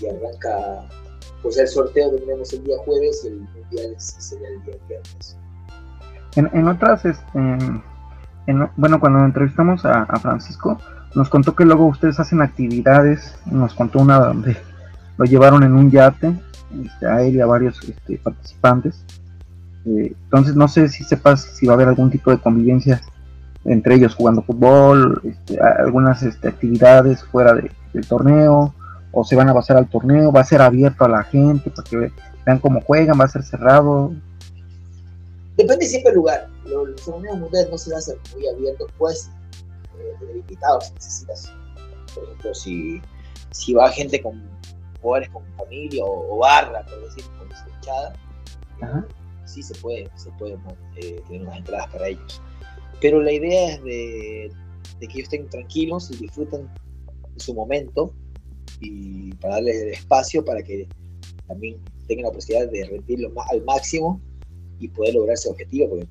[0.00, 0.88] Y arranca,
[1.42, 5.38] pues el sorteo que tenemos el día jueves y el mundial sería el día viernes.
[6.36, 7.38] En, otras, este,
[8.46, 10.78] en, bueno, cuando entrevistamos a, Francisco,
[11.14, 14.56] nos contó que luego ustedes hacen actividades, nos contó una donde
[15.16, 16.34] lo llevaron en un yate,
[16.84, 19.02] este, a él y a varios este, participantes.
[19.86, 23.00] Eh, entonces no sé si sepas si va a haber algún tipo de convivencia
[23.64, 28.74] entre ellos jugando fútbol, este, algunas este, actividades fuera de, del torneo,
[29.12, 31.88] o se van a basar al torneo, va a ser abierto a la gente para
[31.88, 32.12] que
[32.44, 34.12] vean cómo juegan, va a ser cerrado.
[35.56, 36.50] Depende siempre del lugar.
[36.64, 39.30] Los, torneos mundiales no se hacen muy abiertos, pues
[39.98, 41.52] eh, tener invitados si necesitas.
[42.14, 43.00] Por ejemplo, si,
[43.52, 44.42] si va gente con
[45.00, 48.12] jugadores con familia o, barra, por decir, con su hinchada,
[49.44, 50.58] sí se puede, se puede
[50.96, 52.42] eh, tener unas entradas para ellos.
[53.00, 54.52] Pero la idea es de,
[55.00, 56.68] de, que ellos estén tranquilos y disfruten
[57.34, 58.12] de su momento
[58.80, 60.88] y para darles el espacio para que
[61.46, 61.78] también
[62.08, 64.20] tengan la posibilidad de rendirlo al máximo
[64.78, 66.06] y poder lograr ese objetivo, porque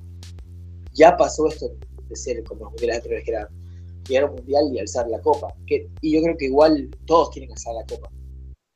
[0.93, 1.71] ya pasó esto
[2.07, 3.49] de ser como los mundiales anteriores, que era
[4.07, 5.53] llegar a un mundial y alzar la copa.
[6.01, 8.09] Y yo creo que igual todos quieren alzar la copa.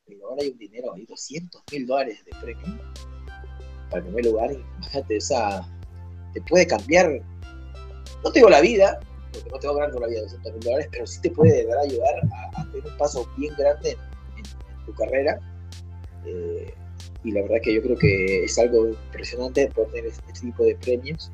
[0.06, 2.78] Pero ahora hay un dinero, hay 200 mil dólares de premio
[3.90, 4.52] para el primer lugar.
[4.52, 5.68] Imagínate, o sea,
[6.34, 7.22] te puede cambiar,
[8.24, 9.00] no te digo la vida,
[9.32, 12.16] porque no te va la vida 200 mil dólares, pero sí te puede de ayudar
[12.32, 15.40] a, a, tener un paso bien grande en, en, tu carrera.
[16.26, 16.74] Eh,
[17.24, 20.76] y la verdad que yo creo que es algo impresionante poder tener este, tipo de
[20.76, 21.32] premios,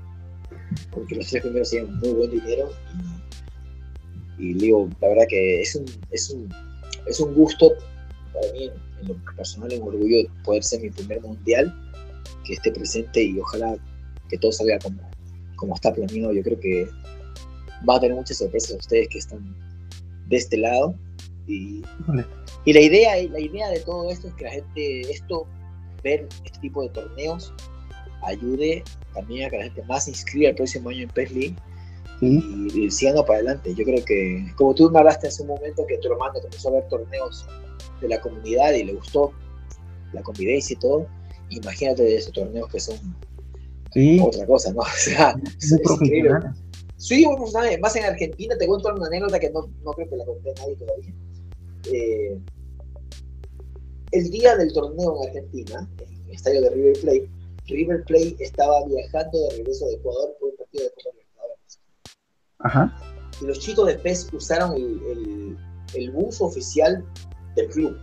[0.91, 2.69] porque los tres primeros tienen muy buen dinero
[4.37, 6.53] y, digo, la verdad que es un, es un,
[7.07, 7.71] es un gusto
[8.33, 8.71] para mí,
[9.01, 11.73] en, lo personal, un orgullo de poder ser mi primer mundial,
[12.45, 13.77] que esté presente y ojalá
[14.29, 14.99] que todo salga como,
[15.55, 16.33] como está planeado.
[16.33, 16.87] Yo creo que
[17.87, 19.55] va a tener muchas sorpresas a ustedes que están
[20.27, 20.95] de este lado.
[21.47, 21.83] Y,
[22.65, 25.47] y la, idea, la idea de todo esto es que la gente, esto
[26.05, 27.53] ver este tipo de torneos
[28.23, 28.83] ayude
[29.13, 31.55] también a que la gente más se inscriba el próximo año en PES League
[32.21, 33.73] y, sigan para adelante.
[33.75, 36.71] Yo creo que, como tú me hablaste hace un momento, que tu hermano comenzó a
[36.73, 37.45] ver torneos
[37.99, 39.33] de la comunidad y le gustó
[40.13, 41.07] la convivencia y todo,
[41.49, 42.97] imagínate de esos torneos que son
[44.21, 44.81] otra cosa, ¿no?
[44.81, 46.31] O sea, es, increíble.
[46.97, 47.45] Sí, bueno,
[47.81, 50.75] más en Argentina, te cuento una anécdota que no, no creo que la conté nadie
[50.75, 51.13] todavía.
[51.91, 52.37] Eh,
[54.15, 57.29] el día del torneo en Argentina, en el estadio de River Plate,
[57.67, 61.79] River Plate estaba viajando de regreso de Ecuador por un partido de Copa Libertadores.
[62.59, 63.01] Ajá.
[63.41, 65.57] Y los chicos de PES usaron el, el,
[65.95, 67.03] el bus oficial
[67.57, 67.97] del club.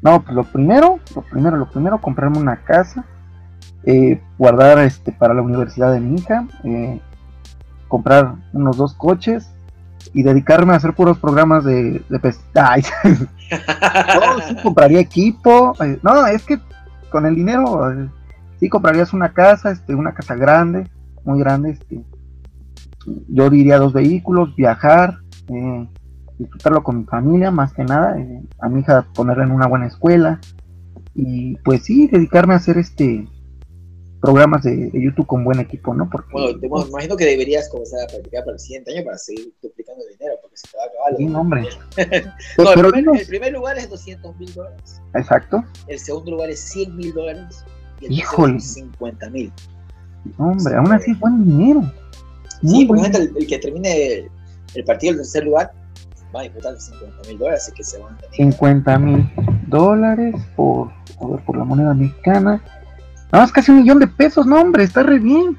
[0.01, 3.03] No, pues lo primero, lo primero, lo primero, comprarme una casa,
[3.83, 7.01] eh, guardar este para la universidad de mi hija, eh,
[7.89, 9.51] comprar unos dos coches,
[10.13, 12.19] y dedicarme a hacer puros programas de, de
[13.03, 15.75] no, sí compraría equipo.
[15.83, 16.59] Eh, no, es que
[17.11, 18.09] con el dinero eh,
[18.59, 20.89] sí comprarías una casa, este, una casa grande,
[21.23, 22.03] muy grande, este.
[23.27, 25.17] Yo diría dos vehículos, viajar,
[25.47, 25.87] eh,
[26.37, 29.87] disfrutarlo con mi familia, más que nada, eh, a mi hija ponerla en una buena
[29.87, 30.39] escuela
[31.13, 33.27] y pues sí, dedicarme a hacer este
[34.21, 36.07] programas de, de, YouTube con buen equipo, ¿no?
[36.09, 39.51] Porque, bueno, te, imagino que deberías comenzar a practicar para el siguiente año para seguir
[39.61, 41.17] duplicando el dinero, porque se te va a acabar.
[41.17, 41.61] Sí, hombre.
[42.57, 45.01] no, pero, el, primer, el, primer, lugar es 200 mil dólares.
[45.15, 45.63] Exacto.
[45.87, 47.65] El segundo lugar es 100 mil dólares.
[47.99, 48.57] Y el Híjole.
[48.57, 49.51] es 50 mil.
[50.37, 51.81] Hombre, aún así es buen dinero.
[52.61, 54.29] Muy sí, porque el, el, que termine
[54.75, 55.71] el, partido del tercer lugar
[56.33, 58.35] va a disfrutar de 50 mil dólares, así que se van a tener.
[58.35, 59.29] 50 mil
[59.67, 62.61] dólares por, a ver, por la moneda mexicana
[63.31, 65.57] Nada más casi un millón de pesos, no, hombre, está re bien.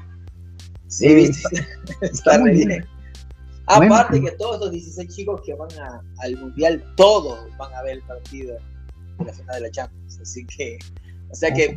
[0.87, 1.49] Sí, eh, está,
[2.01, 2.67] está, re bien.
[2.67, 2.85] bien.
[3.65, 4.25] Aparte bueno.
[4.25, 8.01] que todos los 16 chicos que van a, al Mundial, todos van a ver el
[8.03, 8.57] partido
[9.17, 10.19] de la final de la Champions.
[10.21, 10.77] Así que,
[11.31, 11.75] o sea que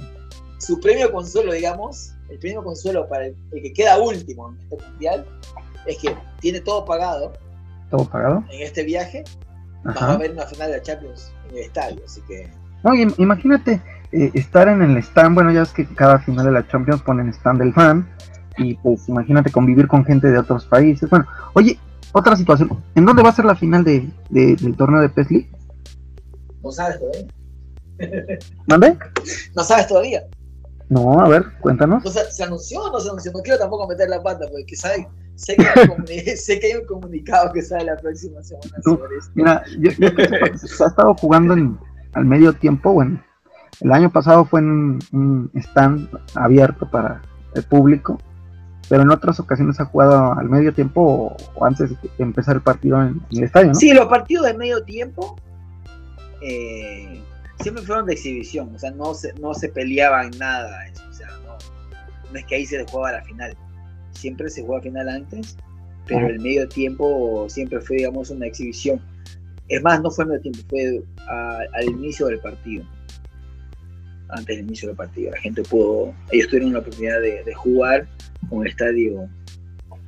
[0.58, 4.90] su premio consuelo, digamos, el premio consuelo para el, el que queda último en este
[4.90, 5.26] Mundial,
[5.86, 7.32] es que tiene todo pagado.
[7.90, 8.44] ¿Todo pagado?
[8.50, 9.24] En este viaje,
[9.84, 10.06] Ajá.
[10.08, 12.50] va a ver una final de la Champions en el estadio, así que...
[12.82, 13.80] No, imagínate,
[14.12, 17.28] eh, estar en el stand, bueno, ya es que cada final de la Champions ponen
[17.28, 18.08] stand del fan,
[18.58, 21.08] y pues imagínate convivir con gente de otros países.
[21.10, 21.78] Bueno, oye,
[22.12, 25.30] otra situación, ¿en dónde va a ser la final de, de del torneo de PES
[25.30, 25.50] League?
[26.62, 27.26] No sabes todavía.
[28.66, 28.98] ¿Mande?
[29.54, 30.22] No sabes todavía.
[30.88, 32.04] No, a ver, cuéntanos.
[32.04, 33.32] O sea, ¿se anunció o no se anunció?
[33.32, 36.06] No quiero tampoco meter la pata, porque sabe, sé, que hay un
[36.36, 39.32] sé que hay un comunicado que sale la próxima semana sobre esto.
[39.34, 40.08] Mira, yo, yo
[40.56, 41.78] se ha estado jugando en,
[42.14, 43.20] al medio tiempo, bueno,
[43.80, 47.22] el año pasado fue en un stand abierto para
[47.54, 48.18] el público,
[48.88, 53.02] pero en otras ocasiones ha jugado al medio tiempo o, antes de empezar el partido
[53.02, 53.74] en, el estadio, ¿no?
[53.74, 55.36] Sí, los partidos de medio tiempo
[56.40, 57.20] eh,
[57.60, 61.28] siempre fueron de exhibición, o sea, no se, no se peleaban nada, eso, o sea,
[61.44, 61.58] no,
[62.32, 63.56] no, es que ahí se jugaba la final,
[64.12, 65.56] siempre se jugaba final antes,
[66.06, 69.00] pero el medio tiempo siempre fue, digamos, una exhibición.
[69.66, 72.86] Es más, no fue medio tiempo, fue a, al inicio del partido
[74.30, 75.30] antes del inicio del partido.
[75.32, 78.06] La gente pudo, ellos tuvieron la oportunidad de, de jugar
[78.48, 79.28] con el estadio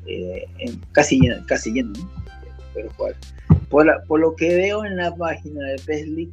[0.07, 2.11] eh, en, casi casi lleno, ¿no?
[2.75, 3.15] Pero jugar.
[3.69, 6.33] Por, la, por, lo que veo en la página de PES League,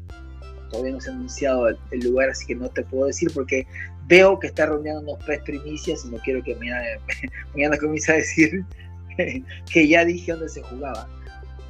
[0.71, 3.67] todavía no se ha anunciado el, el, lugar, así que no te puedo decir porque
[4.07, 6.85] veo que está reuniendo PES primicias y no quiero que mañana,
[7.53, 8.63] mañana comience a decir
[9.71, 11.09] que ya dije dónde se jugaba.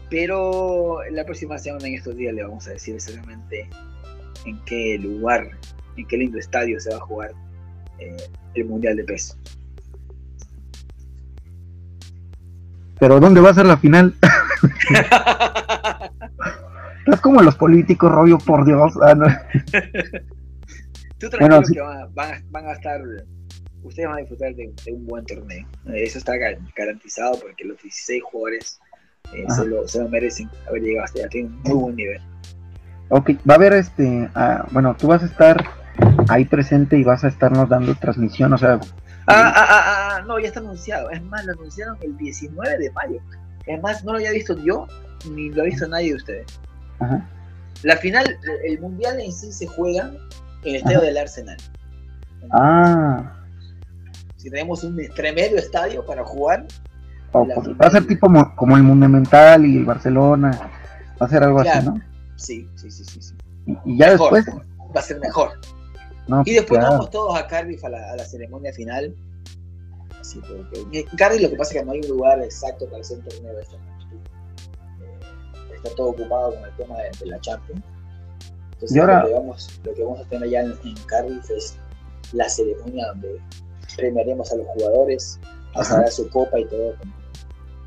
[0.09, 3.67] Pero la próxima semana en estos días le vamos a decir exactamente
[4.45, 5.49] en qué lugar
[5.97, 7.31] en qué lindo estadio se va a jugar
[7.99, 8.15] eh,
[8.53, 9.35] el Mundial de Peso.
[12.99, 14.15] Pero ¿dónde va a ser la final?
[17.05, 18.93] es como los políticos, Robio, por Dios.
[19.01, 19.25] Ah, no.
[21.17, 21.73] Tú tranquilo bueno, sí.
[21.73, 23.01] que van, van, van, a estar,
[23.83, 25.67] ustedes van a disfrutar de, de, un buen torneo.
[25.93, 28.79] Eso está garantizado porque los 16 jugadores
[29.33, 31.29] eh, se, lo, se, lo, merecen haber llegado hasta allá.
[31.29, 32.21] Tienen un muy buen nivel.
[33.09, 35.63] Ok, va a haber este, uh, bueno, tú vas a estar
[36.29, 38.79] ahí presente y vas a estarnos dando transmisión, o sea...
[39.27, 39.83] Ah, ah, ah,
[40.17, 41.09] ah, no, ya está anunciado.
[41.09, 43.19] Es más, lo anunciaron el 19 de mayo.
[43.65, 44.87] Es más, no lo había visto yo,
[45.31, 46.59] ni lo ha visto nadie de ustedes.
[46.99, 47.27] Ajá.
[47.83, 50.11] La final, el mundial en sí se juega
[50.63, 51.07] en el estadio Ajá.
[51.07, 51.57] del Arsenal.
[52.51, 53.33] Ah.
[54.37, 56.65] Si tenemos un tremendo estadio para jugar.
[57.31, 60.51] Oh, pues, va a ser tipo como el Monumental y el Barcelona.
[61.19, 61.79] Va a ser algo claro.
[61.79, 62.01] así, ¿no?
[62.35, 63.21] Sí, sí, sí, sí.
[63.21, 63.35] sí.
[63.65, 64.57] Y, y ya mejor, después.
[64.95, 65.59] Va a ser mejor.
[66.27, 66.93] No, y después claro.
[66.93, 69.15] vamos todos a Cardiff a la, a la ceremonia final.
[70.19, 73.01] Así, porque en Cardiff lo que pasa es que no hay un lugar exacto para
[73.01, 77.39] hacer un torneo de esta eh, Está todo ocupado con el tema de, de la
[77.41, 77.83] Champions.
[78.73, 81.77] Entonces, ahora, lo, que vamos, lo, que vamos, a tener allá en, en, Cardiff es
[82.33, 83.39] la ceremonia donde
[83.95, 85.39] premiaremos a los jugadores,
[85.73, 86.93] pasará su copa y todo,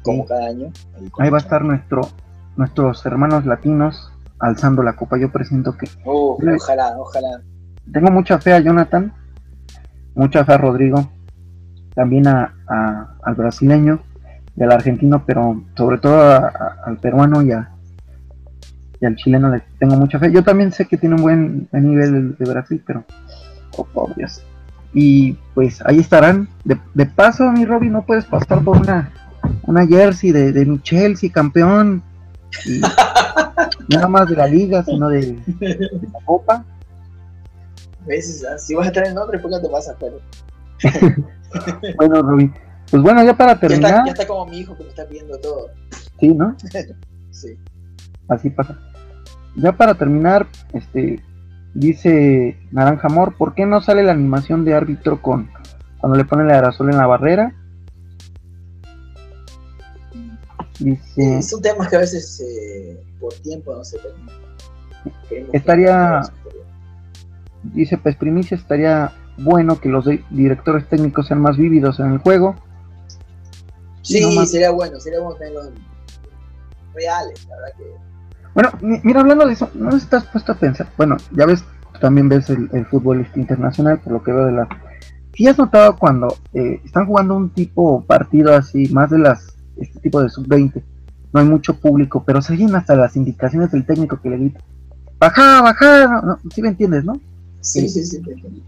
[0.03, 0.73] como, cada año.
[1.19, 2.09] Ahí, va a estar nuestro,
[2.57, 5.19] nuestros hermanos latinos alzando la copa.
[5.19, 5.89] Yo presiento que.
[6.05, 7.43] ojalá, ojalá.
[7.93, 9.13] Tengo mucha fe a Jonathan,
[10.15, 11.11] mucha fe a Rodrigo,
[11.95, 12.55] también a,
[13.23, 14.01] al brasileño
[14.57, 16.51] y al argentino, pero sobre todo
[16.85, 17.51] al peruano y,
[19.01, 20.33] y al chileno le tengo mucha fe.
[20.33, 23.05] Yo también sé que tiene un buen nivel de Brasil, pero
[23.77, 24.11] oh.
[24.95, 26.49] Y pues ahí estarán.
[26.65, 29.13] De, paso, mi Robin, no puedes pasar por una,
[29.63, 32.03] una jersey de, de mi Chelsea, campeón.
[32.67, 32.81] Y
[33.95, 36.65] nada más de la liga, sino de, la copa.
[38.59, 40.13] Si vas a traer el nombre, ¿por qué te vas a hacer?
[41.97, 42.55] bueno, Robin.
[42.91, 44.05] Pues bueno, ya para terminar.
[44.07, 45.69] Ya está, como mi hijo que me está viendo todo.
[46.19, 46.57] Sí, ¿no?
[47.31, 47.59] sí.
[48.29, 48.79] Así pasa.
[49.57, 51.23] Ya para terminar, este,
[51.75, 55.51] Dice Naranja Amor, ¿por qué no sale la animación de árbitro con
[56.01, 57.55] cuando le pone el aerosol en la barrera?
[60.79, 64.33] Dice, un tema que a veces eh, por tiempo no se termina.
[65.53, 66.23] Estaría,
[67.63, 72.57] dice pues primicia, estaría bueno que los directores técnicos sean más vívidos en el juego.
[74.03, 75.71] Sí, sería bueno, sería bueno tenerlos
[76.95, 78.09] reales, la verdad que
[78.59, 78.71] bueno,
[79.05, 80.89] mira, hablando de eso, ¿no estás puesto a pensar?
[80.97, 81.63] Bueno, ya ves,
[82.01, 84.69] también ves el, fútbol este internacional, por lo que veo de la...
[85.33, 90.01] Si has notado cuando eh, están jugando un tipo partido así, más de las este
[90.01, 90.83] tipo de sub-20,
[91.33, 94.61] no hay mucho público, pero se oyen hasta las indicaciones del técnico que le grita,
[95.21, 97.13] baja, baja, no, ¿sí me entiendes, no?
[97.61, 98.23] Sí, sí, sí.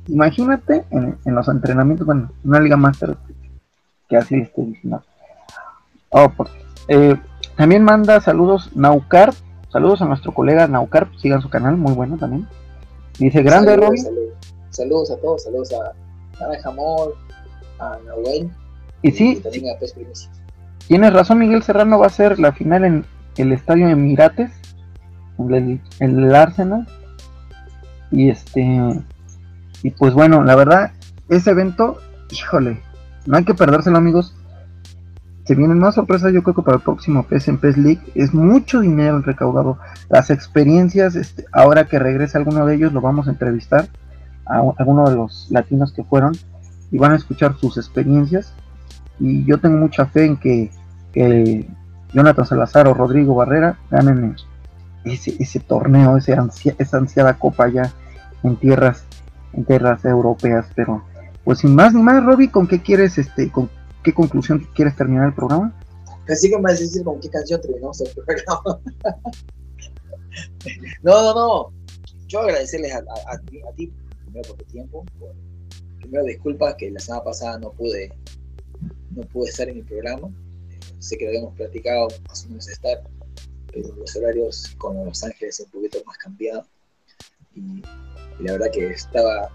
[0.08, 3.16] Imagínate en, los entrenamientos, bueno, una liga máster
[4.08, 5.02] que así este diciendo.
[6.10, 6.48] Oh, por,
[6.88, 7.16] eh,
[7.56, 9.32] también manda saludos Naucar
[9.70, 12.46] Saludos a nuestro colega Naucar, sigan su canal, muy bueno también.
[13.18, 14.02] Dice, grande Robin.
[14.70, 15.10] Saludos.
[15.12, 15.92] a todos, saludos a
[16.40, 17.14] Naranja Amor,
[17.78, 18.50] a Nahuel.
[19.02, 19.42] Y, sí,
[20.88, 23.04] tienes razón, Miguel Serrano va a ser la final en
[23.36, 24.50] el Estadio Emirates,
[25.38, 26.86] en el, en el Arsenal.
[28.10, 29.02] Y este,
[29.82, 30.92] y pues bueno, la verdad,
[31.28, 31.98] ese evento,
[32.30, 32.82] híjole,
[33.26, 34.34] no hay que perdérselo amigos,
[35.50, 38.00] se vienen más sorpresas yo creo que para el próximo PES en PES League.
[38.14, 39.78] Es mucho dinero el recaudado.
[40.08, 43.88] Las experiencias, este, ahora que regrese alguno de ellos, lo vamos a entrevistar
[44.46, 46.36] a alguno de los latinos que fueron
[46.92, 48.54] y van a escuchar sus experiencias.
[49.18, 50.70] Y yo tengo mucha fe en que,
[52.12, 54.36] Jonathan Salazar o Rodrigo Barrera ganen
[55.04, 56.36] ese, ese torneo, ese
[56.78, 57.92] esa ansiada copa ya
[58.42, 59.04] en tierras,
[59.52, 60.66] en tierras europeas.
[60.74, 61.02] Pero
[61.44, 63.70] pues sin más ni más, Robbie, ¿con qué quieres, este, con
[64.02, 65.74] qué conclusión quieres terminar el programa?
[66.28, 68.62] Así que me vas a decir con qué canción terminamos el programa.
[71.02, 71.72] no, no, no.
[72.28, 73.02] Yo agradecerles a,
[73.74, 73.92] ti,
[74.24, 75.04] primero por tu tiempo.
[75.98, 78.12] primero disculpas que la semana pasada no pude,
[79.10, 80.28] no pude estar en mi programa.
[80.68, 83.02] Eh, sé que lo habíamos platicado más o menos estar,
[83.72, 86.64] pero los horarios con Los Ángeles un poquito más cambiado.
[87.54, 87.82] Y,
[88.38, 89.50] y, la verdad que estaba.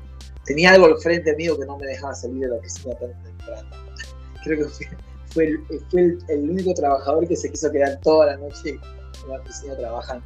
[0.45, 3.69] Tenía algo al frente mío que no me dejaba salir de la oficina tan temprano
[4.43, 4.87] creo que
[5.35, 5.59] fue,
[6.29, 8.79] el, único trabajador que se quiso quedar toda la noche
[9.23, 10.25] en la oficina trabajando.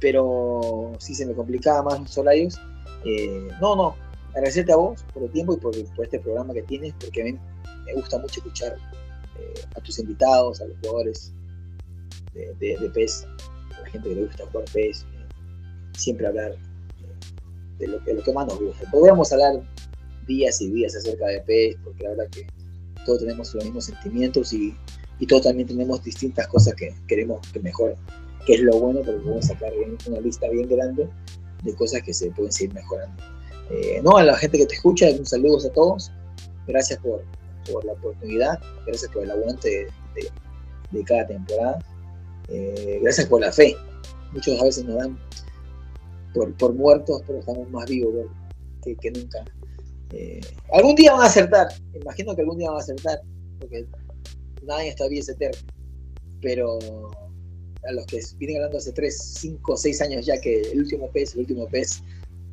[0.00, 2.60] Pero sí se me complicaba más los horarios.
[3.04, 3.94] Eh, no, no,
[4.30, 5.74] agradecerte a vos por el tiempo y por,
[6.04, 7.38] este programa que tienes, porque a mí
[7.86, 8.76] me gusta mucho escuchar
[9.38, 11.32] eh, a tus invitados, a los jugadores
[12.34, 13.26] de, de, PES,
[13.76, 15.28] a la gente que le gusta jugar PES, eh,
[15.96, 16.56] siempre hablar
[17.78, 18.90] de lo, de lo, que más nos gusta.
[18.90, 19.62] Podríamos hablar
[20.26, 22.46] días y días acerca de PES, porque la verdad que
[23.04, 24.76] todos tenemos los mismos sentimientos y,
[25.18, 27.96] y todos también tenemos distintas cosas que queremos que mejoren,
[28.46, 29.72] que es lo bueno, porque podemos sacar
[30.06, 31.08] una lista bien grande
[31.64, 33.22] de cosas que se pueden seguir mejorando.
[33.70, 36.10] Eh, no, a la gente que te escucha, un saludos a todos,
[36.66, 37.22] gracias por,
[37.70, 40.30] por la oportunidad, gracias por el aguante de,
[40.90, 41.78] de, cada temporada,
[42.48, 43.76] eh, gracias por la fe.
[44.32, 45.18] Muchos a veces nos dan
[46.34, 48.26] por, por muertos, pero estamos más vivos
[48.82, 49.44] que, nunca
[50.12, 50.40] eh,
[50.72, 53.20] algún día van a acertar, imagino que algún día van a acertar,
[53.58, 53.86] porque
[54.62, 55.58] nadie está bien eterno.
[56.40, 56.78] Pero
[57.86, 61.34] a los que vienen hablando hace 3, 5, 6 años ya que el último pez,
[61.34, 62.02] el último pez,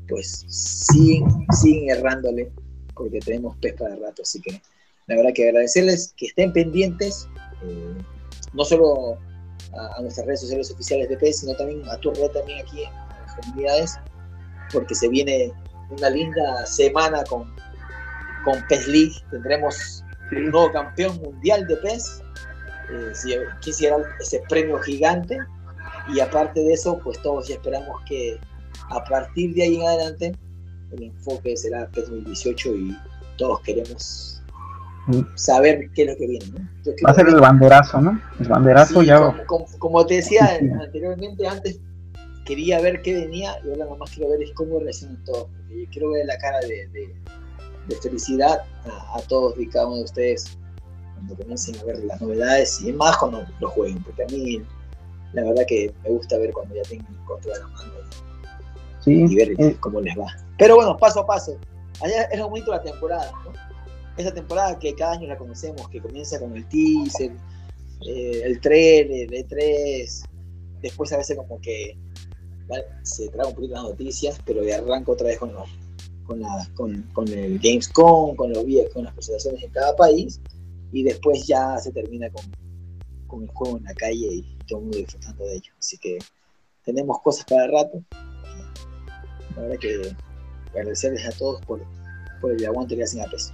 [0.08, 1.26] pues siguen,
[1.62, 2.52] siguen errándole,
[2.94, 4.24] porque tenemos pez para rato.
[4.24, 4.62] Así que
[5.08, 7.28] la verdad que agradecerles que estén pendientes,
[7.64, 7.96] eh,
[8.54, 9.18] no solo
[9.76, 12.92] a, nuestras redes sociales oficiales de PES, sino también a tu red también aquí en
[12.94, 13.96] las comunidades,
[14.72, 15.54] porque se viene
[15.90, 17.54] una linda semana con,
[18.44, 19.16] con PES League.
[19.32, 22.22] Tendremos un nuevo campeón mundial de PES.
[22.92, 25.40] Eh, si quisiera ese premio gigante.
[26.14, 28.40] Y aparte de eso, pues todos ya esperamos que
[28.90, 30.36] a partir de ahí en adelante
[30.92, 32.98] el enfoque será PES 2018 y,
[33.38, 34.35] todos queremos
[35.36, 36.45] saber qué es lo que viene.
[36.48, 36.91] ¿no?
[37.06, 38.19] Va a ser el banderazo, ¿no?
[38.40, 39.45] El banderazo ya.
[39.80, 41.80] Como, te decía anteriormente, antes
[42.45, 45.48] quería ver qué venía y ahora más quiero ver es cómo reaccionan todos.
[45.56, 46.88] Porque yo quiero ver la cara de,
[47.88, 50.57] de, felicidad a, todos y cada uno de ustedes
[51.14, 54.61] cuando comiencen a ver las novedades y más cuando lo jueguen, porque a mí
[55.34, 57.91] la verdad que me gusta ver cuando ya tengan el control de la mano
[59.06, 59.77] y, ver eh.
[59.80, 60.26] cómo les va.
[60.57, 61.57] Pero bueno, paso a paso.
[62.02, 63.65] Allá es lo bonito de la temporada, ¿no?
[64.18, 67.32] Esa temporada que cada año la conocemos, que comienza con el teaser,
[68.08, 70.24] eh, el trailer, el E3,
[70.82, 71.98] después a veces como que
[73.04, 75.52] se trae un poquito las noticias, pero de arranco otra vez con,
[76.26, 80.42] con, la, con, con, el Gamescom, con los con las presentaciones en cada país,
[80.92, 82.46] y después ya se termina con,
[83.28, 85.74] con el juego en la calle y todo el mundo disfrutando de ello.
[85.78, 86.18] Así que
[86.84, 88.04] tenemos cosas para rato.
[89.56, 90.16] La verdad que
[90.72, 91.82] agradecerles a todos por,
[92.42, 93.54] por el aguante que hacen a peso.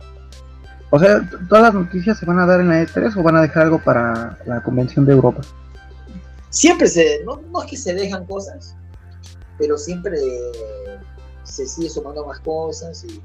[0.94, 3.42] O sea, ¿todas las noticias se van a dar en la E3 o van a
[3.42, 5.42] dejar algo para la convención de Europa?
[6.50, 8.76] Siempre se, no, no es que se dejan cosas,
[9.58, 10.18] pero siempre
[11.44, 13.22] se sigue sumando más cosas y,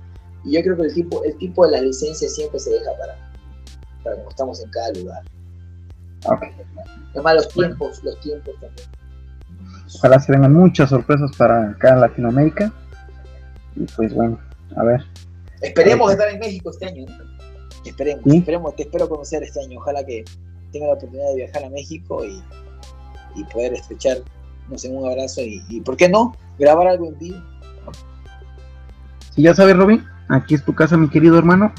[0.49, 3.17] yo creo que el tipo, el tipo de las licencias siempre se deja para,
[4.05, 5.23] para como estamos en cada lugar.
[6.25, 6.51] Okay.
[7.15, 8.89] Además los tiempos, los tiempos también.
[9.97, 12.73] Ojalá se vengan muchas sorpresas para acá en Latinoamérica.
[13.75, 14.39] Y pues bueno,
[14.77, 15.05] a ver.
[15.63, 17.07] Esperemos estar en México este año.
[17.89, 19.79] Esperemos, esperemos, te espero conocer este año.
[19.79, 20.25] Ojalá que
[20.73, 22.43] tenga la oportunidad de viajar a México y,
[23.35, 24.19] y poder estrechar
[24.69, 26.35] no sé, un abrazo y, ¿por qué no?
[26.59, 27.39] Grabar algo en vivo.
[29.35, 31.73] Si ya sabes, Robin, aquí es tu casa, mi querido hermano,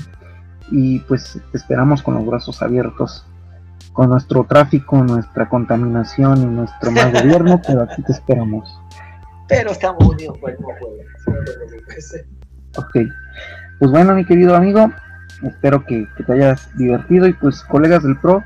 [0.70, 3.26] y pues te esperamos con los brazos abiertos,
[3.94, 8.80] con nuestro tráfico, nuestra contaminación y nuestro mal gobierno, pero aquí te esperamos.
[9.48, 11.04] Pero estamos unidos por el mismo pueblo.
[12.78, 12.96] Ok,
[13.80, 14.92] pues bueno, mi querido amigo,
[15.44, 17.28] espero que, te hayas divertido.
[17.28, 18.44] Y pues colegas del PRO,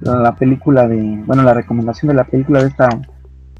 [0.00, 2.88] la película de, bueno, la recomendación de la película de esta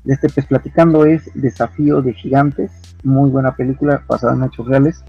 [0.04, 2.72] de este pez platicando es Desafío de Gigantes,
[3.02, 5.04] muy buena película basada en hechos reales,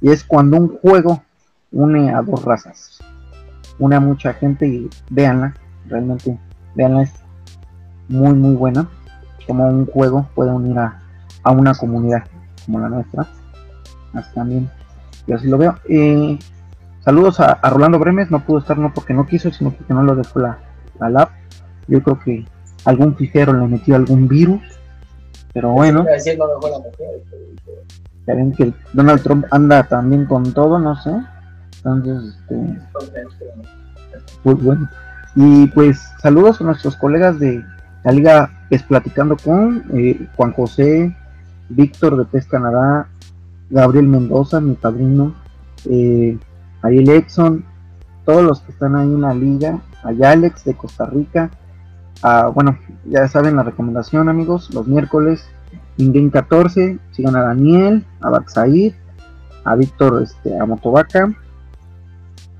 [0.00, 1.22] y es cuando un juego
[1.70, 2.98] une a dos razas,
[3.78, 5.54] une a mucha gente y véanla,
[5.86, 6.38] realmente
[6.74, 7.12] véanla, es
[8.08, 8.88] muy muy buena,
[9.46, 10.98] como un juego puede unir a,
[11.44, 12.24] una comunidad
[12.64, 13.26] como la nuestra,
[14.14, 14.70] así también,
[15.26, 15.76] yo así lo veo.
[15.88, 16.38] Eh,
[17.04, 20.14] saludos a, Rolando Bremes, no pudo estar no porque no quiso, sino porque no lo
[20.16, 20.58] dejó la,
[20.98, 21.28] la lab,
[21.88, 22.46] yo creo que
[22.84, 24.62] algún fijero le metió algún virus,
[25.52, 26.04] pero bueno.
[28.26, 31.10] Ya ven que Donald Trump anda también con todo, no sé.
[31.84, 32.80] Entonces, este,
[34.42, 34.88] pues bueno.
[35.34, 37.64] Y pues saludos a nuestros colegas de
[38.04, 41.16] la Liga es Platicando con eh, Juan José,
[41.68, 43.08] Víctor de PES Canadá,
[43.70, 45.34] Gabriel Mendoza, mi padrino,
[45.88, 46.38] eh,
[46.82, 47.64] Ariel Exxon,
[48.24, 51.50] todos los que están ahí en la liga, Alex de Costa Rica,
[52.22, 54.72] Ah, bueno, ya saben la recomendación, amigos.
[54.72, 55.44] Los miércoles,
[55.96, 56.98] InGame 14.
[57.10, 58.94] Sigan a Daniel, a Batsaid,
[59.64, 61.34] a Víctor, este, a Motovaca.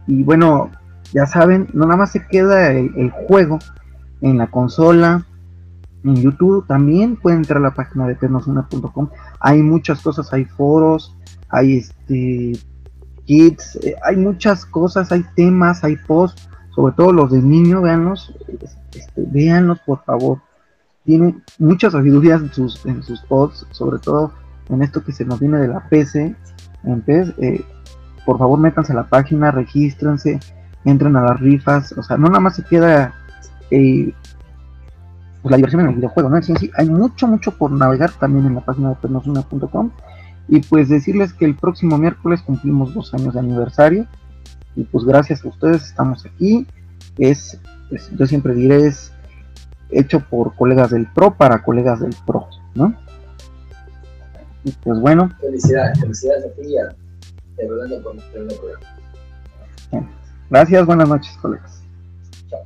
[0.08, 0.70] Y bueno,
[1.12, 3.60] ya saben, no nada más se queda el, juego
[4.20, 5.24] en la consola,
[6.02, 9.10] en YouTube también pueden entrar a la página de pernosuna.com.
[9.38, 11.16] Hay muchas cosas, hay foros,
[11.48, 12.52] hay este
[13.26, 18.34] kits, eh, hay muchas cosas, hay temas, hay posts, sobre todo los de niño, véanlos,
[18.92, 20.40] este, véanlos por favor.
[21.04, 24.32] Tiene muchas sabidurías en sus, en sus posts, sobre todo
[24.68, 26.34] en esto que se nos viene de la PC.
[27.06, 27.64] Eh,
[28.24, 30.38] por favor, métanse a la página, regístrense,
[30.84, 31.92] entren a las rifas.
[31.92, 33.14] O sea, no nada más se queda
[33.70, 34.14] eh,
[35.42, 36.40] pues, la diversión en el videojuego, ¿no?
[36.42, 39.90] Sí, sí, hay mucho, mucho por navegar también en la página de pernosuna.com.
[40.48, 44.06] Y pues decirles que el próximo miércoles cumplimos dos años de aniversario.
[44.76, 46.66] Y pues gracias a ustedes estamos aquí.
[47.18, 47.58] Es
[47.88, 49.12] pues, yo siempre diré es
[49.90, 52.94] hecho por colegas del pro para colegas del pro, ¿no?
[54.64, 55.30] Y pues bueno.
[55.40, 56.74] Felicidades, felicidades a ti
[57.58, 58.86] y Rolando por el programa.
[60.48, 61.82] Gracias, buenas noches, colegas.
[62.48, 62.62] Chao.